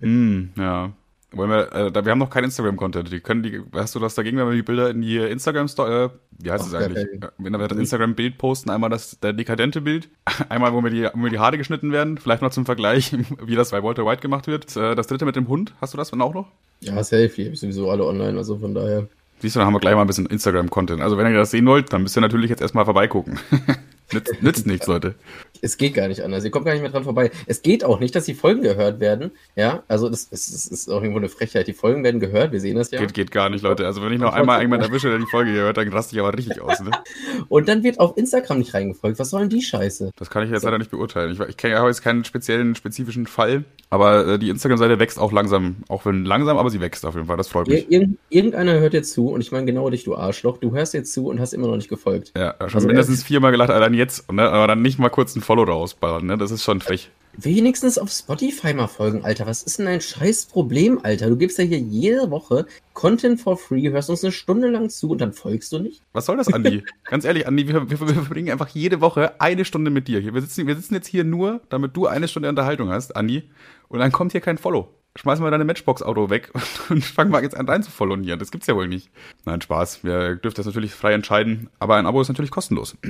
Hm, 0.00 0.50
ja. 0.56 0.92
Wollen 1.30 1.50
wir, 1.50 1.72
äh, 1.74 1.92
da, 1.92 2.04
wir 2.06 2.12
haben 2.12 2.20
noch 2.20 2.30
keinen 2.30 2.44
Instagram-Content. 2.44 3.12
Die 3.12 3.20
können 3.20 3.42
die, 3.42 3.60
hast 3.74 3.94
du 3.94 3.98
das 3.98 4.14
dagegen, 4.14 4.38
wenn 4.38 4.46
wir 4.48 4.54
die 4.54 4.62
Bilder 4.62 4.88
in 4.88 5.02
die 5.02 5.18
Instagram-Story, 5.18 6.04
äh, 6.06 6.08
wie 6.38 6.50
heißt 6.50 6.66
es 6.66 6.72
eigentlich? 6.72 7.06
kein- 7.20 7.22
Äh, 7.22 7.28
Wenn 7.36 7.52
wir 7.52 7.68
das 7.68 7.76
Instagram-Bild 7.76 8.38
posten, 8.38 8.70
einmal 8.70 8.88
das 8.88 9.20
der 9.20 9.34
dekadente 9.34 9.82
Bild, 9.82 10.08
einmal, 10.48 10.72
wo 10.72 10.80
mir 10.80 10.88
die, 10.90 11.06
wo 11.12 11.18
mir 11.18 11.28
die 11.28 11.38
Haare 11.38 11.58
geschnitten 11.58 11.92
werden, 11.92 12.16
vielleicht 12.16 12.40
noch 12.40 12.50
zum 12.50 12.64
Vergleich, 12.64 13.14
wie 13.44 13.56
das 13.56 13.72
bei 13.72 13.82
Walter 13.82 14.06
White 14.06 14.22
gemacht 14.22 14.46
wird. 14.46 14.74
Äh, 14.76 14.94
Das 14.94 15.06
dritte 15.08 15.26
mit 15.26 15.36
dem 15.36 15.48
Hund, 15.48 15.74
hast 15.82 15.92
du 15.92 15.98
das 15.98 16.10
dann 16.10 16.22
auch 16.22 16.32
noch? 16.32 16.48
Ja, 16.80 17.02
safe. 17.02 17.28
Die 17.28 17.44
habe 17.44 17.54
ich 17.54 17.60
sowieso 17.60 17.90
alle 17.90 18.04
online. 18.04 18.38
Also 18.38 18.58
von 18.58 18.74
daher. 18.74 19.08
Siehst 19.40 19.54
du, 19.54 19.60
dann 19.60 19.66
haben 19.66 19.74
wir 19.74 19.80
gleich 19.80 19.94
mal 19.94 20.02
ein 20.02 20.06
bisschen 20.06 20.26
Instagram-Content. 20.26 21.00
Also 21.00 21.16
wenn 21.16 21.30
ihr 21.30 21.38
das 21.38 21.50
sehen 21.50 21.66
wollt, 21.66 21.92
dann 21.92 22.02
müsst 22.02 22.16
ihr 22.16 22.20
natürlich 22.20 22.50
jetzt 22.50 22.60
erstmal 22.60 22.84
vorbeigucken. 22.84 23.38
nützt, 24.12 24.42
nützt 24.42 24.66
nichts, 24.66 24.86
Leute. 24.86 25.14
Es 25.62 25.76
geht 25.76 25.94
gar 25.94 26.08
nicht 26.08 26.22
anders. 26.22 26.44
Ihr 26.44 26.50
kommt 26.50 26.66
gar 26.66 26.72
nicht 26.72 26.82
mehr 26.82 26.90
dran 26.90 27.04
vorbei. 27.04 27.30
Es 27.46 27.62
geht 27.62 27.84
auch 27.84 28.00
nicht, 28.00 28.14
dass 28.14 28.24
die 28.24 28.34
Folgen 28.34 28.62
gehört 28.62 29.00
werden. 29.00 29.30
Ja, 29.56 29.82
also 29.88 30.08
das, 30.08 30.30
das, 30.30 30.50
das 30.50 30.66
ist 30.66 30.88
auch 30.90 31.02
irgendwo 31.02 31.18
eine 31.18 31.28
Frechheit. 31.28 31.66
Die 31.66 31.72
Folgen 31.72 32.04
werden 32.04 32.20
gehört. 32.20 32.52
Wir 32.52 32.60
sehen 32.60 32.76
das 32.76 32.90
ja. 32.90 33.00
Geht, 33.00 33.14
geht 33.14 33.30
gar 33.30 33.48
nicht, 33.50 33.62
Leute. 33.62 33.86
Also 33.86 34.02
wenn 34.02 34.12
ich 34.12 34.18
noch 34.18 34.32
Und 34.32 34.38
einmal 34.38 34.60
irgendwann 34.60 34.80
erwische, 34.80 35.08
der 35.08 35.18
die 35.18 35.26
Folge 35.30 35.50
hier 35.50 35.62
hört, 35.62 35.76
dann 35.76 35.88
raste 35.88 36.14
ich 36.14 36.20
aber 36.20 36.36
richtig 36.36 36.60
aus, 36.60 36.80
ne? 36.80 36.90
Und 37.48 37.68
dann 37.68 37.82
wird 37.82 38.00
auf 38.00 38.16
Instagram 38.16 38.58
nicht 38.58 38.74
reingefolgt. 38.74 39.18
Was 39.18 39.30
soll 39.30 39.40
denn 39.40 39.50
die 39.50 39.62
Scheiße? 39.62 40.10
Das 40.16 40.30
kann 40.30 40.44
ich 40.44 40.50
jetzt 40.50 40.64
leider 40.64 40.78
nicht 40.78 40.90
beurteilen. 40.90 41.32
Ich, 41.32 41.40
ich 41.40 41.56
kenne 41.56 41.74
ja 41.74 41.86
jetzt 41.86 42.02
keinen 42.02 42.24
speziellen, 42.24 42.74
spezifischen 42.74 43.26
Fall, 43.26 43.64
aber 43.90 44.26
äh, 44.26 44.38
die 44.38 44.50
Instagram-Seite 44.50 44.98
wächst 44.98 45.18
auch 45.18 45.32
langsam. 45.32 45.76
Auch 45.88 46.04
wenn 46.04 46.24
langsam, 46.24 46.58
aber 46.58 46.70
sie 46.70 46.80
wächst 46.80 47.06
auf 47.06 47.14
jeden 47.14 47.26
Fall. 47.26 47.36
Das 47.36 47.48
freut 47.48 47.68
mich. 47.68 47.90
Ir 47.90 47.92
irgend, 47.92 48.18
irgendeiner 48.28 48.78
hört 48.80 48.94
jetzt 48.94 49.12
zu 49.12 49.28
und 49.28 49.40
ich 49.40 49.52
meine 49.52 49.66
genau 49.66 49.88
dich, 49.90 50.04
du 50.04 50.16
Arschloch. 50.16 50.58
Du 50.58 50.72
hörst 50.72 50.94
jetzt 50.94 51.12
zu 51.12 51.26
und 51.28 51.40
hast 51.40 51.52
immer 51.52 51.66
noch 51.68 51.76
nicht 51.76 51.88
gefolgt. 51.88 52.32
Ja, 52.36 52.54
schon 52.60 52.74
Also, 52.74 52.86
mindestens 52.86 53.22
viermal 53.22 53.50
gelacht, 53.50 53.70
allein 53.70 53.94
jetzt, 53.94 54.30
ne? 54.32 54.48
aber 54.48 54.66
dann 54.66 54.82
nicht 54.82 54.98
mal 54.98 55.08
kurz 55.08 55.34
ein 55.36 55.40
Follow 55.48 55.62
rausballern, 55.62 56.26
ne? 56.26 56.36
Das 56.36 56.50
ist 56.50 56.62
schon 56.62 56.82
frech. 56.82 57.10
wenigstens 57.32 57.96
auf 57.96 58.10
Spotify 58.10 58.74
mal 58.74 58.86
folgen, 58.86 59.24
Alter. 59.24 59.46
Was 59.46 59.62
ist 59.62 59.78
denn 59.78 59.86
dein 59.86 60.02
scheiß 60.02 60.44
Problem, 60.44 61.00
Alter? 61.02 61.30
Du 61.30 61.38
gibst 61.38 61.56
ja 61.56 61.64
hier 61.64 61.78
jede 61.78 62.30
Woche 62.30 62.66
Content 62.92 63.40
for 63.40 63.56
free, 63.56 63.88
hörst 63.88 64.10
uns 64.10 64.22
eine 64.22 64.30
Stunde 64.30 64.68
lang 64.68 64.90
zu 64.90 65.08
und 65.08 65.22
dann 65.22 65.32
folgst 65.32 65.72
du 65.72 65.78
nicht? 65.78 66.02
Was 66.12 66.26
soll 66.26 66.36
das, 66.36 66.52
Andi? 66.52 66.84
Ganz 67.04 67.24
ehrlich, 67.24 67.46
Andi, 67.46 67.66
wir, 67.66 67.88
wir, 67.88 67.98
wir 67.98 68.14
verbringen 68.14 68.50
einfach 68.50 68.68
jede 68.68 69.00
Woche 69.00 69.40
eine 69.40 69.64
Stunde 69.64 69.90
mit 69.90 70.06
dir. 70.06 70.22
Wir 70.22 70.38
sitzen, 70.42 70.66
wir 70.66 70.76
sitzen 70.76 70.92
jetzt 70.92 71.06
hier 71.06 71.24
nur, 71.24 71.62
damit 71.70 71.96
du 71.96 72.06
eine 72.06 72.28
Stunde 72.28 72.50
Unterhaltung 72.50 72.90
hast, 72.90 73.16
Andi. 73.16 73.48
Und 73.88 74.00
dann 74.00 74.12
kommt 74.12 74.32
hier 74.32 74.42
kein 74.42 74.58
Follow. 74.58 74.90
Schmeiß 75.16 75.40
mal 75.40 75.50
deine 75.50 75.64
Matchbox-Auto 75.64 76.28
weg 76.28 76.52
und 76.90 77.02
fang 77.02 77.30
mal 77.30 77.42
jetzt 77.42 77.56
an 77.56 77.66
rein 77.66 77.82
zu 77.82 77.90
followen 77.90 78.22
hier. 78.22 78.36
Das 78.36 78.50
gibt's 78.50 78.66
ja 78.66 78.76
wohl 78.76 78.86
nicht. 78.86 79.08
Nein, 79.46 79.62
Spaß. 79.62 80.04
Wir 80.04 80.36
dürfen 80.36 80.56
das 80.56 80.66
natürlich 80.66 80.92
frei 80.92 81.14
entscheiden, 81.14 81.70
aber 81.78 81.96
ein 81.96 82.04
Abo 82.04 82.20
ist 82.20 82.28
natürlich 82.28 82.50
kostenlos. 82.50 82.98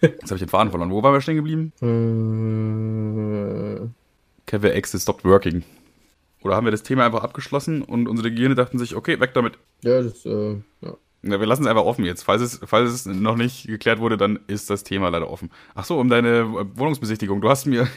Jetzt 0.00 0.24
habe 0.24 0.34
ich 0.34 0.40
den 0.40 0.48
Faden 0.48 0.70
verloren. 0.70 0.90
Wo 0.90 1.02
waren 1.02 1.14
wir 1.14 1.20
stehen 1.20 1.36
geblieben? 1.36 1.72
Äh, 1.80 3.86
Kevin 4.46 4.76
X 4.76 5.00
stopped 5.00 5.24
working. 5.24 5.62
Oder 6.42 6.56
haben 6.56 6.66
wir 6.66 6.70
das 6.70 6.82
Thema 6.82 7.06
einfach 7.06 7.24
abgeschlossen 7.24 7.82
und 7.82 8.08
unsere 8.08 8.30
Gehirne 8.30 8.54
dachten 8.54 8.78
sich, 8.78 8.94
okay, 8.94 9.18
weg 9.18 9.34
damit. 9.34 9.54
ja, 9.82 10.02
das, 10.02 10.24
äh, 10.24 10.56
ja. 10.80 10.96
Ja, 11.22 11.40
wir 11.40 11.46
lassen 11.46 11.62
es 11.62 11.68
einfach 11.68 11.84
offen 11.84 12.04
jetzt. 12.04 12.22
Falls 12.22 12.40
es, 12.40 12.60
falls 12.64 12.92
es 12.92 13.06
noch 13.06 13.36
nicht 13.36 13.66
geklärt 13.66 13.98
wurde, 13.98 14.16
dann 14.16 14.38
ist 14.46 14.70
das 14.70 14.84
Thema 14.84 15.08
leider 15.08 15.28
offen. 15.28 15.50
Ach 15.74 15.84
so, 15.84 15.98
um 15.98 16.08
deine 16.08 16.46
Wohnungsbesichtigung. 16.76 17.40
Du 17.40 17.48
hast 17.48 17.66
mir, 17.66 17.88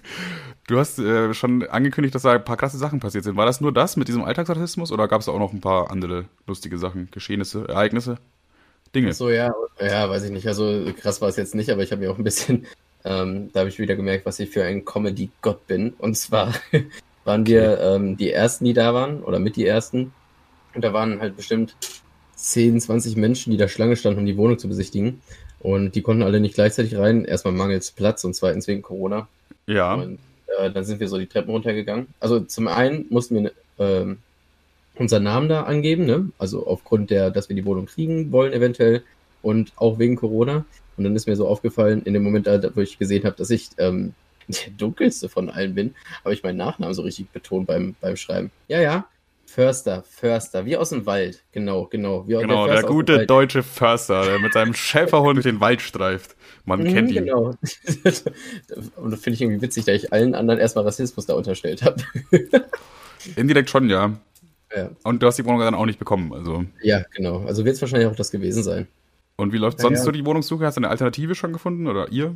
du 0.68 0.78
hast 0.78 1.00
äh, 1.00 1.34
schon 1.34 1.66
angekündigt, 1.66 2.14
dass 2.14 2.22
da 2.22 2.32
ein 2.32 2.44
paar 2.44 2.56
krasse 2.56 2.78
Sachen 2.78 3.00
passiert 3.00 3.24
sind. 3.24 3.36
War 3.36 3.46
das 3.46 3.60
nur 3.60 3.72
das 3.72 3.96
mit 3.96 4.06
diesem 4.06 4.22
Alltagsrassismus 4.22 4.92
oder 4.92 5.08
gab 5.08 5.20
es 5.20 5.28
auch 5.28 5.40
noch 5.40 5.52
ein 5.52 5.60
paar 5.60 5.90
andere 5.90 6.26
lustige 6.46 6.78
Sachen, 6.78 7.08
Geschehnisse, 7.10 7.66
Ereignisse, 7.68 8.18
Dinge? 8.94 9.12
So, 9.12 9.30
ja, 9.30 9.54
ja, 9.80 10.08
weiß 10.08 10.24
ich 10.24 10.30
nicht. 10.30 10.46
Also 10.46 10.84
krass 11.00 11.20
war 11.20 11.28
es 11.28 11.36
jetzt 11.36 11.54
nicht, 11.54 11.70
aber 11.70 11.82
ich 11.82 11.92
habe 11.92 12.02
mir 12.02 12.10
auch 12.10 12.18
ein 12.18 12.24
bisschen, 12.24 12.66
ähm, 13.04 13.50
da 13.52 13.60
habe 13.60 13.68
ich 13.68 13.78
wieder 13.78 13.96
gemerkt, 13.96 14.26
was 14.26 14.38
ich 14.38 14.50
für 14.50 14.64
ein 14.64 14.84
Comedy-Gott 14.84 15.66
bin. 15.66 15.94
Und 15.98 16.16
zwar 16.16 16.54
waren 17.24 17.46
wir 17.46 17.80
ähm, 17.80 18.16
die 18.16 18.30
Ersten, 18.30 18.64
die 18.64 18.72
da 18.72 18.94
waren, 18.94 19.22
oder 19.22 19.38
mit 19.38 19.56
die 19.56 19.66
Ersten. 19.66 20.12
Und 20.74 20.84
da 20.84 20.92
waren 20.92 21.20
halt 21.20 21.36
bestimmt 21.36 21.76
10, 22.36 22.80
20 22.80 23.16
Menschen, 23.16 23.50
die 23.50 23.56
da 23.56 23.68
Schlange 23.68 23.96
standen, 23.96 24.20
um 24.20 24.26
die 24.26 24.36
Wohnung 24.36 24.58
zu 24.58 24.68
besichtigen. 24.68 25.20
Und 25.60 25.94
die 25.94 26.02
konnten 26.02 26.22
alle 26.22 26.40
nicht 26.40 26.54
gleichzeitig 26.54 26.96
rein. 26.96 27.24
Erstmal 27.24 27.54
mangels 27.54 27.90
Platz 27.90 28.24
und 28.24 28.34
zweitens 28.34 28.68
wegen 28.68 28.82
Corona. 28.82 29.28
Ja. 29.66 29.94
Und 29.94 30.18
äh, 30.58 30.70
dann 30.70 30.84
sind 30.84 31.00
wir 31.00 31.08
so 31.08 31.18
die 31.18 31.26
Treppen 31.26 31.50
runtergegangen. 31.50 32.06
Also 32.20 32.40
zum 32.40 32.68
einen 32.68 33.06
mussten 33.10 33.42
wir 33.42 33.52
ähm, 33.78 34.18
unseren 34.98 35.22
Namen 35.22 35.48
da 35.48 35.62
angeben, 35.62 36.04
ne? 36.06 36.30
Also 36.38 36.66
aufgrund 36.66 37.10
der, 37.10 37.30
dass 37.30 37.48
wir 37.48 37.56
die 37.56 37.64
Wohnung 37.64 37.86
kriegen 37.86 38.32
wollen 38.32 38.52
eventuell 38.52 39.02
und 39.42 39.72
auch 39.76 39.98
wegen 39.98 40.16
Corona. 40.16 40.64
Und 40.96 41.04
dann 41.04 41.14
ist 41.14 41.26
mir 41.26 41.36
so 41.36 41.46
aufgefallen, 41.46 42.02
in 42.02 42.14
dem 42.14 42.22
Moment, 42.22 42.46
da, 42.46 42.60
wo 42.74 42.80
ich 42.80 42.98
gesehen 42.98 43.24
habe, 43.24 43.36
dass 43.36 43.50
ich 43.50 43.70
ähm, 43.78 44.14
der 44.48 44.72
dunkelste 44.76 45.28
von 45.28 45.50
allen 45.50 45.74
bin, 45.74 45.94
habe 46.24 46.34
ich 46.34 46.42
meinen 46.42 46.56
Nachnamen 46.56 46.94
so 46.94 47.02
richtig 47.02 47.30
betont 47.30 47.66
beim, 47.66 47.94
beim 48.00 48.16
Schreiben. 48.16 48.50
Ja, 48.66 48.80
ja. 48.80 49.06
Förster, 49.46 50.02
Förster, 50.06 50.66
wie 50.66 50.76
aus 50.76 50.90
dem 50.90 51.06
Wald. 51.06 51.42
Genau, 51.52 51.86
genau. 51.86 52.28
Wie 52.28 52.34
Genau, 52.34 52.66
der, 52.66 52.82
dem 52.82 52.86
gute 52.86 53.24
deutsche 53.24 53.62
Förster, 53.62 54.22
der 54.22 54.38
mit 54.40 54.52
seinem 54.52 54.74
Schäferhund 54.74 55.36
durch 55.36 55.46
den 55.46 55.60
Wald 55.60 55.80
streift. 55.80 56.36
Man 56.66 56.82
Mhm, 56.82 56.92
kennt 56.92 57.10
ihn. 57.10 57.24
Genau. 57.24 57.44
Und 58.96 59.10
das 59.10 59.20
finde 59.20 59.34
ich 59.34 59.40
irgendwie 59.40 59.62
witzig, 59.62 59.86
da 59.86 59.92
ich 59.92 60.12
allen 60.12 60.34
anderen 60.34 60.60
erstmal 60.60 60.84
Rassismus 60.84 61.24
da 61.24 61.32
unterstellt 61.32 61.82
habe. 61.82 61.96
Indirekt 63.36 63.70
schon, 63.70 63.88
ja. 63.88 64.18
Ja. 64.74 64.90
Und 65.04 65.22
du 65.22 65.26
hast 65.26 65.38
die 65.38 65.44
Wohnung 65.44 65.60
dann 65.60 65.74
auch 65.74 65.86
nicht 65.86 65.98
bekommen. 65.98 66.32
Also. 66.32 66.64
ja, 66.82 67.02
genau. 67.14 67.44
Also 67.46 67.64
wird 67.64 67.76
es 67.76 67.80
wahrscheinlich 67.80 68.08
auch 68.08 68.16
das 68.16 68.30
gewesen 68.30 68.62
sein. 68.62 68.86
Und 69.36 69.52
wie 69.52 69.58
läuft 69.58 69.78
Ja, 69.78 69.82
sonst 69.82 70.00
ja. 70.00 70.04
so 70.04 70.10
die 70.10 70.24
Wohnungssuche? 70.24 70.64
Hast 70.66 70.76
du 70.76 70.80
eine 70.80 70.90
Alternative 70.90 71.34
schon 71.34 71.52
gefunden 71.52 71.86
oder 71.86 72.10
ihr? 72.10 72.34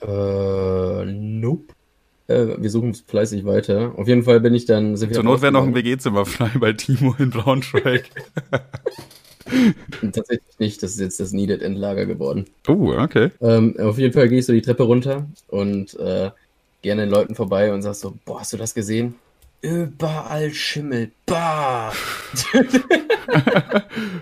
Äh, 0.00 1.04
nope. 1.04 1.72
Äh, 2.26 2.60
wir 2.60 2.70
suchen 2.70 2.94
fleißig 2.94 3.44
weiter. 3.44 3.92
Auf 3.96 4.08
jeden 4.08 4.24
Fall 4.24 4.40
bin 4.40 4.54
ich 4.54 4.64
dann. 4.64 4.96
Zur 4.96 5.22
Not 5.22 5.42
wäre 5.42 5.52
noch 5.52 5.62
ein. 5.64 5.74
WG-Zimmer 5.74 6.24
frei 6.26 6.50
bei 6.58 6.72
Timo 6.72 7.14
in 7.18 7.30
Braunschweig. 7.30 8.10
Tatsächlich 10.00 10.58
nicht. 10.58 10.82
Das 10.82 10.92
ist 10.92 11.00
jetzt 11.00 11.20
das 11.20 11.32
Needed 11.32 11.62
Endlager 11.62 12.06
geworden. 12.06 12.46
oh, 12.68 12.92
okay. 12.96 13.30
Ähm, 13.40 13.76
auf 13.78 13.98
jeden 13.98 14.12
Fall 14.12 14.28
gehe 14.28 14.38
ich 14.38 14.46
so 14.46 14.52
die 14.52 14.62
Treppe 14.62 14.84
runter 14.84 15.26
und 15.48 15.94
äh, 15.98 16.30
gehe 16.80 16.92
an 16.92 16.98
den 16.98 17.10
Leuten 17.10 17.34
vorbei 17.34 17.72
und 17.72 17.82
sag 17.82 17.94
so: 17.94 18.14
Boah, 18.24 18.40
hast 18.40 18.52
du 18.52 18.56
das 18.56 18.74
gesehen? 18.74 19.14
Überall 19.62 20.52
Schimmel. 20.52 21.12
Bah! 21.24 21.92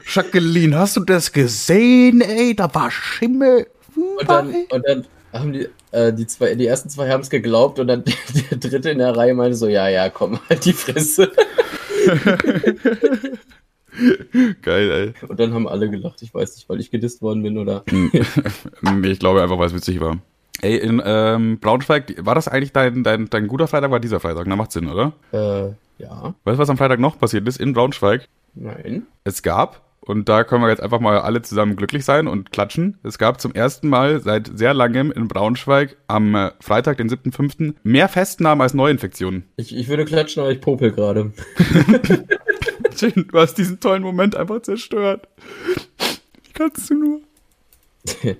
Jacqueline, 0.07 0.79
hast 0.79 0.97
du 0.99 1.01
das 1.01 1.33
gesehen, 1.33 2.21
ey? 2.21 2.55
Da 2.55 2.73
war 2.75 2.91
Schimmel. 2.91 3.67
Und 3.97 4.29
dann, 4.29 4.55
und 4.71 4.87
dann 4.87 5.07
haben 5.33 5.55
die, 5.55 5.67
äh, 5.93 6.13
die 6.13 6.27
zwei, 6.27 6.55
die 6.55 6.67
ersten 6.67 6.91
zwei 6.91 7.09
haben 7.09 7.23
es 7.23 7.31
geglaubt 7.31 7.79
und 7.79 7.89
dann 7.89 8.05
der 8.51 8.59
dritte 8.59 8.91
in 8.91 8.99
der 8.99 9.17
Reihe 9.17 9.33
meinte 9.33 9.57
so, 9.57 9.67
ja, 9.67 9.89
ja, 9.89 10.11
komm, 10.11 10.39
halt 10.51 10.63
die 10.67 10.75
Fresse. 10.75 11.33
Geil, 14.63 15.15
Und 15.27 15.41
dann 15.41 15.55
haben 15.55 15.67
alle 15.67 15.89
gelacht. 15.89 16.21
Ich 16.23 16.35
weiß 16.35 16.55
nicht, 16.57 16.69
weil 16.69 16.81
ich 16.81 16.91
gedisst 16.91 17.23
worden 17.23 17.43
bin 17.43 17.57
oder. 17.57 17.83
ey. 17.91 18.11
nee, 18.83 19.09
ich 19.09 19.19
glaube 19.19 19.43
einfach, 19.43 19.59
weil 19.59 19.69
es 19.69 19.75
witzig 19.75 20.01
war. 20.01 20.19
Ey, 20.63 20.77
in 20.77 21.01
ähm, 21.05 21.59
Braunschweig, 21.59 22.15
war 22.25 22.35
das 22.35 22.49
eigentlich 22.49 22.73
dein, 22.73 23.03
dein, 23.03 23.31
dein 23.31 23.47
guter 23.47 23.67
Freitag, 23.67 23.91
war 23.91 24.01
dieser 24.01 24.21
Freitag? 24.21 24.47
Na, 24.47 24.57
macht 24.57 24.73
Sinn, 24.73 24.89
oder? 24.89 25.13
Äh, 25.33 25.73
ja, 26.03 26.35
Weißt 26.45 26.57
du, 26.57 26.59
was 26.59 26.71
am 26.71 26.77
Freitag 26.77 26.99
noch 27.01 27.19
passiert 27.19 27.47
ist 27.49 27.59
in 27.61 27.73
Braunschweig? 27.73 28.27
nein. 28.55 29.07
Es 29.25 29.43
gab, 29.43 29.83
und 30.01 30.29
da 30.29 30.45
können 30.45 30.63
wir 30.63 30.69
jetzt 30.71 30.83
einfach 30.83 31.01
mal 31.01 31.19
alle 31.21 31.41
zusammen 31.43 31.77
glücklich 31.77 32.05
sein 32.05 32.27
und 32.27 32.53
klatschen, 32.53 32.99
es 33.03 33.17
gab 33.17 33.41
zum 33.41 33.55
ersten 33.55 33.89
Mal 33.89 34.21
seit 34.21 34.51
sehr 34.55 34.75
langem 34.75 35.13
in 35.13 35.29
Braunschweig 35.29 35.97
am 36.09 36.35
äh, 36.35 36.51
Freitag, 36.61 36.99
den 36.99 37.09
7.5., 37.09 37.75
mehr 37.83 38.09
Festnahmen 38.09 38.61
als 38.61 38.75
Neuinfektionen. 38.75 39.45
Ich, 39.57 39.75
ich 39.75 39.89
würde 39.89 40.05
klatschen, 40.05 40.43
aber 40.43 40.53
ich 40.53 40.61
popel 40.61 40.93
gerade. 40.93 41.33
Jin, 42.97 43.29
du 43.31 43.39
hast 43.39 43.55
diesen 43.55 43.81
tollen 43.81 44.03
Moment 44.03 44.37
einfach 44.37 44.61
zerstört. 44.63 45.27
Wie 46.45 46.53
kannst 46.53 46.91
du 46.91 46.95
nur? 46.95 47.21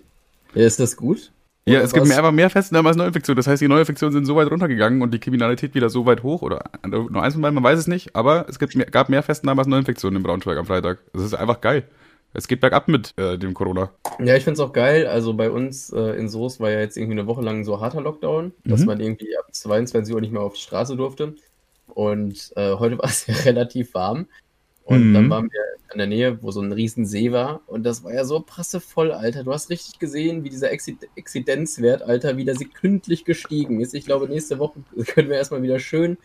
Ist 0.55 0.81
das 0.81 0.97
gut? 0.97 1.31
Ja, 1.67 1.81
es 1.81 1.93
gibt 1.93 2.07
mehr, 2.07 2.19
aber 2.19 2.33
mehr 2.33 2.51
Festnahmen 2.51 2.87
als 2.89 2.97
Neuinfektionen. 2.97 3.37
Das 3.37 3.47
heißt, 3.47 3.61
die 3.63 3.69
Neuinfektionen 3.69 4.13
sind 4.13 4.25
so 4.25 4.35
weit 4.35 4.51
runtergegangen 4.51 5.03
und 5.03 5.13
die 5.13 5.21
Kriminalität 5.21 5.75
wieder 5.75 5.89
so 5.91 6.07
weit 6.07 6.23
hoch. 6.23 6.43
Oder 6.43 6.65
nur 6.89 7.23
eins 7.23 7.35
von 7.35 7.43
beiden, 7.43 7.55
man 7.55 7.65
weiß 7.65 7.79
es 7.79 7.87
nicht. 7.87 8.17
Aber 8.17 8.47
es 8.49 8.59
gibt 8.59 8.75
mehr, 8.75 8.87
gab 8.87 9.09
mehr 9.09 9.23
Festnahmen 9.23 9.59
als 9.59 9.69
Neuinfektionen 9.69 10.17
in 10.17 10.23
Braunschweig 10.23 10.59
am 10.59 10.67
Freitag. 10.67 10.99
Das 11.13 11.23
ist 11.23 11.35
einfach 11.35 11.61
geil. 11.61 11.85
Es 12.33 12.47
geht 12.49 12.61
bergab 12.61 12.89
mit 12.89 13.13
äh, 13.19 13.37
dem 13.39 13.55
Corona. 13.55 13.91
Ja, 14.21 14.37
ich 14.37 14.45
find's 14.45 14.61
auch 14.61 14.73
geil. 14.73 15.07
Also 15.07 15.35
bei 15.35 15.51
uns 15.51 15.91
äh, 15.93 16.17
in 16.19 16.29
Soest 16.29 16.61
war 16.61 16.71
ja 16.71 16.81
jetzt 16.81 16.97
irgendwie 16.97 17.19
eine 17.19 17.27
Woche 17.27 17.43
lang 17.43 17.65
so 17.65 17.81
harter 17.81 18.01
Lockdown, 18.01 18.53
dass 18.65 18.81
Mhm. 18.81 18.87
man 18.87 19.01
irgendwie 19.01 19.37
ab 19.37 19.47
22 19.53 20.15
Uhr 20.15 20.21
nicht 20.21 20.33
mehr 20.33 20.43
auf 20.43 20.55
die 20.55 20.61
Straße 20.61 20.97
durfte. 20.97 21.35
Und 21.89 22.53
äh, 22.57 22.75
heute 22.75 22.99
war 22.99 23.07
es 23.07 23.27
ja 23.27 23.35
relativ 23.45 23.95
warm. 23.95 24.27
Und 24.91 25.11
Mhm. 25.11 25.15
dann 25.15 25.31
waren 25.31 25.45
wir 25.53 25.61
in 25.93 25.99
der 25.99 26.09
Nähe, 26.09 26.43
wo 26.43 26.51
so 26.51 26.61
ein 26.61 26.73
riesen 26.73 27.07
See 27.07 27.31
war. 27.31 27.61
Und 27.69 27.85
das 27.85 28.03
war 28.03 28.13
ja 28.13 28.25
so 28.25 28.41
prassevoll, 28.41 29.13
Alter. 29.13 29.45
Du 29.45 29.53
hast 29.53 29.71
richtig 29.71 30.01
gesehen, 30.01 30.43
wie 30.43 30.51
dieser 30.51 30.73
Exi 30.73 30.99
Exzidenzwert, 31.15 32.03
Alter, 32.03 32.37
wieder 32.37 32.57
sekündlich 32.57 33.25
gestiegen 33.25 33.81
ist. 33.81 33.95
Ich 33.95 34.05
glaube, 34.05 34.29
nächste 34.29 34.59
Woche 34.59 34.81
können 35.07 35.29
wir 35.29 35.37
erstmal 35.37 35.63
wieder 35.63 35.79
schön 35.79 36.19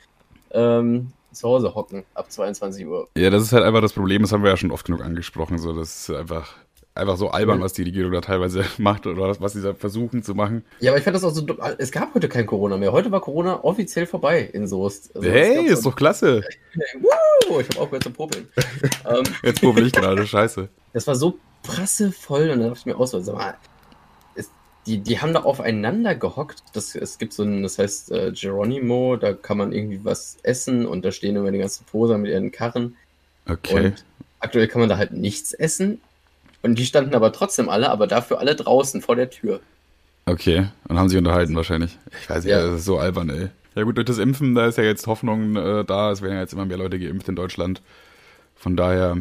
ähm, 0.51 1.11
zu 1.31 1.47
Hause 1.47 1.75
hocken 1.75 2.05
ab 2.15 2.31
22 2.31 2.87
Uhr. 2.87 3.07
Ja, 3.15 3.29
das 3.29 3.43
ist 3.43 3.53
halt 3.53 3.63
einfach 3.63 3.81
das 3.81 3.93
Problem, 3.93 4.23
das 4.23 4.31
haben 4.31 4.41
wir 4.41 4.49
ja 4.49 4.57
schon 4.57 4.71
oft 4.71 4.85
genug 4.85 5.03
angesprochen. 5.03 5.59
So, 5.59 5.73
das 5.73 6.09
ist 6.09 6.15
einfach, 6.15 6.55
einfach 6.95 7.17
so 7.17 7.29
albern, 7.29 7.57
Mhm. 7.59 7.63
was 7.63 7.73
die 7.73 7.83
Regierung 7.83 8.11
da 8.13 8.21
teilweise 8.21 8.63
macht 8.77 9.05
oder 9.05 9.39
was, 9.39 9.53
sie 9.53 9.61
da 9.61 9.73
versuchen 9.73 10.23
zu 10.23 10.33
machen. 10.33 10.63
Ja, 10.79 10.91
aber 10.91 10.97
ich 10.97 11.03
fand 11.03 11.15
das 11.15 11.23
auch 11.23 11.33
so 11.33 11.41
dumm. 11.41 11.59
Es 11.77 11.91
gab 11.91 12.13
heute 12.15 12.29
kein 12.29 12.45
Corona 12.45 12.77
mehr. 12.77 12.91
Heute 12.91 13.11
war 13.11 13.21
Corona 13.21 13.63
offiziell 13.63 14.05
vorbei 14.07 14.41
in 14.53 14.65
Soest. 14.67 15.15
Also, 15.15 15.27
hey, 15.29 15.65
ist 15.65 15.83
so- 15.83 15.89
doch 15.91 15.95
klasse. 15.97 16.41
Woo! 17.01 17.59
Ich 17.59 17.67
habe 17.69 17.79
aufgehört 17.81 18.03
zu 18.03 18.11
popeln. 18.11 18.47
ähm, 19.09 19.23
Jetzt 19.43 19.61
probiere 19.61 19.87
ich 19.87 19.93
gerade, 19.93 20.25
scheiße. 20.25 20.69
das 20.93 21.05
war 21.05 21.15
so 21.15 21.37
prassevoll 21.63 22.43
und 22.49 22.59
dann 22.59 22.69
dachte 22.69 22.79
ich 22.79 22.85
mir 22.85 22.97
auch 22.97 23.07
so, 23.07 23.19
sag 23.19 23.35
mal, 23.35 23.55
ist, 24.35 24.51
die, 24.87 24.99
die 24.99 25.19
haben 25.19 25.33
da 25.33 25.41
aufeinander 25.41 26.15
gehockt. 26.15 26.63
Das, 26.73 26.95
es 26.95 27.17
gibt 27.17 27.33
so 27.33 27.43
ein, 27.43 27.63
das 27.63 27.77
heißt 27.77 28.11
äh, 28.11 28.31
Geronimo, 28.31 29.15
da 29.17 29.33
kann 29.33 29.57
man 29.57 29.71
irgendwie 29.73 29.99
was 30.03 30.37
essen 30.43 30.85
und 30.85 31.03
da 31.03 31.11
stehen 31.11 31.35
immer 31.35 31.51
die 31.51 31.57
ganzen 31.59 31.85
Poser 31.85 32.17
mit 32.17 32.31
ihren 32.31 32.51
Karren. 32.51 32.95
Okay. 33.49 33.87
Und 33.87 34.05
aktuell 34.39 34.67
kann 34.67 34.79
man 34.79 34.89
da 34.89 34.97
halt 34.97 35.11
nichts 35.11 35.53
essen. 35.53 35.99
Und 36.65 36.79
die 36.79 36.85
standen 36.85 37.13
aber 37.13 37.31
trotzdem 37.31 37.69
alle, 37.69 37.91
aber 37.91 38.07
dafür 38.07 38.39
alle 38.39 38.55
draußen 38.55 38.99
vor 39.03 39.15
der 39.15 39.29
Tür. 39.29 39.59
Okay, 40.25 40.65
und 40.87 40.97
haben 40.97 41.09
sich 41.09 41.17
unterhalten 41.19 41.55
wahrscheinlich. 41.55 41.95
Ich 42.23 42.27
weiß 42.27 42.43
nicht, 42.43 42.51
Ja. 42.51 42.65
das 42.65 42.79
ist 42.79 42.85
so 42.85 42.97
albern, 42.97 43.29
ey. 43.29 43.49
Ja 43.75 43.83
gut, 43.83 43.97
durch 43.97 44.07
das 44.07 44.17
Impfen, 44.17 44.55
da 44.55 44.65
ist 44.65 44.79
ja 44.79 44.83
jetzt 44.83 45.05
Hoffnung 45.05 45.55
äh, 45.55 45.85
da. 45.85 46.11
Es 46.11 46.23
werden 46.23 46.33
ja 46.33 46.39
jetzt 46.39 46.53
immer 46.53 46.65
mehr 46.65 46.77
Leute 46.77 46.97
geimpft 46.97 47.29
in 47.29 47.35
Deutschland. 47.35 47.83
Von 48.55 48.75
daher 48.75 49.15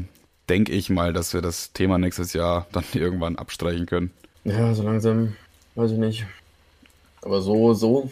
denke 0.49 0.73
ich 0.73 0.89
mal, 0.89 1.13
dass 1.13 1.35
wir 1.35 1.43
das 1.43 1.75
Thema 1.75 1.99
nächstes 1.99 2.33
Jahr 2.33 2.67
dann 2.73 2.85
irgendwann 2.95 3.37
abstreichen 3.37 3.85
können. 3.85 4.11
Ja, 4.45 4.73
so 4.73 4.83
langsam, 4.83 5.37
weiß 5.75 5.91
ich 5.91 5.99
nicht. 5.99 6.27
Aber 7.21 7.43
so, 7.43 7.75
so. 7.75 8.11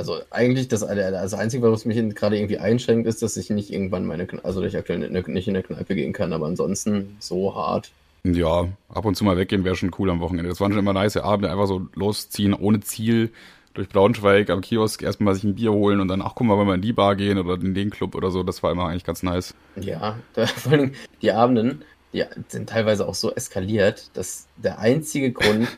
Also 0.00 0.20
eigentlich 0.30 0.68
das, 0.68 0.80
das 0.80 1.34
Einzige, 1.34 1.70
was 1.70 1.84
mich 1.84 2.14
gerade 2.14 2.38
irgendwie 2.38 2.58
einschränkt, 2.58 3.06
ist, 3.06 3.20
dass 3.20 3.36
ich 3.36 3.50
nicht 3.50 3.70
irgendwann 3.70 4.06
meine, 4.06 4.26
also 4.42 4.62
dass 4.62 4.72
ich 4.72 4.78
aktuell 4.78 4.98
nicht 4.98 5.28
nicht 5.28 5.46
in 5.46 5.54
der 5.54 5.62
Kneipe 5.62 5.94
gehen 5.94 6.14
kann, 6.14 6.32
aber 6.32 6.46
ansonsten 6.46 7.16
so 7.20 7.54
hart. 7.54 7.90
Ja, 8.24 8.68
ab 8.88 9.04
und 9.04 9.14
zu 9.14 9.24
mal 9.24 9.36
weggehen 9.36 9.64
wäre 9.64 9.76
schon 9.76 9.90
cool 9.98 10.08
am 10.08 10.20
Wochenende. 10.20 10.48
Das 10.48 10.60
waren 10.60 10.72
schon 10.72 10.78
immer 10.78 10.94
nice 10.94 11.18
Abende, 11.18 11.50
einfach 11.50 11.66
so 11.66 11.86
losziehen 11.94 12.54
ohne 12.54 12.80
Ziel 12.80 13.30
durch 13.74 13.90
Braunschweig 13.90 14.48
am 14.48 14.62
Kiosk 14.62 15.02
erstmal 15.02 15.34
sich 15.34 15.44
ein 15.44 15.54
Bier 15.54 15.72
holen 15.72 16.00
und 16.00 16.08
dann, 16.08 16.22
ach 16.22 16.32
guck 16.34 16.46
mal, 16.46 16.58
wenn 16.58 16.66
wir 16.66 16.74
in 16.74 16.82
die 16.82 16.94
Bar 16.94 17.14
gehen 17.14 17.38
oder 17.38 17.54
in 17.54 17.74
den 17.74 17.90
Club 17.90 18.14
oder 18.14 18.30
so, 18.30 18.42
das 18.42 18.62
war 18.62 18.72
immer 18.72 18.86
eigentlich 18.86 19.04
ganz 19.04 19.22
nice. 19.22 19.54
Ja, 19.76 20.18
da, 20.32 20.46
vor 20.46 20.72
allem 20.72 20.92
die 21.20 21.30
Abenden, 21.30 21.82
die 22.12 22.24
sind 22.48 22.68
teilweise 22.68 23.06
auch 23.06 23.14
so 23.14 23.32
eskaliert, 23.32 24.10
dass 24.14 24.48
der 24.56 24.78
einzige 24.78 25.32
Grund, 25.32 25.68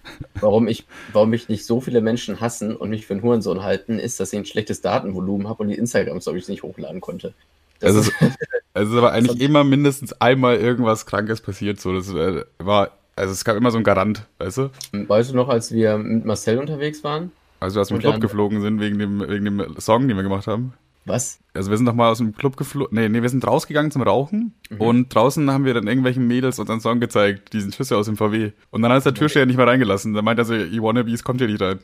warum 0.41 0.67
ich, 0.67 0.87
warum 1.13 1.31
mich 1.31 1.49
nicht 1.49 1.67
so 1.67 1.81
viele 1.81 2.01
Menschen 2.01 2.41
hassen 2.41 2.75
und 2.75 2.91
mich 2.91 3.07
für 3.07 3.15
einen 3.15 3.23
Hurensohn 3.23 3.63
halten, 3.63 3.99
ist, 3.99 4.19
dass 4.19 4.33
ich 4.33 4.39
ein 4.39 4.47
schlechtes 4.47 4.81
Datenvolumen 4.81 5.49
habe 5.49 5.63
und 5.63 5.69
die 5.69 5.77
Instagram-Stories 5.77 6.49
nicht 6.49 6.63
hochladen 6.63 7.01
konnte. 7.01 7.35
Das 7.81 7.97
also, 7.97 8.11
ist, 8.11 8.17
es 8.75 8.89
ist 8.89 8.97
aber 8.97 9.13
eigentlich 9.13 9.41
immer 9.41 9.65
mindestens 9.65 10.13
einmal 10.15 10.57
irgendwas 10.57 11.05
Krankes 11.05 11.41
passiert. 11.41 11.81
So, 11.81 11.95
das 11.95 12.09
äh, 12.11 12.45
war, 12.59 12.93
also 13.15 13.33
es 13.33 13.45
gab 13.45 13.57
immer 13.57 13.71
so 13.71 13.77
einen 13.77 13.85
Garant, 13.85 14.27
weißt 14.39 14.59
du? 14.59 14.71
Weißt 14.93 15.31
du 15.31 15.37
noch, 15.37 15.49
als 15.49 15.73
wir 15.73 15.99
mit 15.99 16.25
Marcel 16.25 16.59
unterwegs 16.59 17.05
waren? 17.05 17.33
Also, 17.61 17.79
als 17.79 17.91
wir 17.91 17.97
im 17.97 18.01
Club 18.01 18.21
geflogen 18.21 18.61
sind 18.61 18.81
wegen 18.81 18.99
dem, 18.99 19.21
wegen 19.21 19.45
dem 19.45 19.77
Song, 19.79 20.09
den 20.09 20.17
wir 20.17 20.25
gemacht 20.25 20.47
haben. 20.49 20.75
Was? 21.05 21.41
Also 21.55 21.71
wir 21.71 21.77
sind 21.77 21.87
noch 21.87 21.95
mal 21.95 22.11
aus 22.11 22.19
dem 22.19 22.35
Club 22.35 22.57
geflogen. 22.57 22.97
Nee, 22.97 23.09
nee, 23.09 23.23
wir 23.23 23.29
sind 23.29 23.47
rausgegangen 23.47 23.91
zum 23.91 24.03
Rauchen 24.03 24.55
mhm. 24.71 24.81
und 24.81 25.15
draußen 25.15 25.51
haben 25.51 25.65
wir 25.65 25.75
dann 25.75 25.87
irgendwelchen 25.87 26.27
Mädels 26.27 26.59
unseren 26.59 26.81
Song 26.81 27.01
gezeigt, 27.01 27.53
diesen 27.53 27.73
Schüsse 27.73 27.97
aus 27.97 28.07
dem 28.07 28.17
VW. 28.17 28.53
Und 28.71 28.83
dann 28.83 28.93
hat 28.93 29.05
der 29.05 29.15
Türsteher 29.15 29.47
nicht 29.47 29.57
mehr 29.57 29.67
reingelassen. 29.67 30.15
Da 30.15 30.23
meint 30.23 30.39
er 30.39 30.45
so, 30.45 30.55
you 30.55 30.83
wannabes 30.83 31.25
kommt 31.25 31.41
hier 31.41 31.49
nicht 31.49 31.61
rein. 31.61 31.81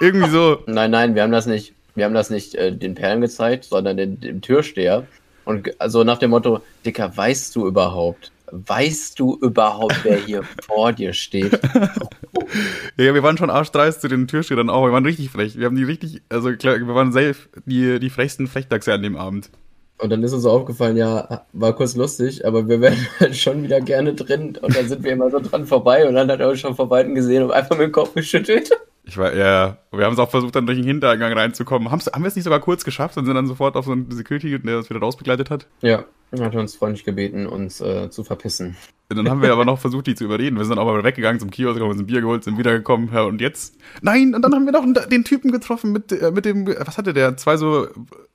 Irgendwie 0.00 0.30
so. 0.30 0.62
Nein, 0.66 0.90
nein, 0.90 1.14
wir 1.14 1.22
haben 1.22 1.32
das 1.32 1.46
nicht, 1.46 1.74
wir 1.94 2.04
haben 2.04 2.14
das 2.14 2.30
nicht 2.30 2.54
äh, 2.54 2.74
den 2.74 2.94
Perlen 2.94 3.20
gezeigt, 3.20 3.64
sondern 3.64 3.96
den, 3.96 4.20
dem 4.20 4.40
Türsteher. 4.40 5.06
Und 5.44 5.80
also 5.80 6.04
nach 6.04 6.18
dem 6.18 6.30
Motto, 6.30 6.60
Dicker, 6.84 7.16
weißt 7.16 7.54
du 7.54 7.66
überhaupt, 7.66 8.32
weißt 8.50 9.18
du 9.18 9.36
überhaupt, 9.40 10.04
wer 10.04 10.18
hier 10.18 10.42
vor 10.66 10.92
dir 10.92 11.12
steht? 11.12 11.52
ja, 12.96 13.14
wir 13.14 13.22
waren 13.22 13.36
schon 13.36 13.50
arschdreist 13.50 14.00
zu 14.00 14.08
den 14.08 14.28
Türstehern 14.28 14.70
auch. 14.70 14.84
Wir 14.84 14.92
waren 14.92 15.04
richtig 15.04 15.30
frech. 15.30 15.58
Wir 15.58 15.66
haben 15.66 15.76
die 15.76 15.84
richtig, 15.84 16.22
also 16.28 16.52
klar, 16.52 16.76
wir 16.78 16.94
waren 16.94 17.12
safe 17.12 17.36
die, 17.64 17.98
die 17.98 18.10
frechsten 18.10 18.46
Frechdachse 18.46 18.92
an 18.92 19.02
dem 19.02 19.16
Abend. 19.16 19.50
Und 19.98 20.10
dann 20.10 20.22
ist 20.22 20.34
uns 20.34 20.44
aufgefallen, 20.44 20.96
ja, 20.96 21.46
war 21.52 21.74
kurz 21.74 21.96
lustig, 21.96 22.46
aber 22.46 22.68
wir 22.68 22.80
wären 22.80 23.06
halt 23.20 23.36
schon 23.36 23.62
wieder 23.62 23.80
gerne 23.80 24.14
drin. 24.14 24.58
Und 24.60 24.76
dann 24.76 24.88
sind 24.88 25.02
wir 25.02 25.12
immer 25.12 25.30
so 25.30 25.40
dran 25.40 25.66
vorbei 25.66 26.06
und 26.06 26.14
dann 26.14 26.30
hat 26.30 26.40
er 26.40 26.50
uns 26.50 26.60
schon 26.60 26.76
vor 26.76 26.90
Weitem 26.90 27.14
gesehen 27.14 27.42
und 27.42 27.52
einfach 27.52 27.76
mit 27.76 27.86
dem 27.86 27.92
Kopf 27.92 28.14
geschüttelt. 28.14 28.70
Ich 29.08 29.16
war, 29.16 29.34
ja, 29.34 29.78
wir 29.92 30.04
haben 30.04 30.14
es 30.14 30.18
auch 30.18 30.30
versucht, 30.30 30.56
dann 30.56 30.66
durch 30.66 30.78
den 30.78 30.86
Hintereingang 30.86 31.32
reinzukommen. 31.32 31.92
Haben's, 31.92 32.10
haben 32.12 32.22
wir 32.22 32.28
es 32.28 32.34
nicht 32.34 32.44
sogar 32.44 32.58
kurz 32.58 32.84
geschafft 32.84 33.16
und 33.16 33.24
sind 33.24 33.34
dann 33.34 33.46
sofort 33.46 33.76
auf 33.76 33.84
so 33.84 33.92
einen 33.92 34.10
Security, 34.10 34.58
der 34.58 34.78
uns 34.78 34.90
wieder 34.90 34.98
rausbegleitet 34.98 35.48
hat? 35.48 35.68
Ja, 35.80 36.04
er 36.32 36.44
hat 36.44 36.56
uns 36.56 36.74
freundlich 36.74 37.04
gebeten, 37.04 37.46
uns 37.46 37.80
äh, 37.80 38.10
zu 38.10 38.24
verpissen. 38.24 38.76
Dann 39.08 39.30
haben 39.30 39.40
wir 39.40 39.52
aber 39.52 39.64
noch 39.64 39.78
versucht, 39.78 40.08
die 40.08 40.16
zu 40.16 40.24
überreden. 40.24 40.58
Wir 40.58 40.64
sind 40.64 40.74
mal 40.74 41.04
weggegangen 41.04 41.38
zum 41.38 41.50
Kiosk, 41.50 41.80
haben 41.80 41.88
uns 41.88 42.00
ein 42.00 42.06
Bier 42.06 42.20
geholt, 42.20 42.42
sind 42.42 42.58
wiedergekommen. 42.58 43.10
Ja, 43.12 43.22
und 43.22 43.40
jetzt? 43.40 43.76
Nein, 44.02 44.34
und 44.34 44.42
dann 44.42 44.52
haben 44.52 44.64
wir 44.64 44.72
noch 44.72 44.84
den 45.08 45.22
Typen 45.22 45.52
getroffen 45.52 45.92
mit, 45.92 46.10
äh, 46.10 46.32
mit 46.32 46.44
dem, 46.44 46.66
was 46.66 46.98
hatte 46.98 47.12
der? 47.12 47.36
Zwei 47.36 47.56
so, 47.56 47.86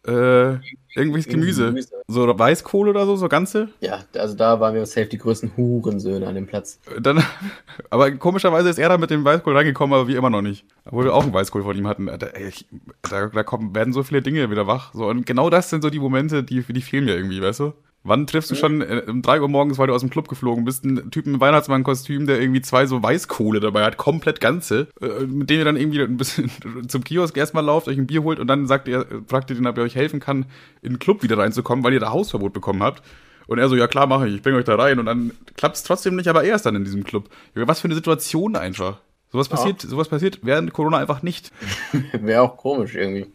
äh, 0.07 0.55
irgendwelches 0.95 1.27
Gemüse. 1.27 1.65
Gemüse. 1.67 1.89
So 2.07 2.39
Weißkohl 2.39 2.87
oder 2.87 3.05
so, 3.05 3.17
so 3.17 3.27
ganze? 3.27 3.67
Ja, 3.81 3.99
also 4.15 4.35
da 4.35 4.61
waren 4.61 4.73
wir 4.73 4.85
safe 4.85 5.07
die 5.07 5.17
größten 5.17 5.57
Hurensöhne 5.57 6.25
an 6.25 6.35
dem 6.35 6.47
Platz. 6.47 6.79
Dann, 7.01 7.21
aber 7.89 8.11
komischerweise 8.11 8.69
ist 8.69 8.79
er 8.79 8.87
da 8.87 8.97
mit 8.97 9.09
dem 9.09 9.25
Weißkohl 9.25 9.55
reingekommen, 9.55 9.93
aber 9.93 10.07
wir 10.07 10.17
immer 10.17 10.29
noch 10.29 10.41
nicht. 10.41 10.60
Obwohl 10.85 11.05
wir 11.05 11.13
auch 11.13 11.23
einen 11.23 11.33
Weißkohl 11.33 11.63
von 11.63 11.77
ihm 11.77 11.87
hatten. 11.87 12.07
Da, 12.07 12.17
da, 12.17 13.27
da 13.27 13.43
kommen, 13.43 13.75
werden 13.75 13.93
so 13.93 14.03
viele 14.03 14.21
Dinge 14.21 14.49
wieder 14.49 14.67
wach. 14.67 14.93
So, 14.93 15.07
und 15.07 15.25
genau 15.25 15.49
das 15.49 15.69
sind 15.69 15.83
so 15.83 15.89
die 15.89 15.99
Momente, 15.99 16.43
die, 16.43 16.61
die 16.61 16.81
fehlen 16.81 17.05
mir 17.05 17.15
irgendwie, 17.15 17.41
weißt 17.41 17.59
du? 17.59 17.73
Wann 18.03 18.25
triffst 18.25 18.49
du 18.49 18.55
schon 18.55 18.81
äh, 18.81 19.03
um 19.07 19.21
drei 19.21 19.39
Uhr 19.41 19.47
morgens, 19.47 19.77
weil 19.77 19.85
du 19.85 19.93
aus 19.93 20.01
dem 20.01 20.09
Club 20.09 20.27
geflogen 20.27 20.65
bist, 20.65 20.83
einen 20.83 21.11
Typen 21.11 21.35
im 21.35 21.39
Weihnachtsmann-Kostüm, 21.39 22.25
der 22.25 22.41
irgendwie 22.41 22.61
zwei 22.61 22.87
so 22.87 23.03
Weißkohle 23.03 23.59
dabei 23.59 23.83
hat, 23.83 23.97
komplett 23.97 24.41
ganze, 24.41 24.87
äh, 25.01 25.25
mit 25.25 25.51
dem 25.51 25.59
ihr 25.59 25.65
dann 25.65 25.77
irgendwie 25.77 26.01
ein 26.01 26.17
bisschen 26.17 26.49
zum 26.87 27.03
Kiosk 27.03 27.37
erstmal 27.37 27.63
lauft, 27.63 27.87
euch 27.87 27.99
ein 27.99 28.07
Bier 28.07 28.23
holt 28.23 28.39
und 28.39 28.47
dann 28.47 28.65
sagt 28.65 28.87
ihr, 28.87 29.05
fragt 29.27 29.51
ihr 29.51 29.55
den, 29.55 29.67
ob 29.67 29.77
er 29.77 29.83
euch 29.83 29.95
helfen 29.95 30.19
kann, 30.19 30.45
in 30.81 30.93
den 30.93 30.99
Club 30.99 31.21
wieder 31.21 31.37
reinzukommen, 31.37 31.85
weil 31.85 31.93
ihr 31.93 31.99
da 31.99 32.09
Hausverbot 32.09 32.53
bekommen 32.53 32.81
habt. 32.81 33.03
Und 33.45 33.59
er 33.59 33.69
so, 33.69 33.75
ja 33.75 33.87
klar, 33.87 34.07
mache 34.07 34.27
ich, 34.27 34.35
ich 34.35 34.41
bringe 34.41 34.57
euch 34.57 34.65
da 34.65 34.75
rein. 34.75 34.97
Und 34.97 35.05
dann 35.05 35.31
klappt 35.57 35.75
es 35.75 35.83
trotzdem 35.83 36.15
nicht, 36.15 36.27
aber 36.27 36.43
er 36.43 36.55
ist 36.55 36.65
dann 36.65 36.75
in 36.75 36.85
diesem 36.85 37.03
Club. 37.03 37.29
Was 37.53 37.81
für 37.81 37.85
eine 37.85 37.95
Situation 37.95 38.55
einfach. 38.55 38.99
Sowas 39.31 39.47
ja. 39.49 39.55
passiert, 39.55 39.81
sowas 39.81 40.09
passiert 40.09 40.39
während 40.43 40.73
Corona 40.73 40.97
einfach 40.97 41.23
nicht. 41.23 41.51
Wäre 42.11 42.41
auch 42.41 42.57
komisch 42.57 42.95
irgendwie. 42.95 43.27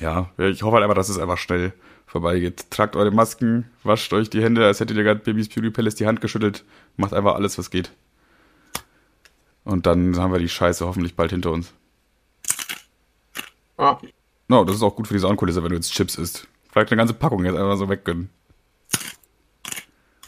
Ja, 0.00 0.30
ich 0.38 0.62
hoffe 0.62 0.74
halt 0.74 0.84
einfach, 0.84 0.96
dass 0.96 1.08
es 1.08 1.18
einfach 1.18 1.38
schnell 1.38 1.72
vorbeigeht. 2.06 2.70
Tragt 2.70 2.96
eure 2.96 3.10
Masken, 3.10 3.70
wascht 3.82 4.12
euch 4.12 4.30
die 4.30 4.42
Hände, 4.42 4.66
als 4.66 4.80
hättet 4.80 4.96
ihr 4.96 5.02
gerade 5.02 5.20
Babys 5.20 5.48
Beauty 5.48 5.70
Palace 5.70 5.94
die 5.94 6.06
Hand 6.06 6.20
geschüttelt. 6.20 6.64
Macht 6.96 7.14
einfach 7.14 7.34
alles, 7.34 7.58
was 7.58 7.70
geht. 7.70 7.92
Und 9.64 9.86
dann 9.86 10.16
haben 10.18 10.32
wir 10.32 10.38
die 10.38 10.48
Scheiße 10.48 10.84
hoffentlich 10.86 11.14
bald 11.14 11.30
hinter 11.30 11.52
uns. 11.52 11.72
Ah. 13.78 13.98
No, 14.48 14.64
das 14.64 14.76
ist 14.76 14.82
auch 14.82 14.94
gut 14.94 15.08
für 15.08 15.14
die 15.14 15.20
Soundkulisse, 15.20 15.62
wenn 15.62 15.70
du 15.70 15.76
jetzt 15.76 15.92
Chips 15.92 16.16
isst. 16.16 16.46
Vielleicht 16.70 16.90
eine 16.90 16.98
ganze 16.98 17.14
Packung 17.14 17.44
jetzt 17.44 17.56
einfach 17.56 17.76
so 17.76 17.88
weggönnen. 17.88 18.28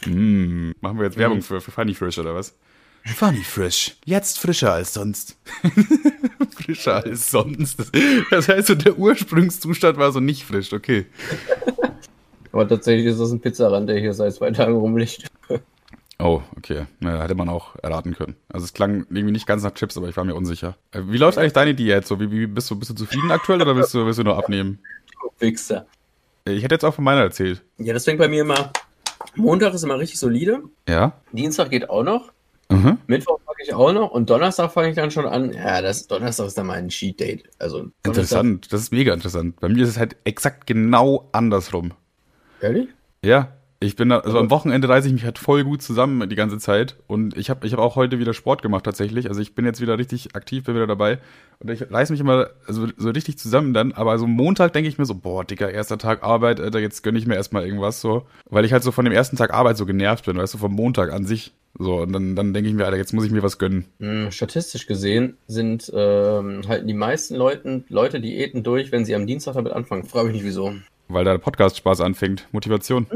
Mm, 0.05 0.71
machen 0.81 0.97
wir 0.97 1.05
jetzt 1.05 1.17
Werbung 1.17 1.39
mm. 1.39 1.41
für, 1.41 1.61
für 1.61 1.71
Funny 1.71 1.93
Fresh 1.93 2.17
oder 2.17 2.33
was? 2.33 2.55
Funny 3.05 3.43
Fresh. 3.43 3.95
Jetzt 4.03 4.39
frischer 4.39 4.73
als 4.73 4.93
sonst. 4.93 5.37
frischer 6.55 7.03
als 7.03 7.29
sonst. 7.29 7.91
Das 8.31 8.49
heißt, 8.49 8.67
so 8.67 8.75
der 8.75 8.97
Ursprungszustand 8.97 9.97
war 9.97 10.11
so 10.11 10.19
nicht 10.19 10.43
frisch, 10.43 10.73
okay. 10.73 11.05
Aber 12.51 12.67
tatsächlich 12.67 13.05
ist 13.05 13.19
das 13.19 13.31
ein 13.31 13.39
Pizzarand, 13.39 13.87
der 13.89 13.99
hier 13.99 14.13
seit 14.13 14.33
zwei 14.33 14.49
Tagen 14.51 14.75
rumliegt. 14.75 15.27
Oh, 16.17 16.41
okay. 16.57 16.85
Na, 16.99 17.21
hätte 17.21 17.35
man 17.35 17.49
auch 17.49 17.75
erraten 17.81 18.15
können. 18.15 18.35
Also 18.49 18.63
es 18.63 18.73
klang 18.73 19.05
irgendwie 19.09 19.31
nicht 19.31 19.45
ganz 19.45 19.63
nach 19.63 19.73
Chips, 19.73 19.97
aber 19.97 20.07
ich 20.07 20.15
war 20.17 20.23
mir 20.23 20.35
unsicher. 20.35 20.77
Äh, 20.91 21.01
wie 21.07 21.17
läuft 21.17 21.37
eigentlich 21.37 21.53
deine 21.53 21.75
Diät? 21.75 22.07
So, 22.07 22.19
wie, 22.19 22.31
wie 22.31 22.47
bist 22.47 22.71
du, 22.71 22.79
bist 22.79 22.91
du 22.91 22.95
zufrieden 22.95 23.31
aktuell 23.31 23.61
oder 23.61 23.75
willst 23.75 23.93
du, 23.93 24.05
willst 24.05 24.19
du 24.19 24.23
nur 24.23 24.37
abnehmen? 24.37 24.79
Du 25.11 25.45
Wichser. 25.45 25.85
Ich 26.45 26.63
hätte 26.63 26.75
jetzt 26.75 26.85
auch 26.85 26.93
von 26.93 27.03
meiner 27.03 27.21
erzählt. 27.21 27.63
Ja, 27.77 27.93
das 27.93 28.05
fängt 28.05 28.19
bei 28.19 28.29
mir 28.29 28.41
immer. 28.41 28.71
Montag 29.35 29.73
ist 29.73 29.83
immer 29.83 29.99
richtig 29.99 30.17
solide. 30.17 30.63
Ja. 30.87 31.19
Dienstag 31.33 31.69
geht 31.69 31.89
auch 31.89 32.03
noch. 32.03 32.31
Mhm. 32.69 32.97
Mittwoch 33.07 33.39
fange 33.45 33.57
ich 33.63 33.73
auch 33.73 33.93
noch 33.93 34.11
und 34.11 34.29
Donnerstag 34.29 34.71
fange 34.71 34.89
ich 34.89 34.95
dann 34.95 35.11
schon 35.11 35.25
an. 35.25 35.53
Ja, 35.53 35.81
das 35.81 36.07
Donnerstag 36.07 36.47
ist 36.47 36.57
dann 36.57 36.67
mein 36.67 36.89
Cheat 36.89 37.19
Date. 37.19 37.43
Also 37.59 37.87
interessant, 38.03 38.71
das 38.73 38.81
ist 38.81 38.91
mega 38.91 39.13
interessant. 39.13 39.59
Bei 39.59 39.69
mir 39.69 39.83
ist 39.83 39.89
es 39.89 39.97
halt 39.97 40.15
exakt 40.23 40.65
genau 40.65 41.29
andersrum. 41.31 41.93
Ehrlich? 42.61 42.89
Ja. 43.23 43.53
Ich 43.85 43.95
bin 43.95 44.09
da, 44.09 44.19
also 44.19 44.39
am 44.39 44.49
Wochenende 44.49 44.89
reise 44.89 45.07
ich 45.07 45.13
mich 45.13 45.25
halt 45.25 45.37
voll 45.37 45.63
gut 45.63 45.81
zusammen 45.81 46.27
die 46.27 46.35
ganze 46.35 46.57
Zeit 46.57 46.95
und 47.05 47.37
ich 47.37 47.51
habe 47.51 47.67
ich 47.67 47.73
hab 47.73 47.79
auch 47.79 47.95
heute 47.95 48.19
wieder 48.19 48.33
Sport 48.33 48.63
gemacht 48.63 48.83
tatsächlich. 48.83 49.27
Also 49.29 49.41
ich 49.41 49.53
bin 49.53 49.63
jetzt 49.63 49.79
wieder 49.79 49.99
richtig 49.99 50.35
aktiv, 50.35 50.63
bin 50.63 50.73
wieder 50.75 50.87
dabei 50.87 51.19
und 51.59 51.69
ich 51.69 51.91
reiße 51.91 52.11
mich 52.11 52.19
immer 52.19 52.49
also 52.65 52.87
so 52.97 53.09
richtig 53.11 53.37
zusammen 53.37 53.73
dann, 53.73 53.91
aber 53.91 54.17
so 54.17 54.25
Montag 54.25 54.73
denke 54.73 54.89
ich 54.89 54.97
mir 54.97 55.05
so, 55.05 55.13
boah, 55.13 55.43
dicker, 55.43 55.69
erster 55.69 55.99
Tag 55.99 56.23
Arbeit, 56.23 56.59
Alter, 56.59 56.79
jetzt 56.79 57.03
gönne 57.03 57.19
ich 57.19 57.27
mir 57.27 57.35
erstmal 57.35 57.63
irgendwas 57.63 58.01
so, 58.01 58.25
weil 58.49 58.65
ich 58.65 58.73
halt 58.73 58.81
so 58.81 58.91
von 58.91 59.05
dem 59.05 59.13
ersten 59.13 59.37
Tag 59.37 59.53
Arbeit 59.53 59.77
so 59.77 59.85
genervt 59.85 60.25
bin, 60.25 60.37
weißt 60.37 60.55
du, 60.55 60.57
vom 60.57 60.73
Montag 60.73 61.13
an 61.13 61.25
sich. 61.25 61.53
So, 61.77 61.97
und 61.97 62.13
dann, 62.13 62.35
dann 62.35 62.53
denke 62.53 62.69
ich 62.69 62.75
mir, 62.75 62.85
Alter, 62.85 62.97
jetzt 62.97 63.13
muss 63.13 63.25
ich 63.25 63.31
mir 63.31 63.43
was 63.43 63.59
gönnen. 63.59 63.85
Hm, 63.99 64.31
statistisch 64.31 64.87
gesehen 64.87 65.37
sind 65.45 65.91
ähm, 65.93 66.61
halt 66.67 66.89
die 66.89 66.93
meisten 66.93 67.35
Leuten, 67.35 67.83
Leute 67.89 68.21
Diäten 68.21 68.63
durch, 68.63 68.91
wenn 68.91 69.05
sie 69.05 69.13
am 69.13 69.27
Dienstag 69.27 69.53
damit 69.55 69.73
anfangen. 69.73 70.05
Frage 70.05 70.27
mich 70.27 70.35
nicht 70.35 70.45
wieso. 70.45 70.73
Weil 71.07 71.25
der 71.25 71.37
Podcast 71.37 71.77
Spaß 71.77 72.01
anfängt. 72.01 72.47
Motivation. 72.51 73.07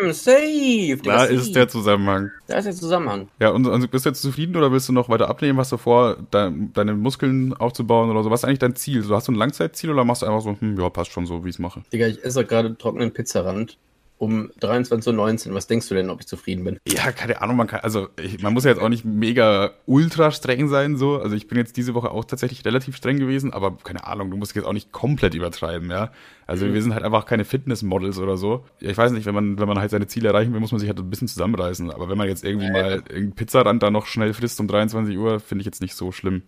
Mm, 0.00 0.10
safe. 0.12 0.98
Da 1.02 1.20
safe. 1.20 1.34
ist 1.34 1.54
der 1.54 1.68
Zusammenhang. 1.68 2.30
Da 2.46 2.58
ist 2.58 2.64
der 2.64 2.74
Zusammenhang. 2.74 3.28
Ja, 3.40 3.50
und, 3.50 3.66
und, 3.66 3.90
bist 3.90 4.04
du 4.04 4.10
jetzt 4.10 4.22
zufrieden 4.22 4.56
oder 4.56 4.70
willst 4.72 4.88
du 4.88 4.92
noch 4.92 5.08
weiter 5.08 5.28
abnehmen? 5.28 5.58
Hast 5.58 5.72
du 5.72 5.76
vor, 5.76 6.16
de, 6.32 6.52
deine 6.72 6.94
Muskeln 6.94 7.54
aufzubauen 7.54 8.10
oder 8.10 8.22
so? 8.22 8.30
Was 8.30 8.40
ist 8.40 8.44
eigentlich 8.44 8.58
dein 8.58 8.76
Ziel? 8.76 9.02
So, 9.02 9.14
hast 9.14 9.28
du 9.28 9.32
ein 9.32 9.36
Langzeitziel 9.36 9.90
oder 9.90 10.04
machst 10.04 10.22
du 10.22 10.26
einfach 10.26 10.42
so, 10.42 10.56
hm, 10.58 10.78
ja, 10.78 10.88
passt 10.90 11.12
schon 11.12 11.26
so, 11.26 11.44
wie 11.44 11.48
ich 11.48 11.56
es 11.56 11.58
mache? 11.58 11.82
Digga, 11.92 12.06
ich 12.06 12.22
esse 12.24 12.44
gerade 12.44 12.76
trockenen 12.76 13.12
Pizzarand 13.12 13.78
um 14.18 14.50
23.19 14.60 15.48
Uhr. 15.48 15.54
Was 15.54 15.66
denkst 15.66 15.88
du 15.88 15.94
denn, 15.94 16.10
ob 16.10 16.20
ich 16.20 16.26
zufrieden 16.26 16.64
bin? 16.64 16.78
Ja, 16.86 17.12
keine 17.12 17.40
Ahnung, 17.40 17.56
man 17.56 17.66
kann, 17.68 17.80
also 17.80 18.08
ich, 18.20 18.42
man 18.42 18.52
muss 18.52 18.64
ja 18.64 18.70
jetzt 18.70 18.80
auch 18.80 18.88
nicht 18.88 19.04
mega 19.04 19.72
ultra 19.86 20.30
streng 20.30 20.68
sein, 20.68 20.96
so. 20.96 21.18
Also 21.20 21.36
ich 21.36 21.46
bin 21.46 21.56
jetzt 21.56 21.76
diese 21.76 21.94
Woche 21.94 22.10
auch 22.10 22.24
tatsächlich 22.24 22.64
relativ 22.64 22.96
streng 22.96 23.18
gewesen, 23.18 23.52
aber 23.52 23.76
keine 23.76 24.06
Ahnung, 24.06 24.30
du 24.30 24.36
musst 24.36 24.54
jetzt 24.54 24.64
auch 24.64 24.72
nicht 24.72 24.92
komplett 24.92 25.34
übertreiben, 25.34 25.90
ja. 25.90 26.10
Also 26.46 26.66
mhm. 26.66 26.74
wir 26.74 26.82
sind 26.82 26.94
halt 26.94 27.04
einfach 27.04 27.26
keine 27.26 27.44
Fitnessmodels 27.44 28.18
oder 28.18 28.36
so. 28.36 28.64
Ja, 28.80 28.90
ich 28.90 28.96
weiß 28.96 29.12
nicht, 29.12 29.26
wenn 29.26 29.34
man, 29.34 29.58
wenn 29.58 29.68
man 29.68 29.78
halt 29.78 29.90
seine 29.90 30.06
Ziele 30.06 30.28
erreichen 30.28 30.52
will, 30.52 30.60
muss 30.60 30.72
man 30.72 30.80
sich 30.80 30.88
halt 30.88 30.98
ein 30.98 31.10
bisschen 31.10 31.28
zusammenreißen. 31.28 31.90
Aber 31.90 32.08
wenn 32.08 32.18
man 32.18 32.26
jetzt 32.26 32.44
irgendwie 32.44 32.66
ja, 32.66 32.72
mal 32.72 32.90
irgendeinen 32.92 33.32
Pizzarand 33.34 33.82
da 33.82 33.90
noch 33.90 34.06
schnell 34.06 34.34
frisst 34.34 34.58
um 34.58 34.66
23 34.66 35.16
Uhr, 35.16 35.40
finde 35.40 35.62
ich 35.62 35.66
jetzt 35.66 35.82
nicht 35.82 35.94
so 35.94 36.10
schlimm. 36.10 36.42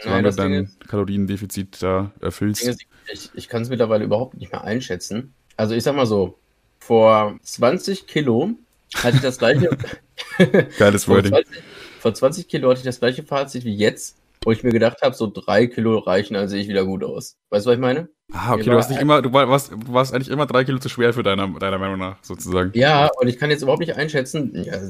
Solange 0.00 0.30
du 0.30 0.34
dein 0.34 0.70
Kaloriendefizit 0.88 1.82
da 1.82 2.10
erfüllst. 2.20 2.82
Ich, 3.12 3.30
ich 3.34 3.48
kann 3.48 3.62
es 3.62 3.68
mittlerweile 3.68 4.04
überhaupt 4.04 4.38
nicht 4.38 4.52
mehr 4.52 4.64
einschätzen. 4.64 5.34
Also 5.56 5.74
ich 5.74 5.82
sag 5.82 5.94
mal 5.94 6.06
so, 6.06 6.38
vor 6.86 7.38
20 7.42 8.06
Kilo 8.06 8.50
hatte 8.96 9.16
ich 9.16 9.22
das 9.22 9.38
gleiche. 9.38 9.70
Geiles 10.78 11.08
Wording. 11.08 11.32
Vor 11.32 11.42
20, 11.42 11.62
vor 12.00 12.14
20 12.14 12.48
Kilo 12.48 12.70
hatte 12.70 12.80
ich 12.80 12.84
das 12.84 12.98
gleiche 12.98 13.22
Fazit 13.22 13.64
wie 13.64 13.74
jetzt, 13.74 14.16
wo 14.44 14.50
ich 14.50 14.62
mir 14.64 14.72
gedacht 14.72 14.98
habe, 15.02 15.14
so 15.14 15.30
drei 15.32 15.66
Kilo 15.66 15.98
reichen, 15.98 16.34
also 16.36 16.52
sehe 16.52 16.62
ich 16.62 16.68
wieder 16.68 16.84
gut 16.84 17.04
aus. 17.04 17.36
Weißt 17.50 17.66
du, 17.66 17.70
was 17.70 17.74
ich 17.76 17.80
meine? 17.80 18.08
Ah, 18.32 18.54
okay, 18.54 18.64
du 18.64 18.70
warst 18.72 18.90
nicht 18.90 19.00
immer, 19.00 19.22
du 19.22 19.32
warst, 19.32 19.72
du 19.72 19.92
warst 19.92 20.12
eigentlich 20.14 20.30
immer 20.30 20.46
drei 20.46 20.64
Kilo 20.64 20.78
zu 20.78 20.88
schwer 20.88 21.12
für 21.12 21.22
deiner, 21.22 21.48
deiner 21.58 21.78
Meinung 21.78 21.98
nach, 21.98 22.16
sozusagen. 22.22 22.72
Ja, 22.74 23.08
und 23.20 23.28
ich 23.28 23.38
kann 23.38 23.50
jetzt 23.50 23.62
überhaupt 23.62 23.80
nicht 23.80 23.94
einschätzen, 23.96 24.52
ja, 24.64 24.80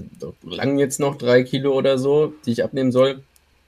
lang 0.43 0.79
jetzt 0.79 1.01
noch 1.01 1.17
drei 1.19 1.43
Kilo 1.43 1.73
oder 1.73 1.99
so, 1.99 2.33
die 2.47 2.53
ich 2.53 2.65
abnehmen 2.65 2.93
soll, 2.93 3.23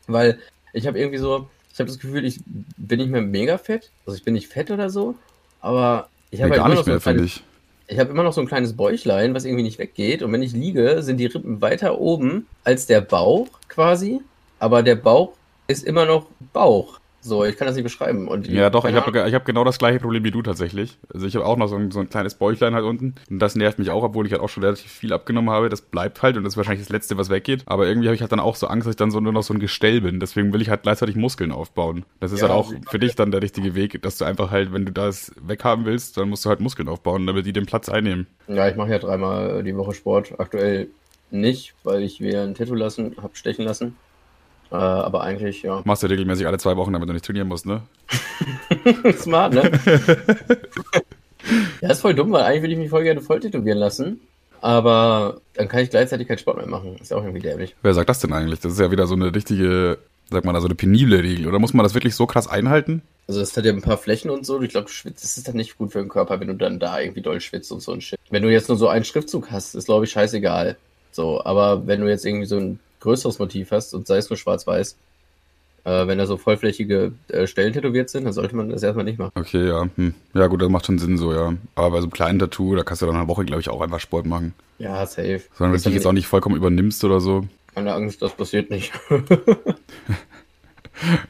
weil 0.07 0.39
ich 0.73 0.87
habe 0.87 0.99
irgendwie 0.99 1.19
so, 1.19 1.49
Ich 1.73 1.81
habe 1.81 1.89
das 1.89 1.99
Gefühl, 1.99 2.25
ich 2.25 2.41
bin 2.77 3.01
nicht 3.01 3.11
mehr 3.11 3.21
mega 3.21 3.59
fett. 3.59 3.91
Also 4.07 4.17
ich 4.17 4.25
bin 4.25 4.35
nicht 4.35 4.49
fett 4.49 4.71
oder 4.71 4.91
so, 4.91 5.17
aber 5.61 6.09
ich 6.31 6.41
habe 6.41 6.51
Nee, 6.51 6.57
halt 6.59 6.59
gar 6.59 6.67
immer 6.67 6.75
nicht 6.75 6.79
noch 6.79 6.85
so 6.85 6.91
mehr, 6.91 6.99
ein 6.99 7.01
finde 7.01 7.25
ich. 7.25 7.43
Ich 7.87 7.99
habe 7.99 8.11
immer 8.11 8.23
noch 8.23 8.33
so 8.33 8.41
ein 8.41 8.47
kleines 8.47 8.77
Bäuchlein, 8.77 9.35
was 9.35 9.45
irgendwie 9.45 9.63
nicht 9.63 9.79
weggeht. 9.79 10.23
Und 10.23 10.33
wenn 10.33 10.43
ich 10.43 10.53
liege, 10.53 11.03
sind 11.03 11.19
die 11.19 11.27
Rippen 11.27 11.61
weiter 11.61 12.01
oben 12.01 12.47
als 12.65 12.87
der 12.87 13.01
Bauch 13.01 13.49
quasi. 13.69 14.21
Aber 14.59 14.83
der 14.83 14.97
Bauch 14.97 15.33
ist 15.67 15.85
immer 15.85 16.07
noch 16.07 16.27
Bauch. 16.53 17.01
So, 17.27 17.43
ich 17.43 17.57
kann 17.57 17.67
das 17.67 17.75
nicht 17.75 17.85
beschreiben. 17.85 18.29
Und 18.29 18.47
Ja, 18.49 18.69
doch, 18.69 18.85
ich 18.85 18.95
habe 18.95 19.27
ich 19.27 19.35
hab 19.35 19.47
genau 19.47 19.65
das 19.65 19.79
gleiche 19.79 19.99
Problem 19.99 20.25
wie 20.25 20.31
du 20.31 20.43
tatsächlich. 20.43 20.99
Also 21.13 21.27
ich 21.27 21.35
habe 21.37 21.47
auch 21.47 21.57
noch 21.57 21.69
so 21.69 21.77
ein, 21.77 21.91
so 21.91 22.01
ein 22.01 22.11
kleines 22.11 22.35
Bäuchlein 22.35 22.75
halt 22.75 22.85
unten. 22.85 23.15
Und 23.31 23.39
das 23.39 23.55
nervt 23.55 23.79
mich 23.79 23.89
auch, 23.89 24.03
obwohl 24.03 24.27
ich 24.27 24.33
halt 24.33 24.43
auch 24.43 24.51
schon 24.51 24.63
relativ 24.63 24.91
viel 24.91 25.11
abgenommen 25.13 25.49
habe. 25.49 25.71
Das 25.71 25.81
bleibt 25.81 26.21
halt 26.23 26.37
und 26.37 26.45
das 26.45 26.53
ist 26.53 26.57
wahrscheinlich 26.59 26.83
das 26.85 26.93
Letzte, 26.93 27.17
was 27.17 27.31
weggeht. 27.31 27.63
Aber 27.65 27.87
irgendwie 27.87 28.09
habe 28.09 28.15
ich 28.15 28.21
halt 28.21 28.31
dann 28.33 28.41
auch 28.41 28.57
so 28.57 28.67
Angst, 28.67 28.87
dass 28.87 28.93
ich 28.93 28.97
dann 28.99 29.11
so 29.11 29.21
nur 29.21 29.33
noch 29.33 29.43
so 29.43 29.55
ein 29.55 29.61
Gestell 29.61 30.03
bin. 30.03 30.21
Deswegen 30.21 30.53
will 30.53 30.61
ich 30.61 30.69
halt 30.69 30.83
gleichzeitig 30.83 31.17
Muskeln 31.17 31.51
aufbauen. 31.51 32.05
Das 32.21 32.31
ist 32.31 32.43
Ja, 32.43 32.49
halt 32.49 32.53
auch 32.59 32.73
für 32.91 32.99
dich 32.99 33.15
dann 33.15 33.31
der 33.31 33.41
richtige 33.41 33.75
Weg, 33.75 34.03
dass 34.03 34.19
du 34.19 34.27
einfach 34.27 34.51
halt, 34.51 34.75
wenn 34.75 34.85
du 34.85 34.93
das 34.93 35.33
weghaben 35.41 35.87
willst, 35.87 36.19
dann 36.19 36.29
musst 36.29 36.45
du 36.45 36.51
halt 36.51 36.61
Muskeln 36.61 36.89
aufbauen, 36.89 37.27
damit 37.27 37.47
die 37.47 37.55
den 37.55 37.65
Platz 37.65 37.89
einnehmen. 37.89 38.27
Ja, 38.47 38.69
ich 38.69 38.77
mache 38.77 38.91
ja 38.91 38.99
dreimal 38.99 39.63
die 39.63 39.77
Woche 39.77 39.95
Sport. 39.95 40.39
Aktuell 40.39 40.89
nicht, 41.31 41.75
weil 41.83 42.03
ich 42.03 42.21
mir 42.21 42.43
ein 42.43 42.55
Tattoo 42.55 42.75
lassen, 42.75 43.17
hab 43.23 43.37
stechen 43.37 43.65
lassen. 43.65 43.97
Äh, 44.75 44.77
aber 44.77 45.23
eigentlich, 45.23 45.63
ja. 45.63 45.83
Machst 45.85 46.03
du 46.03 46.09
regelmäßig 46.09 46.49
alle 46.49 46.59
zwei 46.59 46.77
Wochen, 46.77 46.93
damit 46.93 47.09
du 47.09 47.13
nicht 47.13 47.25
trainieren 47.25 47.47
musst, 47.47 47.65
ne? 47.65 47.83
Smart, 49.17 49.55
ne? 49.55 49.71
ja, 51.81 51.91
ist 51.91 52.01
voll 52.01 52.15
dumm, 52.15 52.33
weil 52.33 52.43
eigentlich 52.43 52.63
würde 52.63 52.73
ich 52.73 52.79
mich 52.81 52.91
voll 52.91 53.05
gerne 53.05 53.21
voll 53.21 53.39
tätowieren 53.39 53.79
lassen. 53.79 54.21
Aber 54.61 55.41
dann 55.55 55.69
kann 55.69 55.81
ich 55.81 55.91
gleichzeitig 55.91 56.27
keinen 56.27 56.39
Sport 56.39 56.57
mehr 56.57 56.67
machen. 56.67 56.97
Ist 57.01 57.13
ja 57.13 57.17
auch 57.17 57.23
irgendwie 57.23 57.43
dämlich. 57.43 57.77
Wer 57.83 57.95
sagt 57.95 58.09
das 58.09 58.19
denn 58.19 58.33
eigentlich? 58.33 58.59
Das 58.59 58.73
ist 58.73 58.81
ja 58.81 58.91
wieder 58.91 59.07
so 59.07 59.15
eine 59.15 59.33
richtige, 59.33 59.99
sag 60.31 60.45
mal, 60.45 60.61
so 60.61 60.67
eine 60.67 60.75
penible 60.75 61.23
Regel. 61.23 61.47
Oder 61.47 61.61
muss 61.61 61.73
man 61.73 61.85
das 61.85 61.95
wirklich 61.95 62.17
so 62.17 62.27
krass 62.27 62.49
einhalten? 62.49 63.03
Also 63.29 63.41
es 63.43 63.57
hat 63.57 63.65
ja 63.65 63.73
ein 63.73 63.81
paar 63.81 63.99
Flächen 63.99 64.31
und 64.31 64.45
so. 64.45 64.61
Ich 64.61 64.71
glaube, 64.71 64.89
schwitzt. 64.89 65.23
Das 65.23 65.37
ist 65.37 65.47
dann 65.47 65.55
nicht 65.55 65.79
gut 65.79 65.93
für 65.93 66.01
den 66.01 66.09
Körper, 66.09 66.41
wenn 66.41 66.49
du 66.49 66.55
dann 66.55 66.81
da 66.81 66.99
irgendwie 66.99 67.21
doll 67.21 67.41
schwitzt 67.41 67.71
und 67.71 67.81
so 67.81 67.93
ein 67.93 68.01
Shit. 68.01 68.19
Wenn 68.31 68.43
du 68.43 68.51
jetzt 68.51 68.69
nur 68.69 68.77
so 68.77 68.89
einen 68.89 69.05
Schriftzug 69.05 69.53
hast, 69.53 69.77
ist 69.77 69.85
glaube 69.85 70.07
ich 70.07 70.11
scheißegal. 70.11 70.77
So, 71.13 71.45
aber 71.45 71.87
wenn 71.87 72.01
du 72.01 72.09
jetzt 72.09 72.27
irgendwie 72.27 72.47
so 72.47 72.57
ein 72.57 72.81
größeres 73.05 73.39
Motiv 73.39 73.71
hast 73.71 73.95
und 73.95 74.07
sei 74.07 74.17
es 74.17 74.29
nur 74.29 74.37
schwarz-weiß, 74.37 74.97
äh, 75.85 76.07
wenn 76.07 76.19
da 76.19 76.27
so 76.27 76.37
vollflächige 76.37 77.13
äh, 77.29 77.47
Stellen 77.47 77.73
tätowiert 77.73 78.11
sind, 78.11 78.25
dann 78.25 78.33
sollte 78.33 78.57
man 78.57 78.71
das 78.71 78.83
erstmal 78.83 79.05
nicht 79.05 79.19
machen. 79.19 79.33
Okay, 79.35 79.69
ja. 79.69 79.89
Hm. 79.97 80.15
Ja, 80.35 80.47
gut, 80.49 80.63
das 80.63 80.69
macht 80.69 80.87
schon 80.87 80.99
Sinn 80.99 81.19
so, 81.19 81.33
ja. 81.33 81.55
Aber 81.75 81.91
bei 81.91 81.99
so 81.99 82.05
einem 82.05 82.13
kleinen 82.13 82.39
Tattoo, 82.39 82.75
da 82.75 82.83
kannst 82.83 83.03
du 83.03 83.07
dann 83.07 83.17
eine 83.17 83.29
Woche, 83.29 83.45
glaube 83.45 83.61
ich, 83.61 83.69
auch 83.69 83.81
einfach 83.81 84.01
Sport 84.01 84.27
machen. 84.27 84.55
Ja, 84.79 85.07
safe. 85.07 85.43
Sondern 85.55 85.75
wenn 85.75 85.83
du 85.83 85.89
dich 85.91 85.95
jetzt 85.95 86.07
auch 86.07 86.13
nicht 86.13 86.27
vollkommen 86.27 86.57
übernimmst 86.57 87.05
oder 87.05 87.21
so. 87.21 87.47
Keine 87.75 87.93
Angst, 87.93 88.23
das 88.23 88.35
passiert 88.35 88.71
nicht. 88.71 88.93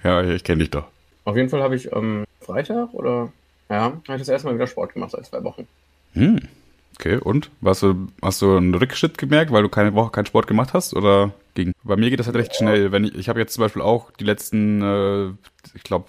Ja, 0.03 0.23
ich 0.23 0.45
kenne 0.45 0.59
dich 0.59 0.71
doch. 0.71 0.85
Auf 1.25 1.37
jeden 1.37 1.49
Fall 1.49 1.63
habe 1.63 1.77
ich 1.77 1.95
am 1.95 2.25
Freitag 2.41 2.93
oder 2.93 3.33
ja, 3.71 3.85
habe 3.85 4.03
ich 4.09 4.19
das 4.19 4.29
erste 4.29 4.49
Mal 4.49 4.55
wieder 4.55 4.67
Sport 4.67 4.93
gemacht 4.93 5.13
seit 5.13 5.27
zwei 5.27 5.43
Wochen. 5.43 5.67
Hm. 6.13 6.41
Okay, 6.99 7.17
und? 7.17 7.51
Warst 7.61 7.83
du, 7.83 8.09
hast 8.23 8.43
du 8.43 8.57
einen 8.57 8.75
Rückschritt 8.75 9.19
gemerkt, 9.19 9.51
weil 9.51 9.63
du 9.63 9.69
keine 9.69 9.95
Woche 9.95 10.11
keinen 10.13 10.27
Sport 10.27 10.47
gemacht 10.47 10.75
hast? 10.75 10.95
Oder 10.95 11.33
ging? 11.55 11.73
Bei 11.83 11.97
mir 11.97 12.11
geht 12.11 12.19
das 12.21 12.27
halt 12.27 12.37
recht 12.37 12.55
schnell. 12.55 12.93
Wenn 12.93 13.05
ich, 13.05 13.15
ich 13.15 13.29
habe 13.29 13.41
jetzt 13.41 13.55
zum 13.55 13.63
Beispiel 13.63 13.83
auch 13.83 14.11
die 14.13 14.25
letzten, 14.25 14.83
äh, 14.83 15.29
ich 15.75 15.83
glaube, 15.83 16.07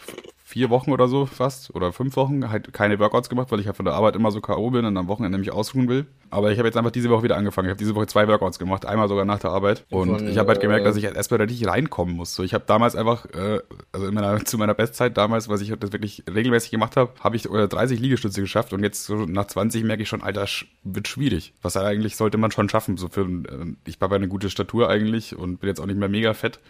vier 0.56 0.70
Wochen 0.70 0.93
oder 0.93 1.10
so 1.10 1.26
fast 1.26 1.76
oder 1.76 1.91
fünf 1.91 2.16
Wochen 2.16 2.49
halt 2.49 2.72
keine 2.72 2.97
Workouts 2.97 3.28
gemacht, 3.28 3.51
weil 3.51 3.60
ich 3.60 3.66
halt 3.66 3.76
von 3.76 3.84
der 3.84 3.93
Arbeit 3.93 4.16
immer 4.16 4.32
so 4.32 4.39
K.O. 4.39 4.70
bin 4.70 4.86
und 4.86 4.95
am 4.95 5.10
Wochenende 5.10 5.38
mich 5.38 5.51
ausruhen 5.51 5.89
will. 5.89 6.06
Aber 6.30 6.49
ich 6.49 6.58
habe 6.58 6.66
jetzt 6.66 6.78
einfach 6.78 6.91
diese 6.91 7.10
Woche 7.10 7.24
wieder 7.24 7.36
angefangen. 7.36 7.68
Ich 7.68 7.72
habe 7.72 7.78
diese 7.78 7.93
Woche 7.93 8.08
zwei 8.08 8.26
Workouts 8.30 8.58
gemacht, 8.58 8.86
einmal 8.86 9.10
sogar 9.10 9.26
nach 9.26 9.39
der 9.39 9.49
Arbeit. 9.49 9.84
Und 9.89 10.20
Von, 10.20 10.28
ich 10.30 10.38
habe 10.38 10.47
halt 10.47 10.62
gemerkt, 10.62 10.84
äh, 10.84 10.86
dass 10.86 10.95
ich 10.95 11.03
halt 11.03 11.18
erstmal 11.18 11.41
richtig 11.41 11.68
reinkommen 11.68 12.16
muss. 12.16 12.34
So, 12.34 12.41
ich 12.41 12.53
habe 12.53 12.64
damals 12.66 12.95
einfach, 12.95 13.26
äh, 13.34 13.60
also 13.91 14.08
in 14.08 14.14
meiner, 14.14 14.45
zu 14.45 14.58
meiner 14.58 14.74
Bestzeit 14.74 15.18
damals, 15.18 15.49
was 15.49 15.60
ich 15.60 15.74
das 15.78 15.91
wirklich 15.91 16.24
regelmäßig 16.34 16.72
gemacht 16.72 16.95
habe, 16.95 17.12
habe 17.20 17.36
ich 17.36 17.51
äh, 17.51 17.68
30 17.68 17.99
Liegestütze 17.99 18.39
geschafft 18.39 18.72
und 18.72 18.82
jetzt 18.82 19.03
so 19.03 19.26
nach 19.26 19.47
20 19.47 19.84
merke 19.84 20.03
ich 20.03 20.08
schon, 20.08 20.24
Alter, 20.24 20.45
wird 20.84 21.10
schwierig. 21.10 21.53
Was 21.64 21.76
eigentlich 21.76 22.16
sollte 22.16 22.38
man 22.38 22.51
schon 22.51 22.70
schaffen. 22.70 22.95
So 22.95 23.10
für, 23.10 23.24
äh, 23.26 23.76
ich 23.86 23.97
habe 23.99 24.16
eine 24.16 24.30
gute 24.30 24.49
Statur 24.49 24.89
eigentlich 24.89 25.36
und 25.36 25.60
bin 25.60 25.68
jetzt 25.68 25.82
auch 25.82 25.86
nicht 25.86 25.99
mehr 25.99 26.08
mega 26.08 26.34
fett. 26.34 26.62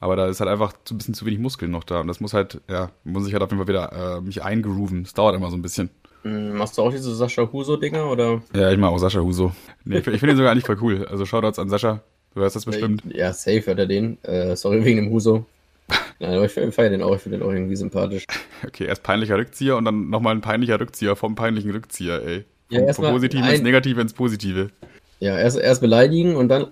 Aber 0.00 0.14
da 0.16 0.28
ist 0.28 0.40
halt 0.40 0.48
einfach 0.50 0.72
ein 0.90 0.98
bisschen 0.98 1.14
zu 1.14 1.26
wenig 1.26 1.40
Muskeln 1.40 1.70
noch 1.72 1.84
da. 1.84 2.00
Und 2.00 2.06
das 2.08 2.20
muss 2.20 2.32
halt, 2.32 2.60
ja, 2.68 2.90
muss 3.04 3.26
ich 3.26 3.32
halt 3.32 3.42
auf 3.42 3.50
jeden 3.50 3.58
Fall 3.64 3.68
wieder 3.68 4.16
äh, 4.18 4.20
mich 4.20 4.42
eingrooven. 4.44 5.02
Das 5.04 5.14
dauert 5.14 5.34
immer 5.34 5.50
so 5.50 5.56
ein 5.56 5.62
bisschen. 5.62 5.90
Hm, 6.22 6.56
Machst 6.56 6.78
du 6.78 6.82
auch 6.82 6.90
diese 6.90 7.14
Sascha 7.14 7.48
Huso-Dinger 7.52 8.10
oder? 8.10 8.40
Ja, 8.54 8.70
ich 8.70 8.78
mag 8.78 8.90
auch 8.90 8.98
Sascha 8.98 9.20
Huso. 9.20 9.52
Nee, 9.84 9.98
ich 9.98 10.04
finde 10.04 10.18
find 10.18 10.32
ihn 10.32 10.36
sogar 10.36 10.52
eigentlich 10.52 10.66
voll 10.66 10.78
cool. 10.82 11.06
Also 11.10 11.26
Shoutouts 11.26 11.58
an 11.58 11.68
Sascha. 11.68 12.00
Du 12.34 12.40
hörst 12.40 12.54
das 12.56 12.64
bestimmt. 12.64 13.02
Ja, 13.12 13.32
safe 13.32 13.62
hört 13.66 13.78
er 13.80 13.86
den. 13.86 14.22
Äh, 14.22 14.54
sorry 14.54 14.84
wegen 14.84 14.98
dem 15.04 15.10
Huso. 15.10 15.46
Nein, 16.20 16.34
aber 16.34 16.44
ich 16.44 16.52
feiere 16.52 16.90
den 16.90 17.02
auch. 17.02 17.14
Ich 17.16 17.22
finde 17.22 17.38
den 17.38 17.46
auch 17.46 17.52
irgendwie 17.52 17.74
sympathisch. 17.76 18.24
Okay, 18.66 18.84
erst 18.84 19.02
peinlicher 19.02 19.36
Rückzieher 19.38 19.76
und 19.76 19.84
dann 19.84 20.10
nochmal 20.10 20.34
ein 20.34 20.40
peinlicher 20.42 20.78
Rückzieher 20.78 21.16
vom 21.16 21.34
peinlichen 21.34 21.70
Rückzieher, 21.70 22.22
ey. 22.24 22.44
Ja, 22.70 22.80
Vom, 22.80 22.86
erst 22.88 23.00
vom 23.00 23.10
Positiven 23.10 23.44
ein- 23.44 23.54
ins 23.54 23.62
Negative 23.62 24.00
ins 24.00 24.12
Positive. 24.12 24.70
Ja, 25.20 25.38
erst, 25.38 25.58
erst 25.58 25.80
beleidigen 25.80 26.36
und 26.36 26.48
dann, 26.48 26.66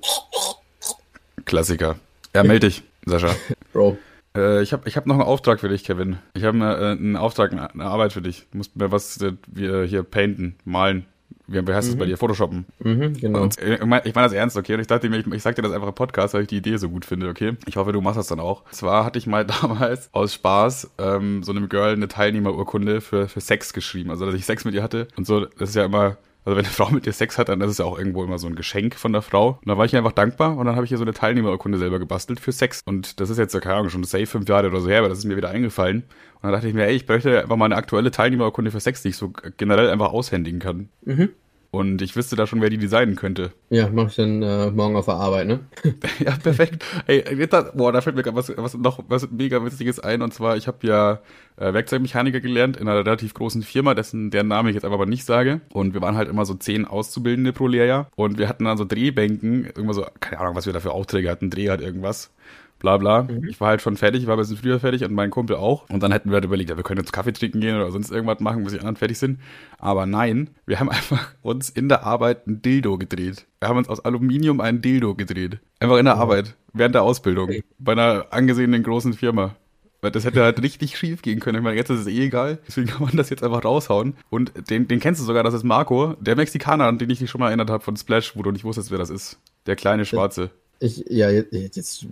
Klassiker. 1.44 1.96
Ja, 2.34 2.42
meld 2.44 2.62
dich, 2.64 2.82
Sascha. 3.06 3.34
Bro. 3.72 3.96
Äh, 4.36 4.62
ich 4.62 4.72
habe 4.72 4.88
ich 4.88 4.96
hab 4.96 5.06
noch 5.06 5.14
einen 5.14 5.24
Auftrag 5.24 5.60
für 5.60 5.68
dich, 5.68 5.84
Kevin. 5.84 6.18
Ich 6.34 6.44
habe 6.44 6.58
äh, 6.58 6.92
einen 6.92 7.16
Auftrag, 7.16 7.52
eine, 7.52 7.72
eine 7.72 7.84
Arbeit 7.84 8.12
für 8.12 8.22
dich. 8.22 8.46
Du 8.50 8.58
musst 8.58 8.76
mir 8.76 8.92
was 8.92 9.20
äh, 9.22 9.32
wir 9.46 9.84
hier 9.84 10.02
painten, 10.02 10.56
malen. 10.64 11.06
Wie, 11.48 11.64
wie 11.64 11.72
heißt 11.72 11.88
das 11.88 11.96
bei 11.96 12.06
dir? 12.06 12.16
Photoshoppen. 12.16 12.66
Mhm, 12.80 13.14
genau. 13.14 13.42
Und, 13.42 13.58
äh, 13.58 13.76
ich 13.76 13.84
meine 13.84 14.04
ich 14.04 14.14
mein 14.14 14.24
das 14.24 14.32
ernst, 14.32 14.56
okay? 14.56 14.74
Und 14.74 14.80
ich 14.80 14.88
dachte 14.88 15.08
mir, 15.08 15.18
ich, 15.18 15.26
ich 15.26 15.42
sag 15.42 15.54
dir 15.54 15.62
das 15.62 15.72
einfach 15.72 15.88
im 15.88 15.94
Podcast, 15.94 16.34
weil 16.34 16.42
ich 16.42 16.48
die 16.48 16.56
Idee 16.56 16.76
so 16.76 16.88
gut 16.88 17.04
finde, 17.04 17.28
okay? 17.28 17.56
Ich 17.66 17.76
hoffe, 17.76 17.92
du 17.92 18.00
machst 18.00 18.18
das 18.18 18.26
dann 18.26 18.40
auch. 18.40 18.64
Zwar 18.70 19.04
hatte 19.04 19.18
ich 19.18 19.26
mal 19.26 19.44
damals 19.62 20.12
aus 20.12 20.34
Spaß 20.34 20.90
ähm, 20.98 21.42
so 21.44 21.52
einem 21.52 21.68
Girl 21.68 21.92
eine 21.92 22.08
Teilnehmerurkunde 22.08 23.00
für, 23.00 23.28
für 23.28 23.40
Sex 23.40 23.72
geschrieben. 23.72 24.10
Also, 24.10 24.26
dass 24.26 24.34
ich 24.34 24.44
Sex 24.44 24.64
mit 24.64 24.74
ihr 24.74 24.82
hatte. 24.82 25.06
Und 25.16 25.26
so, 25.26 25.44
das 25.44 25.70
ist 25.70 25.76
ja 25.76 25.84
immer, 25.84 26.16
also 26.46 26.56
wenn 26.56 26.64
eine 26.64 26.72
Frau 26.72 26.90
mit 26.90 27.04
dir 27.06 27.12
Sex 27.12 27.38
hat, 27.38 27.48
dann 27.48 27.60
ist 27.60 27.72
es 27.72 27.78
ja 27.78 27.84
auch 27.84 27.98
irgendwo 27.98 28.22
immer 28.22 28.38
so 28.38 28.46
ein 28.46 28.54
Geschenk 28.54 28.94
von 28.94 29.12
der 29.12 29.20
Frau. 29.20 29.58
Und 29.60 29.66
da 29.68 29.76
war 29.76 29.84
ich 29.84 29.96
einfach 29.96 30.12
dankbar 30.12 30.56
und 30.56 30.64
dann 30.64 30.76
habe 30.76 30.86
ich 30.86 30.92
ihr 30.92 30.96
so 30.96 31.02
eine 31.02 31.12
Teilnehmerurkunde 31.12 31.76
selber 31.76 31.98
gebastelt 31.98 32.38
für 32.38 32.52
Sex. 32.52 32.82
Und 32.86 33.18
das 33.18 33.30
ist 33.30 33.38
jetzt, 33.38 33.60
keine 33.60 33.74
Ahnung, 33.74 33.90
schon 33.90 34.04
safe 34.04 34.26
fünf 34.26 34.48
Jahre 34.48 34.68
oder 34.68 34.80
so 34.80 34.88
her, 34.88 35.00
aber 35.00 35.08
das 35.08 35.18
ist 35.18 35.24
mir 35.24 35.36
wieder 35.36 35.50
eingefallen. 35.50 36.04
Und 36.34 36.42
dann 36.44 36.52
dachte 36.52 36.68
ich 36.68 36.74
mir, 36.74 36.86
ey, 36.86 36.94
ich 36.94 37.04
bräuchte 37.04 37.42
einfach 37.42 37.56
mal 37.56 37.64
eine 37.64 37.74
aktuelle 37.74 38.12
Teilnehmerurkunde 38.12 38.70
für 38.70 38.78
Sex, 38.78 39.02
die 39.02 39.08
ich 39.08 39.16
so 39.16 39.32
generell 39.56 39.90
einfach 39.90 40.12
aushändigen 40.12 40.60
kann. 40.60 40.88
Mhm. 41.04 41.30
Und 41.76 42.00
ich 42.00 42.16
wüsste 42.16 42.36
da 42.36 42.46
schon, 42.46 42.62
wer 42.62 42.70
die 42.70 42.78
designen 42.78 43.16
könnte. 43.16 43.52
Ja, 43.68 43.90
mach 43.92 44.08
ich 44.08 44.16
dann 44.16 44.42
äh, 44.42 44.70
morgen 44.70 44.96
auf 44.96 45.04
der 45.04 45.16
Arbeit, 45.16 45.46
ne? 45.46 45.60
Ja, 46.24 46.34
perfekt. 46.42 46.82
Ey, 47.06 47.46
da, 47.48 47.70
boah, 47.74 47.92
da 47.92 48.00
fällt 48.00 48.16
mir 48.16 48.22
gerade 48.22 48.36
was, 48.36 48.50
was 48.56 48.74
noch 48.78 49.04
was 49.08 49.30
mega 49.30 49.62
witziges 49.62 50.00
ein. 50.00 50.22
Und 50.22 50.32
zwar, 50.32 50.56
ich 50.56 50.68
habe 50.68 50.86
ja 50.86 51.20
äh, 51.56 51.74
Werkzeugmechaniker 51.74 52.40
gelernt 52.40 52.78
in 52.78 52.88
einer 52.88 53.04
relativ 53.04 53.34
großen 53.34 53.62
Firma, 53.62 53.92
dessen 53.94 54.30
deren 54.30 54.48
Name 54.48 54.70
ich 54.70 54.74
jetzt 54.74 54.84
aber 54.84 55.04
nicht 55.04 55.26
sage. 55.26 55.60
Und 55.70 55.92
wir 55.92 56.00
waren 56.00 56.16
halt 56.16 56.30
immer 56.30 56.46
so 56.46 56.54
zehn 56.54 56.86
Auszubildende 56.86 57.52
pro 57.52 57.66
Lehrjahr. 57.66 58.08
Und 58.16 58.38
wir 58.38 58.48
hatten 58.48 58.64
dann 58.64 58.78
so 58.78 58.86
Drehbänken, 58.86 59.66
irgendwann 59.66 59.92
so, 59.92 60.06
keine 60.20 60.40
Ahnung, 60.40 60.56
was 60.56 60.64
wir 60.64 60.72
da 60.72 60.80
für 60.80 60.92
Aufträge 60.92 61.30
hatten, 61.30 61.50
Dreh 61.50 61.68
hat 61.68 61.82
irgendwas. 61.82 62.32
Bla 62.78 62.98
bla. 62.98 63.26
Ich 63.48 63.60
war 63.60 63.68
halt 63.68 63.80
schon 63.80 63.96
fertig, 63.96 64.22
ich 64.22 64.26
war 64.26 64.36
ein 64.36 64.38
bisschen 64.38 64.58
früher 64.58 64.78
fertig 64.78 65.02
und 65.04 65.12
mein 65.12 65.30
Kumpel 65.30 65.56
auch. 65.56 65.88
Und 65.88 66.02
dann 66.02 66.12
hätten 66.12 66.30
wir 66.30 66.34
halt 66.34 66.44
überlegt, 66.44 66.70
ja, 66.70 66.76
wir 66.76 66.84
können 66.84 67.00
jetzt 67.00 67.12
Kaffee 67.12 67.32
trinken 67.32 67.60
gehen 67.60 67.76
oder 67.76 67.90
sonst 67.90 68.10
irgendwas 68.10 68.40
machen, 68.40 68.64
bis 68.64 68.74
die 68.74 68.80
anderen 68.80 68.96
fertig 68.96 69.18
sind. 69.18 69.40
Aber 69.78 70.04
nein, 70.04 70.50
wir 70.66 70.78
haben 70.78 70.88
einfach 70.90 71.34
uns 71.42 71.70
in 71.70 71.88
der 71.88 72.04
Arbeit 72.04 72.46
ein 72.46 72.60
Dildo 72.60 72.98
gedreht. 72.98 73.46
Wir 73.60 73.68
haben 73.68 73.78
uns 73.78 73.88
aus 73.88 74.04
Aluminium 74.04 74.60
ein 74.60 74.82
Dildo 74.82 75.14
gedreht. 75.14 75.58
Einfach 75.80 75.96
in 75.96 76.04
der 76.04 76.16
Arbeit, 76.16 76.54
während 76.72 76.94
der 76.94 77.02
Ausbildung. 77.02 77.50
Bei 77.78 77.92
einer 77.92 78.26
angesehenen 78.30 78.82
großen 78.82 79.14
Firma. 79.14 79.56
Weil 80.02 80.10
das 80.10 80.24
hätte 80.24 80.42
halt 80.42 80.62
richtig 80.62 80.96
schief 80.98 81.22
gehen 81.22 81.40
können. 81.40 81.58
Ich 81.58 81.64
meine, 81.64 81.76
jetzt 81.76 81.90
ist 81.90 82.00
es 82.00 82.06
eh 82.06 82.26
egal. 82.26 82.58
Deswegen 82.68 82.86
kann 82.86 83.02
man 83.02 83.16
das 83.16 83.30
jetzt 83.30 83.42
einfach 83.42 83.64
raushauen. 83.64 84.14
Und 84.28 84.52
den, 84.70 84.86
den 84.86 85.00
kennst 85.00 85.20
du 85.20 85.24
sogar, 85.24 85.42
das 85.42 85.54
ist 85.54 85.64
Marco, 85.64 86.14
der 86.20 86.36
Mexikaner, 86.36 86.84
an 86.84 86.98
den 86.98 87.10
ich 87.10 87.18
dich 87.18 87.30
schon 87.30 87.40
mal 87.40 87.48
erinnert 87.48 87.70
habe 87.70 87.82
von 87.82 87.96
Splash, 87.96 88.36
wo 88.36 88.42
du 88.42 88.52
nicht 88.52 88.64
wusstest, 88.64 88.90
wer 88.90 88.98
das 88.98 89.10
ist. 89.10 89.40
Der 89.66 89.74
kleine 89.74 90.04
Schwarze. 90.04 90.50
Ich, 90.78 91.04
ja, 91.08 91.30
jetzt, 91.30 91.52
jetzt, 91.52 92.04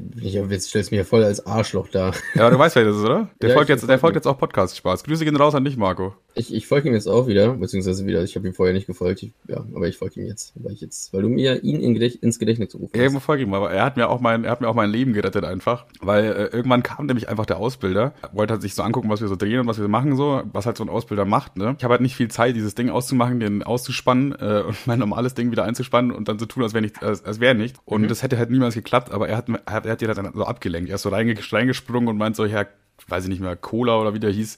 stellst 0.68 0.90
du 0.90 0.94
mich 0.94 0.98
ja 0.98 1.04
voll 1.04 1.22
als 1.22 1.46
Arschloch 1.46 1.88
da. 1.88 2.12
Ja, 2.34 2.48
du 2.48 2.58
weißt, 2.58 2.76
wer 2.76 2.84
das 2.84 2.96
ist, 2.96 3.04
oder? 3.04 3.28
Der 3.42 3.50
Ja, 3.50 3.54
folgt 3.54 3.68
jetzt, 3.68 3.86
der 3.86 3.98
folgt 3.98 4.16
jetzt 4.16 4.26
auch 4.26 4.38
Podcast-Spaß. 4.38 5.04
Grüße 5.04 5.24
gehen 5.24 5.36
raus 5.36 5.54
an 5.54 5.64
dich, 5.64 5.76
Marco. 5.76 6.14
Ich, 6.34 6.52
ich 6.52 6.66
folge 6.66 6.88
ihm 6.88 6.94
jetzt 6.94 7.06
auch 7.06 7.26
wieder, 7.26 7.52
beziehungsweise 7.54 8.06
wieder, 8.06 8.22
ich 8.24 8.34
habe 8.36 8.48
ihm 8.48 8.54
vorher 8.54 8.74
nicht 8.74 8.86
gefolgt, 8.86 9.22
ich, 9.22 9.32
ja, 9.48 9.58
aber 9.74 9.86
ich 9.86 9.98
folge 9.98 10.20
ihm 10.20 10.26
jetzt, 10.26 10.52
weil 10.56 10.72
ich 10.72 10.80
jetzt, 10.80 11.12
weil 11.12 11.22
du 11.22 11.28
mir 11.28 11.62
ihn 11.62 11.80
in 11.80 11.94
Gedächt, 11.94 12.22
ins 12.22 12.38
Gedächtnis 12.38 12.72
gerufen 12.72 12.90
Ja, 12.96 13.04
hast. 13.04 13.14
ich 13.14 13.22
folge 13.22 13.44
ihm, 13.44 13.54
aber 13.54 13.70
er 13.70 13.84
hat 13.84 13.96
mir 13.96 14.08
auch 14.08 14.20
mein, 14.20 14.44
er 14.44 14.50
hat 14.50 14.60
mir 14.60 14.68
auch 14.68 14.74
mein 14.74 14.90
Leben 14.90 15.12
gerettet 15.12 15.44
einfach, 15.44 15.84
weil 16.00 16.24
äh, 16.24 16.44
irgendwann 16.46 16.82
kam 16.82 17.06
nämlich 17.06 17.28
einfach 17.28 17.46
der 17.46 17.58
Ausbilder, 17.58 18.14
wollte 18.32 18.54
halt 18.54 18.62
sich 18.62 18.74
so 18.74 18.82
angucken, 18.82 19.10
was 19.10 19.20
wir 19.20 19.28
so 19.28 19.36
drehen 19.36 19.60
und 19.60 19.66
was 19.66 19.78
wir 19.78 19.82
so 19.84 19.88
machen 19.88 20.16
so, 20.16 20.42
was 20.52 20.66
halt 20.66 20.76
so 20.76 20.84
ein 20.84 20.88
Ausbilder 20.88 21.24
macht, 21.24 21.56
ne? 21.56 21.76
Ich 21.78 21.84
habe 21.84 21.92
halt 21.92 22.00
nicht 22.00 22.16
viel 22.16 22.28
Zeit, 22.28 22.56
dieses 22.56 22.74
Ding 22.74 22.90
auszumachen, 22.90 23.38
den 23.38 23.62
auszuspannen 23.62 24.32
äh, 24.32 24.62
und 24.66 24.76
mein 24.86 24.98
normales 24.98 25.34
Ding 25.34 25.50
wieder 25.52 25.64
einzuspannen 25.64 26.10
und 26.10 26.28
dann 26.28 26.38
so 26.40 26.46
tun, 26.46 26.62
als 26.64 26.74
wäre 26.74 26.82
nicht, 26.82 27.00
als, 27.02 27.24
als 27.24 27.38
wäre 27.38 27.54
nicht. 27.54 27.76
Und 27.84 28.10
das 28.10 28.22
hätte 28.24 28.38
halt 28.38 28.50
niemals 28.54 28.74
geklappt, 28.74 29.12
aber 29.12 29.28
er 29.28 29.36
hat, 29.36 29.48
er 29.48 29.92
hat, 29.92 30.00
die 30.00 30.06
dann 30.06 30.32
so 30.34 30.44
abgelenkt. 30.44 30.88
Er 30.88 30.96
ist 30.96 31.02
so 31.02 31.10
reinge 31.10 31.34
reingesprungen 31.38 32.08
und 32.08 32.16
meint 32.16 32.36
so, 32.36 32.44
ja, 32.44 32.64
weiß 33.08 33.24
ich 33.24 33.30
nicht 33.30 33.40
mehr, 33.40 33.56
Cola 33.56 33.98
oder 34.00 34.14
wie 34.14 34.20
der 34.20 34.30
hieß. 34.30 34.56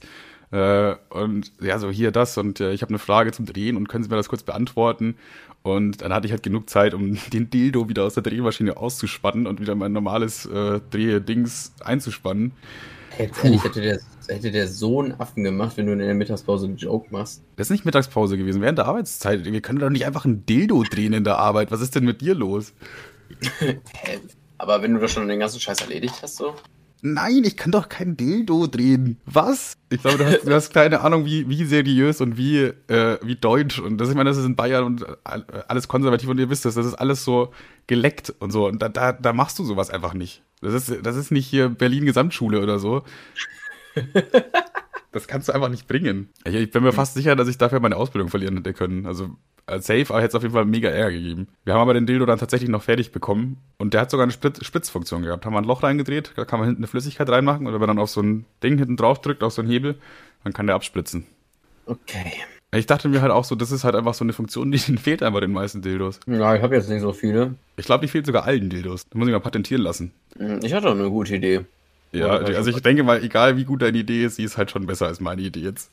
Äh, 0.51 0.95
und 1.09 1.51
ja, 1.59 1.77
so 1.77 1.89
hier 1.89 2.11
das 2.11 2.37
und 2.37 2.61
äh, 2.61 2.71
ich 2.71 2.81
habe 2.81 2.89
eine 2.89 2.99
Frage 2.99 3.31
zum 3.31 3.45
Drehen 3.45 3.75
und 3.75 3.89
können 3.89 4.03
Sie 4.03 4.09
mir 4.09 4.15
das 4.15 4.29
kurz 4.29 4.43
beantworten? 4.43 5.17
Und 5.61 6.01
dann 6.01 6.13
hatte 6.13 6.25
ich 6.25 6.31
halt 6.31 6.43
genug 6.43 6.69
Zeit, 6.69 6.93
um 6.93 7.17
den 7.33 7.49
Dildo 7.49 7.89
wieder 7.89 8.03
aus 8.03 8.13
der 8.13 8.23
Drehmaschine 8.23 8.77
auszuspannen 8.77 9.45
und 9.47 9.59
wieder 9.59 9.75
mein 9.75 9.91
normales 9.91 10.45
äh, 10.45 10.79
Drehdings 10.89 11.73
einzuspannen. 11.83 12.53
Jetzt 13.19 13.43
ehrlich, 13.43 13.63
hätte 13.63 13.81
der, 13.81 13.99
hätte 14.27 14.51
der 14.51 14.67
so 14.67 15.01
einen 15.01 15.19
Affen 15.19 15.43
gemacht, 15.43 15.75
wenn 15.75 15.87
du 15.87 15.93
in 15.93 15.99
der 15.99 16.13
Mittagspause 16.13 16.67
einen 16.67 16.77
Joke 16.77 17.07
machst. 17.09 17.41
Das 17.55 17.67
ist 17.67 17.71
nicht 17.71 17.85
Mittagspause 17.85 18.37
gewesen, 18.37 18.61
während 18.61 18.77
der 18.77 18.85
Arbeitszeit. 18.85 19.43
Wir 19.43 19.61
können 19.61 19.79
doch 19.79 19.89
nicht 19.89 20.05
einfach 20.05 20.25
ein 20.25 20.45
Dildo 20.45 20.83
drehen 20.83 21.13
in 21.13 21.23
der 21.23 21.39
Arbeit. 21.39 21.71
Was 21.71 21.81
ist 21.81 21.95
denn 21.95 22.05
mit 22.05 22.21
dir 22.21 22.35
los? 22.35 22.73
Hä? 23.59 24.19
Aber 24.59 24.81
wenn 24.81 24.93
du 24.93 24.99
doch 24.99 25.09
schon 25.09 25.27
den 25.27 25.39
ganzen 25.39 25.59
Scheiß 25.59 25.81
erledigt 25.81 26.15
hast, 26.21 26.37
so. 26.37 26.55
Nein, 27.01 27.43
ich 27.43 27.55
kann 27.55 27.71
doch 27.71 27.89
kein 27.89 28.17
Dildo 28.17 28.65
drehen. 28.65 29.19
Was? 29.25 29.77
Ich 29.91 30.01
glaube, 30.01 30.17
du 30.17 30.25
hast, 30.25 30.47
du 30.47 30.53
hast 30.53 30.73
keine 30.73 31.01
Ahnung, 31.01 31.25
wie, 31.25 31.47
wie 31.47 31.63
seriös 31.63 32.21
und 32.21 32.37
wie, 32.37 32.57
äh, 32.87 33.19
wie 33.21 33.35
deutsch. 33.35 33.79
Und 33.79 33.99
das, 33.99 34.09
ich 34.09 34.15
meine, 34.15 34.31
das 34.31 34.37
ist 34.37 34.45
in 34.45 34.55
Bayern 34.55 34.83
und 34.83 35.05
alles 35.23 35.87
konservativ 35.87 36.27
und 36.29 36.39
ihr 36.39 36.49
wisst 36.49 36.65
das, 36.65 36.73
das 36.73 36.87
ist 36.87 36.95
alles 36.95 37.23
so 37.23 37.53
geleckt 37.85 38.33
und 38.39 38.51
so. 38.51 38.67
Und 38.67 38.81
da, 38.81 38.89
da, 38.89 39.13
da 39.13 39.31
machst 39.31 39.59
du 39.59 39.63
sowas 39.63 39.91
einfach 39.91 40.15
nicht. 40.15 40.41
Das 40.61 40.73
ist, 40.73 41.05
das 41.05 41.15
ist 41.15 41.31
nicht 41.31 41.45
hier 41.45 41.69
Berlin 41.69 42.05
Gesamtschule 42.05 42.61
oder 42.61 42.79
so. 42.79 43.03
Das 45.17 45.27
kannst 45.27 45.49
du 45.49 45.53
einfach 45.53 45.69
nicht 45.69 45.87
bringen. 45.87 46.29
Ich, 46.45 46.53
ich 46.53 46.69
bin 46.71 46.83
mir 46.83 46.93
fast 46.93 47.15
sicher, 47.15 47.35
dass 47.35 47.47
ich 47.47 47.57
dafür 47.57 47.79
meine 47.79 47.95
Ausbildung 47.95 48.29
verlieren 48.29 48.55
hätte 48.57 48.73
können. 48.73 49.07
Also 49.07 49.31
als 49.65 49.87
Safe 49.87 50.01
hätte 50.15 50.27
es 50.27 50.35
auf 50.35 50.43
jeden 50.43 50.53
Fall 50.53 50.65
mega 50.65 50.89
Ärger 50.89 51.11
gegeben. 51.17 51.47
Wir 51.65 51.73
haben 51.73 51.81
aber 51.81 51.95
den 51.95 52.05
Dildo 52.05 52.25
dann 52.27 52.37
tatsächlich 52.37 52.69
noch 52.69 52.83
fertig 52.83 53.11
bekommen 53.11 53.57
und 53.79 53.93
der 53.95 54.01
hat 54.01 54.11
sogar 54.11 54.23
eine 54.25 54.31
Spritz 54.31 54.63
Spritzfunktion 54.63 55.23
gehabt. 55.23 55.43
Haben 55.45 55.53
wir 55.53 55.57
ein 55.57 55.63
Loch 55.65 55.81
reingedreht, 55.81 56.33
da 56.35 56.45
kann 56.45 56.59
man 56.59 56.67
hinten 56.67 56.81
eine 56.83 56.87
Flüssigkeit 56.87 57.27
reinmachen 57.29 57.65
oder 57.65 57.73
wenn 57.73 57.81
man 57.87 57.87
dann 57.87 57.99
auf 57.99 58.09
so 58.11 58.21
ein 58.21 58.45
Ding 58.63 58.77
hinten 58.77 58.95
drauf 58.95 59.19
drückt, 59.21 59.41
auf 59.43 59.53
so 59.53 59.61
einen 59.63 59.71
Hebel, 59.71 59.95
dann 60.43 60.53
kann 60.53 60.67
der 60.67 60.75
abspritzen. 60.75 61.25
Okay. 61.87 62.31
Ich 62.75 62.85
dachte 62.85 63.07
mir 63.09 63.21
halt 63.21 63.31
auch 63.31 63.45
so, 63.45 63.55
das 63.55 63.71
ist 63.71 63.83
halt 63.85 63.95
einfach 63.95 64.13
so 64.13 64.23
eine 64.25 64.33
Funktion, 64.33 64.71
die 64.71 64.77
fehlt 64.97 65.23
einfach 65.23 65.39
den 65.39 65.51
meisten 65.51 65.81
Dildos. 65.81 66.19
Ja, 66.27 66.55
ich 66.55 66.61
habe 66.61 66.75
jetzt 66.75 66.89
nicht 66.89 67.01
so 67.01 67.13
viele. 67.13 67.55
Ich 67.77 67.85
glaube, 67.85 68.05
die 68.05 68.09
fehlt 68.11 68.25
sogar 68.25 68.43
allen 68.45 68.69
Dildos. 68.69 69.07
Da 69.09 69.17
muss 69.17 69.27
ich 69.27 69.33
mal 69.33 69.39
patentieren 69.39 69.81
lassen. 69.81 70.11
Hm, 70.37 70.59
Ich 70.63 70.73
hatte 70.73 70.87
auch 70.89 70.95
eine 70.95 71.09
gute 71.09 71.35
Idee. 71.35 71.65
Ja, 72.11 72.29
also 72.29 72.69
ich 72.69 72.81
denke 72.81 73.03
mal, 73.03 73.21
egal 73.23 73.57
wie 73.57 73.65
gut 73.65 73.81
deine 73.81 73.97
Idee 73.97 74.23
ist, 74.25 74.37
sie 74.37 74.43
ist 74.43 74.57
halt 74.57 74.71
schon 74.71 74.85
besser 74.85 75.07
als 75.07 75.19
meine 75.19 75.41
Idee 75.41 75.61
jetzt. 75.61 75.89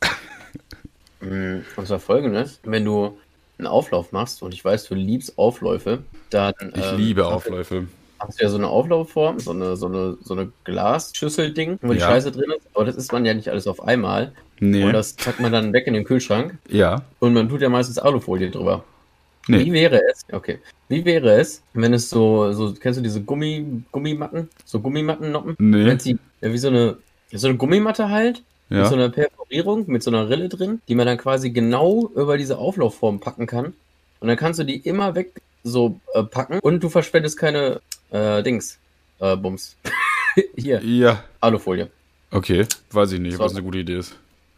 Hm, 1.19 1.63
Und 1.75 1.87
zwar 1.87 1.99
folgendes: 1.99 2.59
Wenn 2.63 2.85
du 2.85 3.17
einen 3.57 3.67
Auflauf 3.67 4.11
machst 4.11 4.41
und 4.41 4.53
ich 4.53 4.63
weiß, 4.63 4.85
du 4.85 4.95
liebst 4.95 5.37
Aufläufe, 5.37 5.99
dann. 6.29 6.53
Ich 6.75 6.85
ähm, 6.85 6.97
liebe 6.97 7.25
Aufläufe. 7.25 7.87
Hast 8.19 8.39
du 8.39 8.43
ja 8.45 8.49
so 8.49 8.57
eine 8.57 8.67
Auflaufform, 8.67 9.39
so 9.39 9.51
eine, 9.51 9.75
so 9.75 9.87
eine, 9.87 10.17
so 10.21 10.33
eine 10.33 10.51
Glasschüssel-Ding, 10.63 11.79
wo 11.81 11.93
die 11.93 11.99
Ja. 11.99 12.07
Scheiße 12.07 12.31
drin 12.31 12.51
ist. 12.57 12.65
Aber 12.73 12.85
das 12.85 12.95
isst 12.95 13.11
man 13.11 13.25
ja 13.25 13.33
nicht 13.33 13.49
alles 13.49 13.67
auf 13.67 13.83
einmal. 13.83 14.31
Nee. 14.59 14.85
Und 14.85 14.93
das 14.93 15.13
packt 15.13 15.41
man 15.41 15.51
dann 15.51 15.73
weg 15.73 15.85
in 15.85 15.93
den 15.93 16.05
Kühlschrank. 16.05 16.57
ja. 16.69 17.01
Und 17.19 17.33
man 17.33 17.49
tut 17.49 17.61
ja 17.61 17.67
meistens 17.69 17.97
Alufolie 17.99 18.49
drüber. 18.51 18.83
Nee. 19.47 19.65
Wie 19.65 19.73
wäre 19.73 20.01
es, 20.11 20.25
okay, 20.31 20.59
wie 20.89 21.05
wäre 21.05 21.39
es, 21.39 21.61
wenn 21.73 21.93
es 21.93 22.09
so, 22.09 22.51
so 22.53 22.73
kennst 22.73 22.97
du 22.99 23.03
diese 23.03 23.21
Gummi, 23.21 23.83
Gummimatten, 23.91 24.49
so 24.65 24.79
Gummimattennoppen? 24.79 25.55
Nee. 25.59 25.85
Wenn 25.85 25.99
sie, 25.99 26.17
ja, 26.41 26.51
wie 26.51 26.57
so 26.57 26.69
eine, 26.69 26.97
so 27.31 27.47
eine 27.47 27.57
Gummimatte 27.57 28.09
halt, 28.09 28.41
mit 28.69 28.79
Ja. 28.79 28.85
so 28.85 28.95
einer 28.95 29.09
Perforierung, 29.09 29.83
mit 29.87 30.01
so 30.01 30.09
einer 30.09 30.27
Rille 30.29 30.49
drin, 30.49 30.81
die 30.87 30.95
man 30.95 31.05
dann 31.05 31.17
quasi 31.19 31.51
genau 31.51 32.09
über 32.15 32.37
diese 32.37 32.57
Auflaufform 32.57 33.19
packen 33.19 33.45
kann. 33.45 33.73
Und 34.19 34.27
dann 34.27 34.37
kannst 34.37 34.59
du 34.59 34.63
die 34.63 34.77
immer 34.77 35.13
weg 35.13 35.33
so 35.63 35.99
äh, 36.15 36.23
packen 36.23 36.59
und 36.59 36.81
du 36.83 36.89
verschwendest 36.89 37.37
keine 37.37 37.81
äh, 38.09 38.41
Dings, 38.41 38.79
äh, 39.19 39.35
Bums. 39.35 39.75
Hier, 40.57 40.81
Ja. 40.83 41.23
Alufolie. 41.41 41.89
Okay. 42.31 42.65
Weiß 42.91 43.11
ich 43.11 43.19
nicht, 43.19 43.37
So. 43.37 43.43
was 43.43 43.51
eine 43.53 43.61
gute 43.61 43.77
Idee 43.79 43.97
ist. 43.97 44.15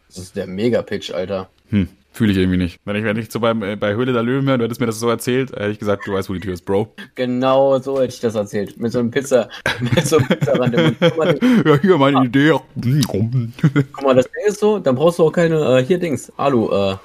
Das 0.08 0.18
ist 0.18 0.36
der 0.36 0.46
Mega-Pitch, 0.46 1.10
Alter. 1.10 1.50
Hm. 1.68 1.88
Fühle 2.18 2.32
ich 2.32 2.38
irgendwie 2.38 2.58
nicht. 2.58 2.80
Wenn 2.84 2.96
ich, 2.96 3.04
wenn 3.04 3.16
ich 3.16 3.30
so 3.30 3.38
beim, 3.38 3.62
äh, 3.62 3.76
bei 3.76 3.94
Höhle 3.94 4.12
der 4.12 4.24
Löwen 4.24 4.44
wäre, 4.44 4.58
du 4.58 4.64
hättest 4.64 4.80
mir 4.80 4.88
das 4.88 4.98
so 4.98 5.08
erzählt, 5.08 5.52
hätte 5.52 5.70
ich 5.70 5.78
gesagt, 5.78 6.04
du 6.04 6.14
weißt, 6.14 6.28
wo 6.28 6.34
die 6.34 6.40
Tür 6.40 6.52
ist, 6.52 6.62
Bro. 6.64 6.92
Genau 7.14 7.78
so 7.78 8.00
hätte 8.00 8.12
ich 8.12 8.18
das 8.18 8.34
erzählt. 8.34 8.76
Mit 8.76 8.90
so 8.90 8.98
einem 8.98 9.12
Pizza, 9.12 9.48
mit 9.80 10.04
so 10.04 10.18
einem 10.18 10.26
Pizzarand 10.26 10.74
ja, 10.74 11.78
hier 11.80 11.96
meine 11.96 12.24
Idee. 12.24 12.50
Guck 12.50 14.02
mal, 14.02 14.16
das 14.16 14.24
Ding 14.24 14.46
ist 14.48 14.58
so, 14.58 14.80
dann 14.80 14.96
brauchst 14.96 15.20
du 15.20 15.26
auch 15.26 15.30
keine, 15.30 15.78
äh, 15.78 15.84
hier 15.84 16.00
Dings, 16.00 16.32
Alu, 16.36 16.72
äh, 16.72 16.96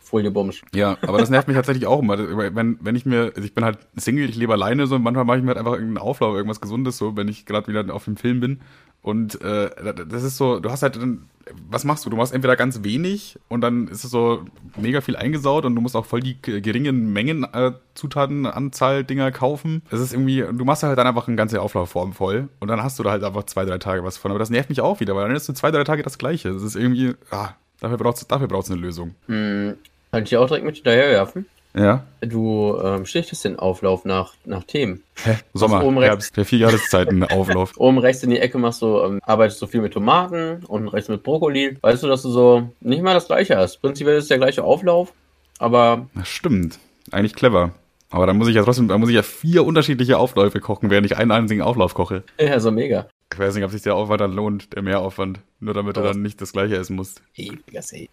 Foliebums. 0.00 0.62
ja, 0.74 0.96
aber 1.02 1.18
das 1.18 1.28
nervt 1.28 1.46
mich 1.46 1.56
tatsächlich 1.58 1.86
auch 1.86 2.00
immer. 2.00 2.16
Wenn, 2.54 2.78
wenn 2.80 2.96
ich 2.96 3.04
mir, 3.04 3.32
also 3.36 3.42
ich 3.42 3.52
bin 3.52 3.62
halt 3.62 3.76
Single, 3.96 4.30
ich 4.30 4.36
lebe 4.36 4.54
alleine 4.54 4.86
so 4.86 4.94
und 4.94 5.02
manchmal 5.02 5.26
mache 5.26 5.36
ich 5.36 5.42
mir 5.42 5.48
halt 5.48 5.58
einfach 5.58 5.74
irgendeinen 5.74 5.98
Auflauf, 5.98 6.34
irgendwas 6.34 6.62
Gesundes 6.62 6.96
so, 6.96 7.14
wenn 7.14 7.28
ich 7.28 7.44
gerade 7.44 7.68
wieder 7.68 7.94
auf 7.94 8.06
dem 8.06 8.16
Film 8.16 8.40
bin. 8.40 8.60
Und 9.08 9.40
äh, 9.40 9.70
das 10.06 10.22
ist 10.22 10.36
so, 10.36 10.60
du 10.60 10.70
hast 10.70 10.82
halt 10.82 10.96
dann, 10.96 11.30
was 11.70 11.84
machst 11.84 12.04
du? 12.04 12.10
Du 12.10 12.16
machst 12.18 12.34
entweder 12.34 12.56
ganz 12.56 12.84
wenig 12.84 13.38
und 13.48 13.62
dann 13.62 13.88
ist 13.88 14.04
es 14.04 14.10
so 14.10 14.44
mega 14.76 15.00
viel 15.00 15.16
eingesaut 15.16 15.64
und 15.64 15.74
du 15.74 15.80
musst 15.80 15.96
auch 15.96 16.04
voll 16.04 16.20
die 16.20 16.36
geringen 16.42 17.10
Mengen 17.10 17.44
äh, 17.44 17.72
Zutatenanzahl 17.94 19.04
Dinger 19.04 19.32
kaufen. 19.32 19.80
Es 19.90 20.00
ist 20.00 20.12
irgendwie, 20.12 20.40
du 20.40 20.62
machst 20.66 20.82
halt 20.82 20.98
dann 20.98 21.06
einfach 21.06 21.26
eine 21.26 21.38
ganze 21.38 21.62
Auflaufform 21.62 22.12
voll 22.12 22.50
und 22.60 22.68
dann 22.68 22.82
hast 22.82 22.98
du 22.98 23.02
da 23.02 23.12
halt 23.12 23.24
einfach 23.24 23.44
zwei, 23.44 23.64
drei 23.64 23.78
Tage 23.78 24.04
was 24.04 24.18
von. 24.18 24.30
Aber 24.30 24.38
das 24.38 24.50
nervt 24.50 24.68
mich 24.68 24.82
auch 24.82 25.00
wieder, 25.00 25.16
weil 25.16 25.26
dann 25.26 25.34
ist 25.34 25.48
du 25.48 25.54
zwei, 25.54 25.70
drei 25.70 25.84
Tage 25.84 26.02
das 26.02 26.18
Gleiche. 26.18 26.52
Das 26.52 26.62
ist 26.62 26.76
irgendwie, 26.76 27.14
ah, 27.30 27.54
dafür 27.80 27.96
brauchst 27.96 28.30
dafür 28.30 28.46
brauchst 28.46 28.68
du 28.68 28.74
eine 28.74 28.82
Lösung. 28.82 29.14
Hm, 29.24 29.78
kann 30.12 30.24
ich 30.24 30.36
auch 30.36 30.48
direkt 30.48 30.66
mit 30.66 30.74
hinterherwerfen? 30.74 31.46
Ja. 31.74 32.04
Du 32.20 32.76
ähm, 32.82 33.06
schlichtest 33.06 33.44
den 33.44 33.58
Auflauf 33.58 34.04
nach, 34.04 34.34
nach 34.44 34.64
Themen. 34.64 35.02
Hä? 35.22 35.36
Sommer, 35.54 35.84
oben 35.84 35.98
rechts? 35.98 36.10
Herbst, 36.12 36.36
der 36.36 36.44
vier 36.44 36.58
Jahreszeiten 36.60 37.22
Auflauf. 37.24 37.72
Oben 37.78 37.98
rechts 37.98 38.22
in 38.22 38.30
die 38.30 38.38
Ecke 38.38 38.58
machst 38.58 38.82
du, 38.82 39.00
ähm, 39.02 39.20
arbeitest 39.22 39.60
du 39.62 39.66
viel 39.66 39.80
mit 39.80 39.92
Tomaten, 39.92 40.64
unten 40.66 40.88
rechts 40.88 41.08
mit 41.08 41.22
Brokkoli. 41.22 41.76
Weißt 41.80 42.02
du, 42.02 42.08
dass 42.08 42.22
du 42.22 42.30
so 42.30 42.70
nicht 42.80 43.02
mal 43.02 43.14
das 43.14 43.26
gleiche 43.26 43.56
hast. 43.56 43.78
Prinzipiell 43.80 44.16
ist 44.16 44.24
es 44.24 44.28
der 44.28 44.38
gleiche 44.38 44.64
Auflauf, 44.64 45.12
aber 45.58 46.06
Das 46.14 46.28
stimmt. 46.28 46.78
Eigentlich 47.12 47.34
clever. 47.34 47.72
Aber 48.10 48.26
dann 48.26 48.38
muss 48.38 48.48
ich 48.48 48.54
ja 48.54 48.64
trotzdem, 48.64 48.88
dann 48.88 49.00
muss 49.00 49.10
ich 49.10 49.16
ja 49.16 49.22
vier 49.22 49.64
unterschiedliche 49.64 50.16
Aufläufe 50.18 50.60
kochen, 50.60 50.90
während 50.90 51.06
ich 51.06 51.16
einen 51.18 51.30
einzigen 51.30 51.60
Auflauf 51.62 51.94
koche. 51.94 52.22
ja, 52.40 52.58
so 52.58 52.70
mega. 52.70 53.06
Ich 53.32 53.38
weiß 53.38 53.54
nicht, 53.54 53.64
ob 53.64 53.70
sich 53.70 53.82
der 53.82 53.94
Aufwand 53.94 54.22
dann 54.22 54.32
lohnt, 54.32 54.72
der 54.74 54.82
Mehraufwand. 54.82 55.40
Nur 55.60 55.74
damit 55.74 55.96
du 55.96 56.00
Doch. 56.00 56.12
dann 56.12 56.22
nicht 56.22 56.40
das 56.40 56.52
gleiche 56.52 56.76
essen 56.76 56.96
musst. 56.96 57.22
Ewiger 57.36 57.82
See. 57.82 58.08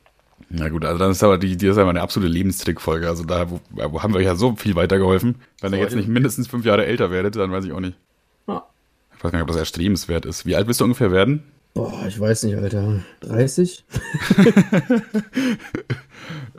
Na 0.49 0.69
gut, 0.69 0.86
also 0.86 0.97
dann 0.99 1.11
ist 1.11 1.23
aber 1.23 1.38
die, 1.38 1.57
die 1.57 1.67
ist 1.67 1.77
aber 1.77 1.89
eine 1.89 2.01
absolute 2.01 2.31
Lebenstrickfolge. 2.31 3.07
Also 3.07 3.23
da 3.23 3.49
wo, 3.49 3.59
wo 3.71 4.03
haben 4.03 4.13
wir 4.13 4.19
euch 4.19 4.25
ja 4.25 4.36
so 4.36 4.55
viel 4.55 4.75
weitergeholfen. 4.75 5.36
Wenn 5.61 5.73
ihr 5.73 5.77
So, 5.77 5.83
jetzt 5.83 5.95
nicht 5.95 6.07
mindestens 6.07 6.47
fünf 6.47 6.65
Jahre 6.65 6.86
älter 6.86 7.11
werdet, 7.11 7.36
dann 7.36 7.51
weiß 7.51 7.65
ich 7.65 7.71
auch 7.71 7.79
nicht. 7.79 7.97
Ja. 8.47 8.63
Ich 9.17 9.23
weiß 9.23 9.31
gar 9.31 9.39
nicht, 9.39 9.43
ob 9.43 9.47
das 9.49 9.57
erstrebenswert 9.57 10.25
ist. 10.25 10.45
Wie 10.45 10.55
alt 10.55 10.67
willst 10.67 10.81
du 10.81 10.86
ungefähr 10.86 11.11
werden? 11.11 11.43
Boah, 11.73 12.05
ich 12.07 12.17
weiß 12.19 12.43
nicht, 12.43 12.55
Alter. 12.55 13.01
30? 13.21 13.83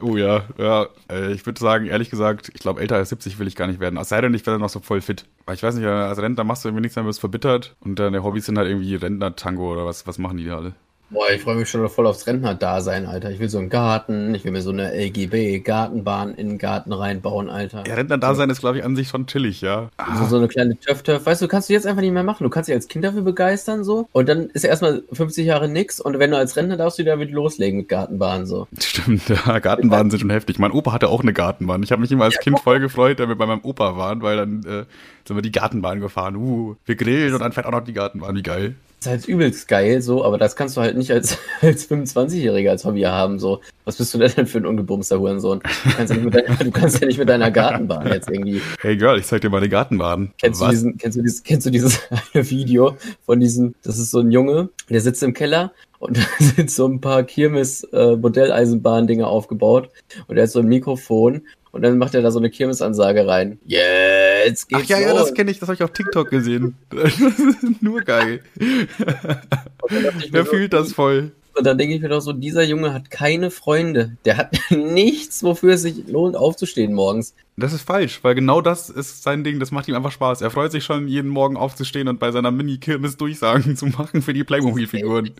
Oh 0.00 0.16
ja, 0.16 0.44
ja. 0.58 0.86
Äh, 1.10 1.32
ich 1.32 1.46
würde 1.46 1.58
sagen, 1.58 1.86
ehrlich 1.86 2.10
gesagt, 2.10 2.50
ich 2.54 2.60
glaube, 2.60 2.80
älter 2.80 2.96
als 2.96 3.08
70 3.08 3.38
will 3.38 3.46
ich 3.46 3.56
gar 3.56 3.66
nicht 3.66 3.80
werden. 3.80 3.98
Es 3.98 4.10
sei 4.10 4.20
denn, 4.20 4.34
ich 4.34 4.46
werde 4.46 4.60
noch 4.60 4.68
so 4.68 4.80
voll 4.80 5.00
fit. 5.00 5.24
Weil 5.46 5.54
ich 5.54 5.62
weiß 5.62 5.74
nicht, 5.74 5.84
äh, 5.84 5.88
als 5.88 6.18
Rentner 6.18 6.44
machst 6.44 6.64
du 6.64 6.68
irgendwie 6.68 6.82
nichts 6.82 6.96
mehr, 6.96 7.04
wirst 7.04 7.20
verbittert. 7.20 7.76
Und 7.80 7.98
deine 7.98 8.22
Hobbys 8.22 8.46
sind 8.46 8.58
halt 8.58 8.68
irgendwie 8.68 8.94
Rentner-Tango 8.94 9.72
oder 9.72 9.86
was, 9.86 10.06
was 10.06 10.18
machen 10.18 10.36
die 10.36 10.44
da 10.44 10.56
alle? 10.56 10.74
Boah, 11.08 11.30
ich 11.30 11.40
freue 11.40 11.54
mich 11.54 11.68
schon 11.68 11.88
voll 11.88 12.06
aufs 12.06 12.26
Rentner-Dasein, 12.26 13.06
Alter. 13.06 13.30
Ich 13.30 13.38
will 13.38 13.48
so 13.48 13.58
einen 13.58 13.68
Garten, 13.68 14.34
ich 14.34 14.44
will 14.44 14.50
mir 14.50 14.62
so 14.62 14.70
eine 14.70 14.92
LGB-Gartenbahn 14.92 16.34
in 16.34 16.48
den 16.48 16.58
Garten 16.58 16.92
reinbauen, 16.92 17.48
Alter. 17.48 17.84
Ja, 17.86 17.94
Rentner-Dasein 17.94 18.50
ist, 18.50 18.58
glaube 18.58 18.78
ich, 18.78 18.84
an 18.84 18.96
sich 18.96 19.08
schon 19.08 19.26
chillig, 19.28 19.60
ja. 19.60 19.90
So, 20.18 20.24
so 20.26 20.36
eine 20.36 20.48
kleine 20.48 20.78
Töff-Töff. 20.80 21.24
Weißt 21.24 21.42
du, 21.42 21.48
kannst 21.48 21.68
du 21.68 21.74
jetzt 21.74 21.86
einfach 21.86 22.02
nicht 22.02 22.12
mehr 22.12 22.24
machen. 22.24 22.42
Du 22.42 22.50
kannst 22.50 22.68
dich 22.68 22.74
als 22.74 22.88
Kind 22.88 23.04
dafür 23.04 23.22
begeistern, 23.22 23.84
so. 23.84 24.08
Und 24.10 24.28
dann 24.28 24.50
ist 24.50 24.64
ja 24.64 24.70
erstmal 24.70 25.04
50 25.12 25.46
Jahre 25.46 25.68
nix. 25.68 26.00
Und 26.00 26.18
wenn 26.18 26.32
du 26.32 26.36
als 26.36 26.56
Rentner 26.56 26.76
darfst 26.76 26.98
du 26.98 27.02
wieder 27.02 27.16
mit 27.16 27.30
loslegen 27.30 27.78
mit 27.78 27.88
Gartenbahn, 27.88 28.44
so. 28.46 28.66
Stimmt, 28.76 29.28
ja, 29.28 29.60
Gartenbahnen 29.60 30.10
sind 30.10 30.20
schon 30.20 30.30
heftig. 30.30 30.58
Mein 30.58 30.72
Opa 30.72 30.92
hatte 30.92 31.08
auch 31.08 31.22
eine 31.22 31.32
Gartenbahn. 31.32 31.84
Ich 31.84 31.92
habe 31.92 32.02
mich 32.02 32.10
immer 32.10 32.24
als 32.24 32.38
Kind 32.40 32.58
voll 32.58 32.80
gefreut, 32.80 33.20
wenn 33.20 33.28
wir 33.28 33.36
bei 33.36 33.46
meinem 33.46 33.62
Opa 33.62 33.96
waren, 33.96 34.22
weil 34.22 34.36
dann 34.38 34.64
äh, 34.64 34.84
sind 35.24 35.36
wir 35.36 35.42
die 35.42 35.52
Gartenbahn 35.52 36.00
gefahren. 36.00 36.34
Uh, 36.34 36.74
wir 36.84 36.96
grillen 36.96 37.32
und 37.32 37.40
dann 37.40 37.52
fährt 37.52 37.66
auch 37.66 37.70
noch 37.70 37.84
die 37.84 37.92
Gartenbahn. 37.92 38.34
Wie 38.34 38.42
geil. 38.42 38.74
Ist 39.00 39.06
halt 39.06 39.28
übelst 39.28 39.68
geil, 39.68 40.02
so. 40.02 40.24
Aber 40.24 40.38
das 40.38 40.56
kannst 40.56 40.76
du 40.76 40.80
halt 40.80 40.96
nicht 40.96 41.10
als, 41.10 41.38
als 41.60 41.90
25-Jähriger 41.90 42.70
als 42.70 42.84
Hobby 42.84 43.02
haben, 43.02 43.38
so. 43.38 43.60
Was 43.84 43.96
bist 43.96 44.14
du 44.14 44.18
denn 44.18 44.46
für 44.46 44.58
ein 44.58 44.66
ungebumster 44.66 45.20
Hurensohn? 45.20 45.60
Du 45.60 45.68
kannst, 45.96 46.12
ja 46.12 46.16
nicht 46.16 46.24
mit 46.24 46.34
deiner, 46.34 46.56
du 46.56 46.70
kannst 46.70 47.00
ja 47.00 47.06
nicht 47.06 47.18
mit 47.18 47.28
deiner 47.28 47.50
Gartenbahn 47.52 48.08
jetzt 48.08 48.28
irgendwie 48.28 48.60
Hey 48.80 48.96
Girl, 48.96 49.16
ich 49.18 49.26
zeig 49.26 49.42
dir 49.42 49.50
mal 49.50 49.60
die 49.60 49.68
Gartenbahn. 49.68 50.32
Kennst 50.40 50.60
du, 50.60 50.64
Was? 50.64 50.72
diesen, 50.72 50.98
kennst, 50.98 51.16
du 51.16 51.22
dieses, 51.22 51.44
kennst 51.44 51.66
du 51.66 51.70
dieses 51.70 52.00
eine 52.34 52.50
Video 52.50 52.96
von 53.24 53.38
diesem, 53.38 53.76
das 53.82 53.98
ist 53.98 54.10
so 54.10 54.18
ein 54.20 54.32
Junge, 54.32 54.70
der 54.88 55.00
sitzt 55.00 55.22
im 55.22 55.34
Keller 55.34 55.70
und 55.98 56.18
da 56.18 56.22
sind 56.38 56.70
so 56.70 56.86
ein 56.86 57.00
paar 57.00 57.22
Kirmes-Modelleisenbahn-Dinger 57.22 59.28
aufgebaut 59.28 59.88
und 60.26 60.36
er 60.36 60.42
hat 60.44 60.50
so 60.50 60.60
ein 60.60 60.66
Mikrofon 60.66 61.42
und 61.76 61.82
dann 61.82 61.98
macht 61.98 62.14
er 62.14 62.22
da 62.22 62.30
so 62.30 62.38
eine 62.38 62.50
Kirmesansage 62.50 63.26
rein. 63.26 63.58
Jetzt 64.46 64.68
geht's 64.68 64.82
Ach 64.84 64.88
ja, 64.88 64.98
ja, 64.98 65.10
los. 65.10 65.20
das 65.20 65.34
kenne 65.34 65.50
ich, 65.50 65.58
das 65.58 65.68
habe 65.68 65.74
ich 65.74 65.82
auf 65.82 65.92
TikTok 65.92 66.30
gesehen. 66.30 66.74
Das 66.90 67.18
ist 67.20 67.82
nur 67.82 68.00
geil. 68.00 68.40
Wer 70.30 70.46
fühlt 70.46 70.72
das 70.72 70.92
voll? 70.92 71.32
Und 71.56 71.64
dann 71.64 71.78
denke 71.78 71.94
ich 71.94 72.02
mir 72.02 72.10
doch 72.10 72.20
so, 72.20 72.34
dieser 72.34 72.62
Junge 72.64 72.92
hat 72.92 73.10
keine 73.10 73.50
Freunde. 73.50 74.16
Der 74.26 74.36
hat 74.36 74.54
nichts, 74.70 75.42
wofür 75.42 75.74
es 75.74 75.82
sich 75.82 76.06
lohnt, 76.06 76.36
aufzustehen 76.36 76.92
morgens. 76.92 77.34
Das 77.56 77.72
ist 77.72 77.82
falsch, 77.82 78.22
weil 78.22 78.34
genau 78.34 78.60
das 78.60 78.90
ist 78.90 79.22
sein 79.22 79.42
Ding, 79.42 79.58
das 79.58 79.70
macht 79.70 79.88
ihm 79.88 79.94
einfach 79.94 80.12
Spaß. 80.12 80.42
Er 80.42 80.50
freut 80.50 80.70
sich 80.70 80.84
schon, 80.84 81.08
jeden 81.08 81.30
Morgen 81.30 81.56
aufzustehen 81.56 82.08
und 82.08 82.20
bei 82.20 82.30
seiner 82.30 82.50
Mini-Kirmes 82.50 83.16
Durchsagen 83.16 83.74
zu 83.76 83.86
machen 83.86 84.20
für 84.20 84.34
die 84.34 84.44
Playmobil-Figuren. 84.44 85.30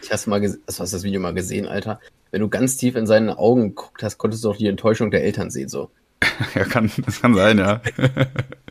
Ich 0.00 0.12
hast 0.12 0.28
mal 0.28 0.40
hast 0.40 0.78
das 0.78 1.02
Video 1.02 1.20
mal 1.20 1.34
gesehen, 1.34 1.66
Alter? 1.66 1.98
Wenn 2.30 2.42
du 2.42 2.48
ganz 2.48 2.76
tief 2.76 2.94
in 2.94 3.06
seine 3.06 3.38
Augen 3.38 3.70
geguckt 3.70 4.04
hast, 4.04 4.18
konntest 4.18 4.44
du 4.44 4.50
auch 4.50 4.56
die 4.56 4.68
Enttäuschung 4.68 5.10
der 5.10 5.24
Eltern 5.24 5.50
sehen, 5.50 5.68
so. 5.68 5.90
Ja, 6.54 6.64
kann, 6.64 6.90
das 7.04 7.20
kann 7.20 7.34
sein, 7.34 7.58
ja. 7.58 7.80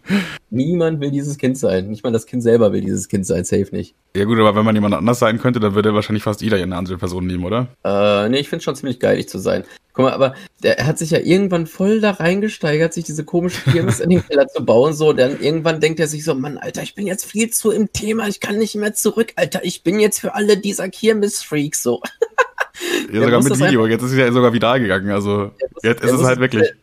Niemand 0.50 1.00
will 1.00 1.12
dieses 1.12 1.38
Kind 1.38 1.58
sein. 1.58 1.90
Nicht 1.90 2.04
mal 2.04 2.12
das 2.12 2.26
Kind 2.26 2.44
selber 2.44 2.74
will 2.74 2.82
dieses 2.82 3.08
Kind 3.08 3.26
sein, 3.26 3.44
safe 3.46 3.68
nicht. 3.72 3.96
Ja 4.16 4.26
gut, 4.26 4.38
aber 4.40 4.56
wenn 4.56 4.66
man 4.66 4.76
jemand 4.76 4.94
anders 4.94 5.20
sein 5.20 5.40
könnte, 5.40 5.60
dann 5.60 5.76
würde 5.76 5.94
wahrscheinlich 5.94 6.24
fast 6.24 6.42
jeder 6.42 6.58
eine 6.58 6.76
andere 6.76 6.98
Person 6.98 7.26
nehmen, 7.26 7.46
oder? 7.46 7.68
Äh, 7.84 8.30
nee, 8.30 8.40
ich 8.40 8.50
finde 8.50 8.64
schon 8.64 8.76
ziemlich 8.76 9.00
geil, 9.00 9.18
ich 9.18 9.30
zu 9.30 9.40
sein. 9.40 9.64
Guck 9.94 10.06
mal, 10.06 10.14
aber 10.14 10.34
der 10.64 10.86
hat 10.86 10.98
sich 10.98 11.12
ja 11.12 11.20
irgendwann 11.20 11.68
voll 11.68 12.02
da 12.02 12.12
reingesteigert, 12.12 12.94
sich 12.94 13.04
diese 13.04 13.24
komische 13.24 13.70
Kirmes 13.72 14.00
in 14.00 14.10
den 14.10 14.24
Keller 14.28 14.48
zu 14.48 14.66
bauen, 14.66 14.94
so. 14.94 15.14
Dann 15.14 15.40
irgendwann 15.40 15.80
denkt 15.80 16.00
er 16.00 16.08
sich 16.08 16.24
so, 16.24 16.36
Mann, 16.36 16.58
Alter, 16.58 16.84
ich 16.84 16.96
bin 16.96 17.08
jetzt 17.08 17.26
viel 17.26 17.50
zu 17.52 17.72
im 17.72 17.92
Thema, 17.94 18.28
ich 18.28 18.40
kann 18.40 18.58
nicht 18.58 18.76
mehr 18.76 18.94
zurück, 18.94 19.34
Alter. 19.36 19.64
Ich 19.64 19.84
bin 19.84 20.00
jetzt 20.00 20.20
für 20.20 20.34
alle 20.36 20.58
dieser 20.58 20.90
Kirmes-Freaks, 20.90 21.82
so. 21.82 22.02
Ja, 23.12 23.22
sogar 23.22 23.44
mit 23.44 23.60
Video. 23.60 23.86
Jetzt 23.86 24.02
ist 24.02 24.12
es 24.12 24.18
ja 24.18 24.32
sogar 24.32 24.52
viral 24.52 24.80
gegangen, 24.80 25.12
also 25.12 25.52
jetzt 25.84 26.04
ist 26.04 26.12
es 26.12 26.24
halt 26.24 26.40
wirklich. 26.40 26.74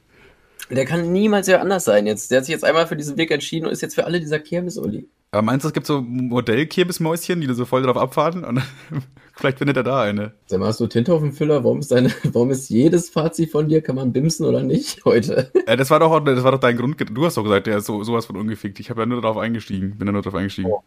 Der 0.70 0.84
kann 0.84 1.12
niemals 1.12 1.46
ja 1.48 1.60
anders 1.60 1.84
sein 1.84 2.06
jetzt. 2.06 2.30
Der 2.30 2.38
hat 2.38 2.44
sich 2.44 2.52
jetzt 2.52 2.64
einmal 2.64 2.86
für 2.86 2.96
diesen 2.96 3.16
Weg 3.16 3.30
entschieden 3.30 3.66
und 3.66 3.72
ist 3.72 3.82
jetzt 3.82 3.94
für 3.94 4.04
alle 4.04 4.20
dieser 4.20 4.38
Kirmes-Uli. 4.38 5.08
Aber 5.32 5.42
meinst 5.42 5.64
du, 5.64 5.68
es 5.68 5.74
gibt 5.74 5.86
so 5.86 6.00
Modell-Kirmesmäuschen, 6.00 7.40
die 7.40 7.46
da 7.46 7.54
so 7.54 7.64
voll 7.64 7.82
drauf 7.82 7.96
abfahren? 7.96 8.44
Und 8.44 8.62
vielleicht 9.36 9.58
findet 9.58 9.76
er 9.76 9.84
da 9.84 10.02
eine. 10.02 10.32
Sag 10.46 10.58
mal, 10.58 10.66
hast 10.66 10.80
du 10.80 10.86
Tinte 10.86 11.12
auf 11.14 11.20
dem 11.20 11.32
Füller? 11.32 11.62
Warum 11.62 11.78
ist, 11.78 11.92
deine, 11.92 12.10
warum 12.32 12.50
ist 12.50 12.68
jedes 12.68 13.10
Fazit 13.10 13.50
von 13.50 13.68
dir, 13.68 13.80
kann 13.80 13.96
man 13.96 14.12
bimsen 14.12 14.44
oder 14.44 14.62
nicht 14.62 15.04
heute? 15.04 15.50
Ja, 15.68 15.76
das 15.76 15.90
war 15.90 16.00
doch, 16.00 16.18
das 16.20 16.42
war 16.42 16.52
doch 16.52 16.58
dein 16.58 16.76
Grund. 16.76 16.96
Du 17.12 17.24
hast 17.24 17.36
doch 17.36 17.44
gesagt, 17.44 17.66
der 17.66 17.78
ist 17.78 17.86
so, 17.86 18.02
sowas 18.02 18.26
von 18.26 18.36
ungefickt. 18.36 18.80
Ich 18.80 18.90
habe 18.90 19.02
ja 19.02 19.06
nur 19.06 19.20
darauf 19.20 19.36
eingestiegen. 19.36 19.96
Bin 19.98 20.08
ja 20.08 20.12
nur 20.12 20.22
darauf 20.22 20.38
eingestiegen. 20.38 20.70
Oh. 20.70 20.82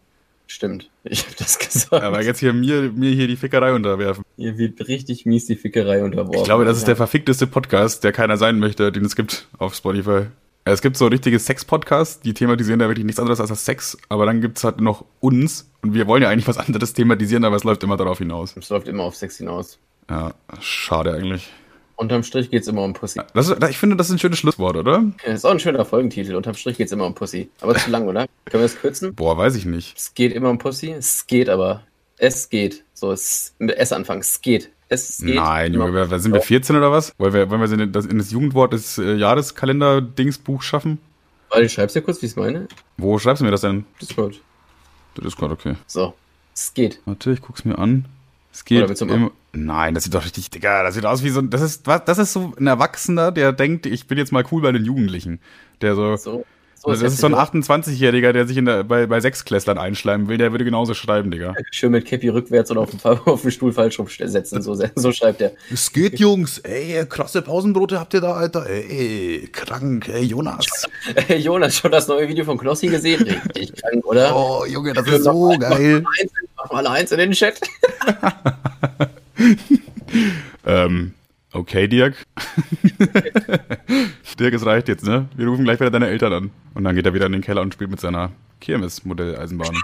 Stimmt, 0.47 0.89
ich 1.03 1.25
habe 1.25 1.35
das 1.37 1.59
gesagt. 1.59 2.03
Aber 2.03 2.21
jetzt 2.21 2.39
hier 2.39 2.53
mir, 2.53 2.91
mir 2.91 3.11
hier 3.11 3.27
die 3.27 3.35
Fickerei 3.37 3.73
unterwerfen. 3.73 4.23
Hier 4.37 4.57
wird 4.57 4.87
richtig 4.87 5.25
mies 5.25 5.45
die 5.45 5.55
Fickerei 5.55 6.03
unterworfen. 6.03 6.39
Ich 6.39 6.43
glaube, 6.43 6.65
das 6.65 6.77
ist 6.77 6.87
der 6.87 6.95
verfickteste 6.95 7.47
Podcast, 7.47 8.03
der 8.03 8.11
keiner 8.11 8.37
sein 8.37 8.59
möchte, 8.59 8.91
den 8.91 9.05
es 9.05 9.15
gibt 9.15 9.47
auf 9.57 9.75
Spotify. 9.75 10.27
Es 10.65 10.81
gibt 10.81 10.95
so 10.95 11.07
richtige 11.07 11.39
Sex-Podcasts, 11.39 12.21
die 12.21 12.33
thematisieren 12.33 12.79
da 12.79 12.87
wirklich 12.87 13.05
nichts 13.05 13.19
anderes 13.19 13.41
als 13.41 13.49
das 13.49 13.65
Sex, 13.65 13.97
aber 14.07 14.25
dann 14.25 14.39
gibt 14.39 14.57
es 14.57 14.63
halt 14.63 14.79
noch 14.79 15.03
uns 15.19 15.69
und 15.81 15.93
wir 15.93 16.07
wollen 16.07 16.23
ja 16.23 16.29
eigentlich 16.29 16.47
was 16.47 16.57
anderes 16.57 16.93
thematisieren, 16.93 17.43
aber 17.43 17.57
es 17.57 17.65
läuft 17.65 17.83
immer 17.83 17.97
darauf 17.97 18.19
hinaus. 18.19 18.55
Es 18.55 18.69
läuft 18.69 18.87
immer 18.87 19.03
auf 19.03 19.15
Sex 19.15 19.37
hinaus. 19.37 19.77
Ja, 20.09 20.33
schade 20.61 21.13
eigentlich. 21.13 21.51
Unterm 22.03 22.23
Strich 22.23 22.51
geht's 22.51 22.67
immer 22.67 22.83
um 22.83 22.93
Pussy. 22.93 23.21
Das 23.33 23.47
ist, 23.47 23.63
ich 23.69 23.77
finde, 23.77 23.95
das 23.95 24.07
ist 24.09 24.13
ein 24.13 24.19
schönes 24.19 24.37
Schlusswort, 24.37 24.75
oder? 24.75 25.03
Ja, 25.25 25.33
ist 25.33 25.45
auch 25.45 25.51
ein 25.51 25.59
schöner 25.59 25.85
Folgentitel. 25.85 26.35
Unterm 26.35 26.53
Strich 26.53 26.77
geht's 26.77 26.91
immer 26.91 27.05
um 27.05 27.15
Pussy. 27.15 27.49
Aber 27.61 27.75
zu 27.75 27.89
lang, 27.89 28.07
oder? 28.07 28.27
Können 28.45 28.61
wir 28.61 28.67
das 28.67 28.75
kürzen? 28.75 29.15
Boah, 29.15 29.37
weiß 29.37 29.55
ich 29.55 29.65
nicht. 29.65 29.97
Es 29.97 30.13
geht 30.13 30.33
immer 30.33 30.49
um 30.49 30.57
Pussy. 30.57 30.91
Es 30.91 31.25
geht 31.27 31.49
aber. 31.49 31.83
Es 32.17 32.49
geht. 32.49 32.83
So, 32.93 33.11
es, 33.11 33.55
mit 33.57 33.77
S 33.77 33.93
anfangen. 33.93 34.19
Es 34.19 34.41
geht. 34.41 34.69
Es 34.89 35.19
geht. 35.19 35.35
Nein, 35.35 35.73
Junge, 35.73 35.93
wir, 35.93 36.19
sind 36.19 36.33
wir 36.33 36.41
14 36.41 36.75
oder 36.75 36.91
was? 36.91 37.13
Wollen 37.17 37.33
wir, 37.33 37.49
wollen 37.49 37.61
wir 37.61 37.79
in 37.79 37.91
das, 37.91 38.05
in 38.05 38.17
das 38.17 38.31
Jugendwort 38.31 38.73
des 38.73 38.97
äh, 38.97 39.15
Jahreskalender-Dingsbuch 39.15 40.61
schaffen? 40.61 40.99
Warte, 41.49 41.65
ich 41.65 41.71
schreib's 41.71 41.93
dir 41.93 42.01
kurz, 42.01 42.21
wie 42.21 42.25
ich 42.25 42.33
es 42.33 42.35
meine. 42.35 42.67
Wo 42.97 43.17
schreibst 43.17 43.39
du 43.39 43.45
mir 43.45 43.51
das 43.51 43.61
denn? 43.61 43.85
Discord. 44.01 44.41
Discord, 45.17 45.51
okay. 45.53 45.75
So. 45.87 46.13
Es 46.53 46.73
geht. 46.73 46.99
Warte, 47.05 47.31
ich 47.31 47.41
guck's 47.41 47.63
mir 47.63 47.77
an. 47.79 48.05
Es 48.51 48.65
geht 48.65 49.01
immer. 49.01 49.31
Nein, 49.55 49.93
das 49.93 50.03
sieht 50.05 50.15
doch 50.15 50.25
richtig, 50.25 50.49
Digga, 50.49 50.81
das 50.81 50.95
sieht 50.95 51.05
aus 51.05 51.23
wie 51.23 51.29
so, 51.29 51.39
das 51.41 51.61
ist, 51.61 51.85
was, 51.85 52.03
das 52.05 52.17
ist 52.17 52.33
so 52.33 52.53
ein 52.59 52.65
Erwachsener, 52.65 53.31
der 53.31 53.53
denkt, 53.53 53.85
ich 53.85 54.07
bin 54.07 54.17
jetzt 54.17 54.31
mal 54.31 54.43
cool 54.51 54.63
bei 54.63 54.71
den 54.71 54.83
Jugendlichen. 54.83 55.39
Der 55.81 55.93
so, 55.93 56.15
so, 56.15 56.43
so 56.75 56.89
das 56.89 57.03
ist 57.03 57.19
so 57.19 57.27
ein 57.27 57.35
28-Jähriger, 57.35 58.31
der 58.31 58.47
sich 58.47 58.57
in 58.57 58.65
der, 58.65 58.83
bei, 58.83 59.05
bei 59.05 59.19
Sechsklässlern 59.19 59.77
einschleimen 59.77 60.27
will, 60.27 60.39
der 60.39 60.51
würde 60.51 60.65
genauso 60.65 60.95
schreiben, 60.95 61.29
Digga. 61.29 61.53
Schön 61.69 61.91
mit 61.91 62.07
Cappy 62.07 62.29
rückwärts 62.29 62.71
und 62.71 62.79
auf 62.79 62.89
den, 62.89 62.99
auf 63.25 63.43
den 63.43 63.51
Stuhl 63.51 63.71
falsch 63.71 63.99
rumsetzen, 63.99 64.63
so, 64.63 64.75
so 64.95 65.11
schreibt 65.11 65.39
er. 65.39 65.51
Es 65.71 65.93
geht, 65.93 66.19
Jungs, 66.19 66.57
ey, 66.57 67.05
krasse 67.05 67.43
Pausenbrote 67.43 67.99
habt 67.99 68.15
ihr 68.15 68.21
da, 68.21 68.33
Alter, 68.33 68.65
ey, 68.67 69.47
krank, 69.51 70.09
ey, 70.09 70.23
Jonas. 70.23 70.89
Ey, 71.27 71.37
Jonas, 71.37 71.75
schon 71.75 71.91
das 71.91 72.07
neue 72.07 72.27
Video 72.27 72.43
von 72.43 72.57
Knossi 72.57 72.87
gesehen? 72.87 73.23
Richtig 73.55 73.79
krank, 73.79 74.03
oder? 74.03 74.35
Oh, 74.35 74.65
Junge, 74.65 74.93
das 74.93 75.07
ist 75.07 75.25
so 75.25 75.55
geil. 75.59 76.03
Mach 76.55 76.71
mal 76.71 76.87
eins 76.87 77.11
in 77.11 77.19
den 77.19 77.31
Chat. 77.33 77.61
ähm, 80.65 81.13
okay, 81.51 81.87
Dirk. 81.87 82.15
Dirk, 84.39 84.53
es 84.53 84.65
reicht 84.65 84.87
jetzt, 84.87 85.05
ne? 85.05 85.27
Wir 85.35 85.47
rufen 85.47 85.63
gleich 85.63 85.79
wieder 85.79 85.91
deine 85.91 86.07
Eltern 86.07 86.33
an. 86.33 86.51
Und 86.73 86.83
dann 86.83 86.95
geht 86.95 87.05
er 87.05 87.13
wieder 87.13 87.25
in 87.25 87.31
den 87.33 87.41
Keller 87.41 87.61
und 87.61 87.73
spielt 87.73 87.91
mit 87.91 87.99
seiner 87.99 88.31
Kirmes-Modelleisenbahn. 88.61 89.75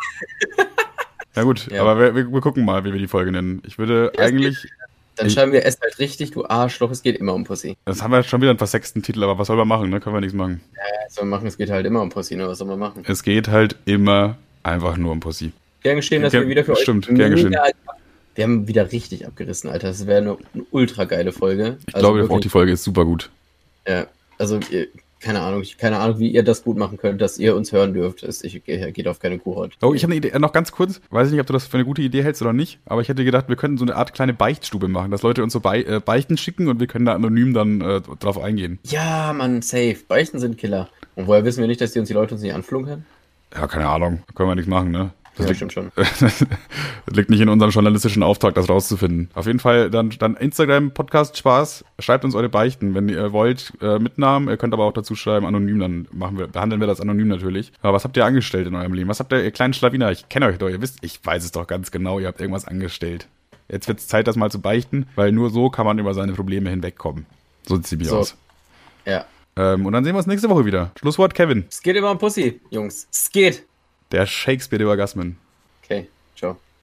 ja 1.36 1.44
gut, 1.44 1.68
ja. 1.72 1.82
aber 1.82 2.00
wir, 2.00 2.16
wir, 2.16 2.32
wir, 2.32 2.42
gucken 2.42 2.66
mal, 2.66 2.84
wie 2.84 2.92
wir 2.92 3.00
die 3.00 3.08
Folge 3.08 3.32
nennen. 3.32 3.62
Ich 3.66 3.78
würde 3.78 4.12
das 4.16 4.26
eigentlich... 4.26 4.62
Geht, 4.62 4.72
dann 5.16 5.30
schreiben 5.30 5.52
wir 5.52 5.66
es 5.66 5.78
halt 5.82 6.00
richtig, 6.00 6.32
du 6.32 6.46
Arschloch, 6.46 6.92
es 6.92 7.04
geht 7.04 7.18
immer 7.18 7.34
um 7.34 7.44
Pussy. 7.44 7.76
Das 7.84 8.02
haben 8.02 8.12
wir 8.12 8.24
schon 8.24 8.40
wieder 8.40 8.52
einen 8.52 8.58
versexten 8.58 9.04
Titel, 9.04 9.22
aber 9.22 9.38
was 9.38 9.48
soll 9.48 9.58
man 9.58 9.68
machen, 9.68 9.90
ne? 9.90 10.00
Können 10.00 10.16
wir 10.16 10.22
nichts 10.22 10.34
machen. 10.34 10.62
Ja, 10.74 10.82
was 11.06 11.16
soll 11.16 11.26
man 11.26 11.32
machen? 11.32 11.48
Es 11.48 11.58
geht 11.58 11.70
halt 11.70 11.86
immer 11.86 12.02
um 12.02 12.10
Pussy, 12.10 12.38
ne? 12.38 12.48
Was 12.48 12.60
soll 12.60 12.68
man 12.68 12.80
machen? 12.80 13.04
Es 13.06 13.22
geht 13.22 13.50
halt 13.50 13.76
immer 13.84 14.38
einfach 14.64 14.96
nur 14.96 15.12
um 15.12 15.20
Pussy. 15.20 15.52
Gern 15.84 15.98
geschehen, 15.98 16.22
dass 16.22 16.32
gern, 16.32 16.44
wir 16.44 16.50
wieder 16.50 16.64
für 16.64 16.76
stimmt, 16.78 17.10
euch 17.10 17.16
gern 17.16 17.32
geschehen. 17.32 17.54
Wir 18.40 18.46
haben 18.46 18.70
wieder 18.70 18.94
richtig 18.94 19.28
abgerissen, 19.28 19.70
Alter. 19.70 19.90
Das 19.90 20.08
wäre 20.08 20.22
eine, 20.22 20.38
eine, 20.54 20.64
ultra 20.72 21.04
geile 21.04 21.34
Folge. 21.34 21.78
Ich 21.88 21.94
also 21.94 22.08
glaube, 22.08 22.20
wirklich, 22.20 22.38
auch 22.38 22.40
die 22.40 22.48
Folge 22.48 22.72
ist 22.72 22.86
super 22.86 23.04
gut. 23.04 23.30
Ja, 23.86 24.08
also 24.38 24.62
keine 25.20 25.42
Ahnung, 25.42 25.64
keine 25.78 25.98
Ahnung, 26.00 26.20
wie 26.20 26.30
ihr 26.30 26.42
das 26.42 26.64
gut 26.64 26.78
machen 26.78 26.98
könnt, 26.98 27.20
dass 27.20 27.38
ihr 27.38 27.54
uns 27.54 27.74
hören 27.74 27.94
dürft. 27.94 28.24
Es 28.24 28.42
ich, 28.42 28.64
geht 28.64 29.08
auf 29.10 29.20
keine 29.20 29.40
Kuhhaut. 29.40 29.74
Oh, 29.82 29.94
ich 29.94 30.04
habe 30.04 30.14
eine 30.14 30.26
Idee, 30.26 30.40
noch 30.40 30.54
ganz 30.54 30.72
kurz. 30.72 31.02
Weiß 31.10 31.28
ich 31.28 31.34
nicht, 31.34 31.42
ob 31.42 31.48
du 31.48 31.52
das 31.52 31.68
für 31.68 31.76
eine 31.76 31.84
gute 31.84 32.02
Idee 32.02 32.24
hältst 32.24 32.42
oder 32.42 32.54
nicht, 32.54 32.80
aber 32.86 33.02
ich 33.02 33.10
hätte 33.10 33.26
gedacht, 33.26 33.50
wir 33.50 33.58
könnten 33.58 33.78
so 33.78 33.84
eine 33.84 33.98
Art 33.98 34.14
kleine 34.14 34.34
Beichtstube 34.34 34.88
machen, 34.88 35.12
dass 35.12 35.22
Leute 35.22 35.44
uns 35.44 35.52
so 35.52 35.60
Be 35.60 35.86
äh, 35.86 36.00
Beichten 36.00 36.38
schicken 36.38 36.70
und 36.70 36.80
wir 36.80 36.88
können 36.88 37.04
da 37.04 37.16
anonym 37.16 37.54
dann 37.54 37.82
äh, 37.82 38.00
drauf 38.22 38.42
eingehen. 38.42 38.80
Ja, 38.86 39.34
Mann, 39.34 39.62
safe. 39.62 39.98
Beichten 40.08 40.40
sind 40.40 40.58
Killer. 40.58 40.88
Und 41.16 41.28
woher 41.28 41.44
wissen 41.44 41.60
wir 41.60 41.68
nicht, 41.68 41.82
dass 41.82 41.92
die 41.92 42.00
uns 42.00 42.08
die 42.08 42.14
Leute 42.14 42.36
uns 42.36 42.42
nicht 42.42 42.54
anflunkern? 42.54 43.04
Ja, 43.54 43.68
keine 43.68 43.90
Ahnung. 43.90 44.24
Können 44.34 44.48
wir 44.48 44.56
nichts 44.56 44.70
machen, 44.70 44.92
ne? 44.92 45.12
Das 45.40 45.46
ja, 45.46 45.52
liegt, 45.52 45.72
stimmt 45.72 45.74
schon. 45.74 45.92
das 45.96 46.46
liegt 47.16 47.30
nicht 47.30 47.40
in 47.40 47.48
unserem 47.48 47.72
journalistischen 47.72 48.24
Auftrag, 48.24 48.56
das 48.56 48.68
rauszufinden. 48.68 49.30
Auf 49.36 49.46
jeden 49.46 49.60
Fall 49.60 49.90
dann, 49.90 50.10
dann 50.20 50.36
Instagram, 50.36 50.92
Podcast, 50.92 51.38
Spaß. 51.38 51.86
Schreibt 52.00 52.26
uns 52.26 52.36
eure 52.36 52.50
Beichten, 52.50 52.94
wenn 52.94 53.08
ihr 53.08 53.32
wollt, 53.32 53.72
äh, 53.82 54.00
Mitnahmen. 54.00 54.50
Ihr 54.50 54.58
könnt 54.58 54.74
aber 54.74 54.84
auch 54.84 54.92
dazu 54.92 55.16
schreiben, 55.16 55.46
anonym, 55.46 55.80
dann 55.80 56.08
machen 56.12 56.38
wir, 56.38 56.48
behandeln 56.48 56.82
wir 56.82 56.88
das 56.88 57.00
anonym 57.00 57.30
natürlich. 57.30 57.72
Aber 57.82 57.94
was 57.94 58.04
habt 58.04 58.18
ihr 58.18 58.26
angestellt 58.26 58.68
in 58.68 58.76
eurem 58.76 58.94
Leben? 58.94 59.08
Was 59.08 59.22
habt 59.22 59.32
ihr, 59.32 59.42
ihr 59.42 59.52
kleinen 59.52 59.74
Schlawiner? 59.74 60.12
Ich 60.12 60.28
kenne 60.28 60.48
euch 60.48 60.58
doch, 60.58 60.68
ihr 60.68 60.82
wisst, 60.82 60.98
ich 61.02 61.26
weiß 61.26 61.46
es 61.46 61.54
doch 61.54 61.68
ganz 61.68 61.90
genau, 61.90 62.20
ihr 62.20 62.28
habt 62.28 62.42
irgendwas 62.42 62.68
angestellt. 62.68 63.30
Jetzt 63.70 63.88
wird 63.88 64.00
es 64.00 64.08
Zeit, 64.08 64.28
das 64.28 64.36
mal 64.36 64.52
zu 64.52 64.60
beichten, 64.60 65.08
weil 65.16 65.32
nur 65.32 65.52
so 65.52 65.70
kann 65.70 65.86
man 65.86 66.00
über 66.00 66.14
seine 66.14 66.34
Probleme 66.34 66.70
hinwegkommen. 66.70 67.28
So 67.66 67.78
sieht 67.78 67.88
ziemlich 67.88 68.10
so. 68.10 68.18
aus. 68.18 68.36
Ja. 69.06 69.24
Ähm, 69.56 69.86
und 69.86 69.94
dann 69.94 70.04
sehen 70.04 70.16
wir 70.16 70.18
uns 70.18 70.28
nächste 70.28 70.50
Woche 70.50 70.66
wieder. 70.66 70.92
Schlusswort, 71.00 71.34
Kevin. 71.34 71.64
Es 71.70 71.82
geht 71.82 71.96
über 71.96 72.12
um 72.12 72.18
Pussy, 72.18 72.60
Jungs. 72.72 73.08
Es 73.10 73.32
geht. 73.32 73.69
Der 74.12 74.26
Shakespeare 74.26 74.80
der 74.80 74.88
Orgasmen. 74.88 75.38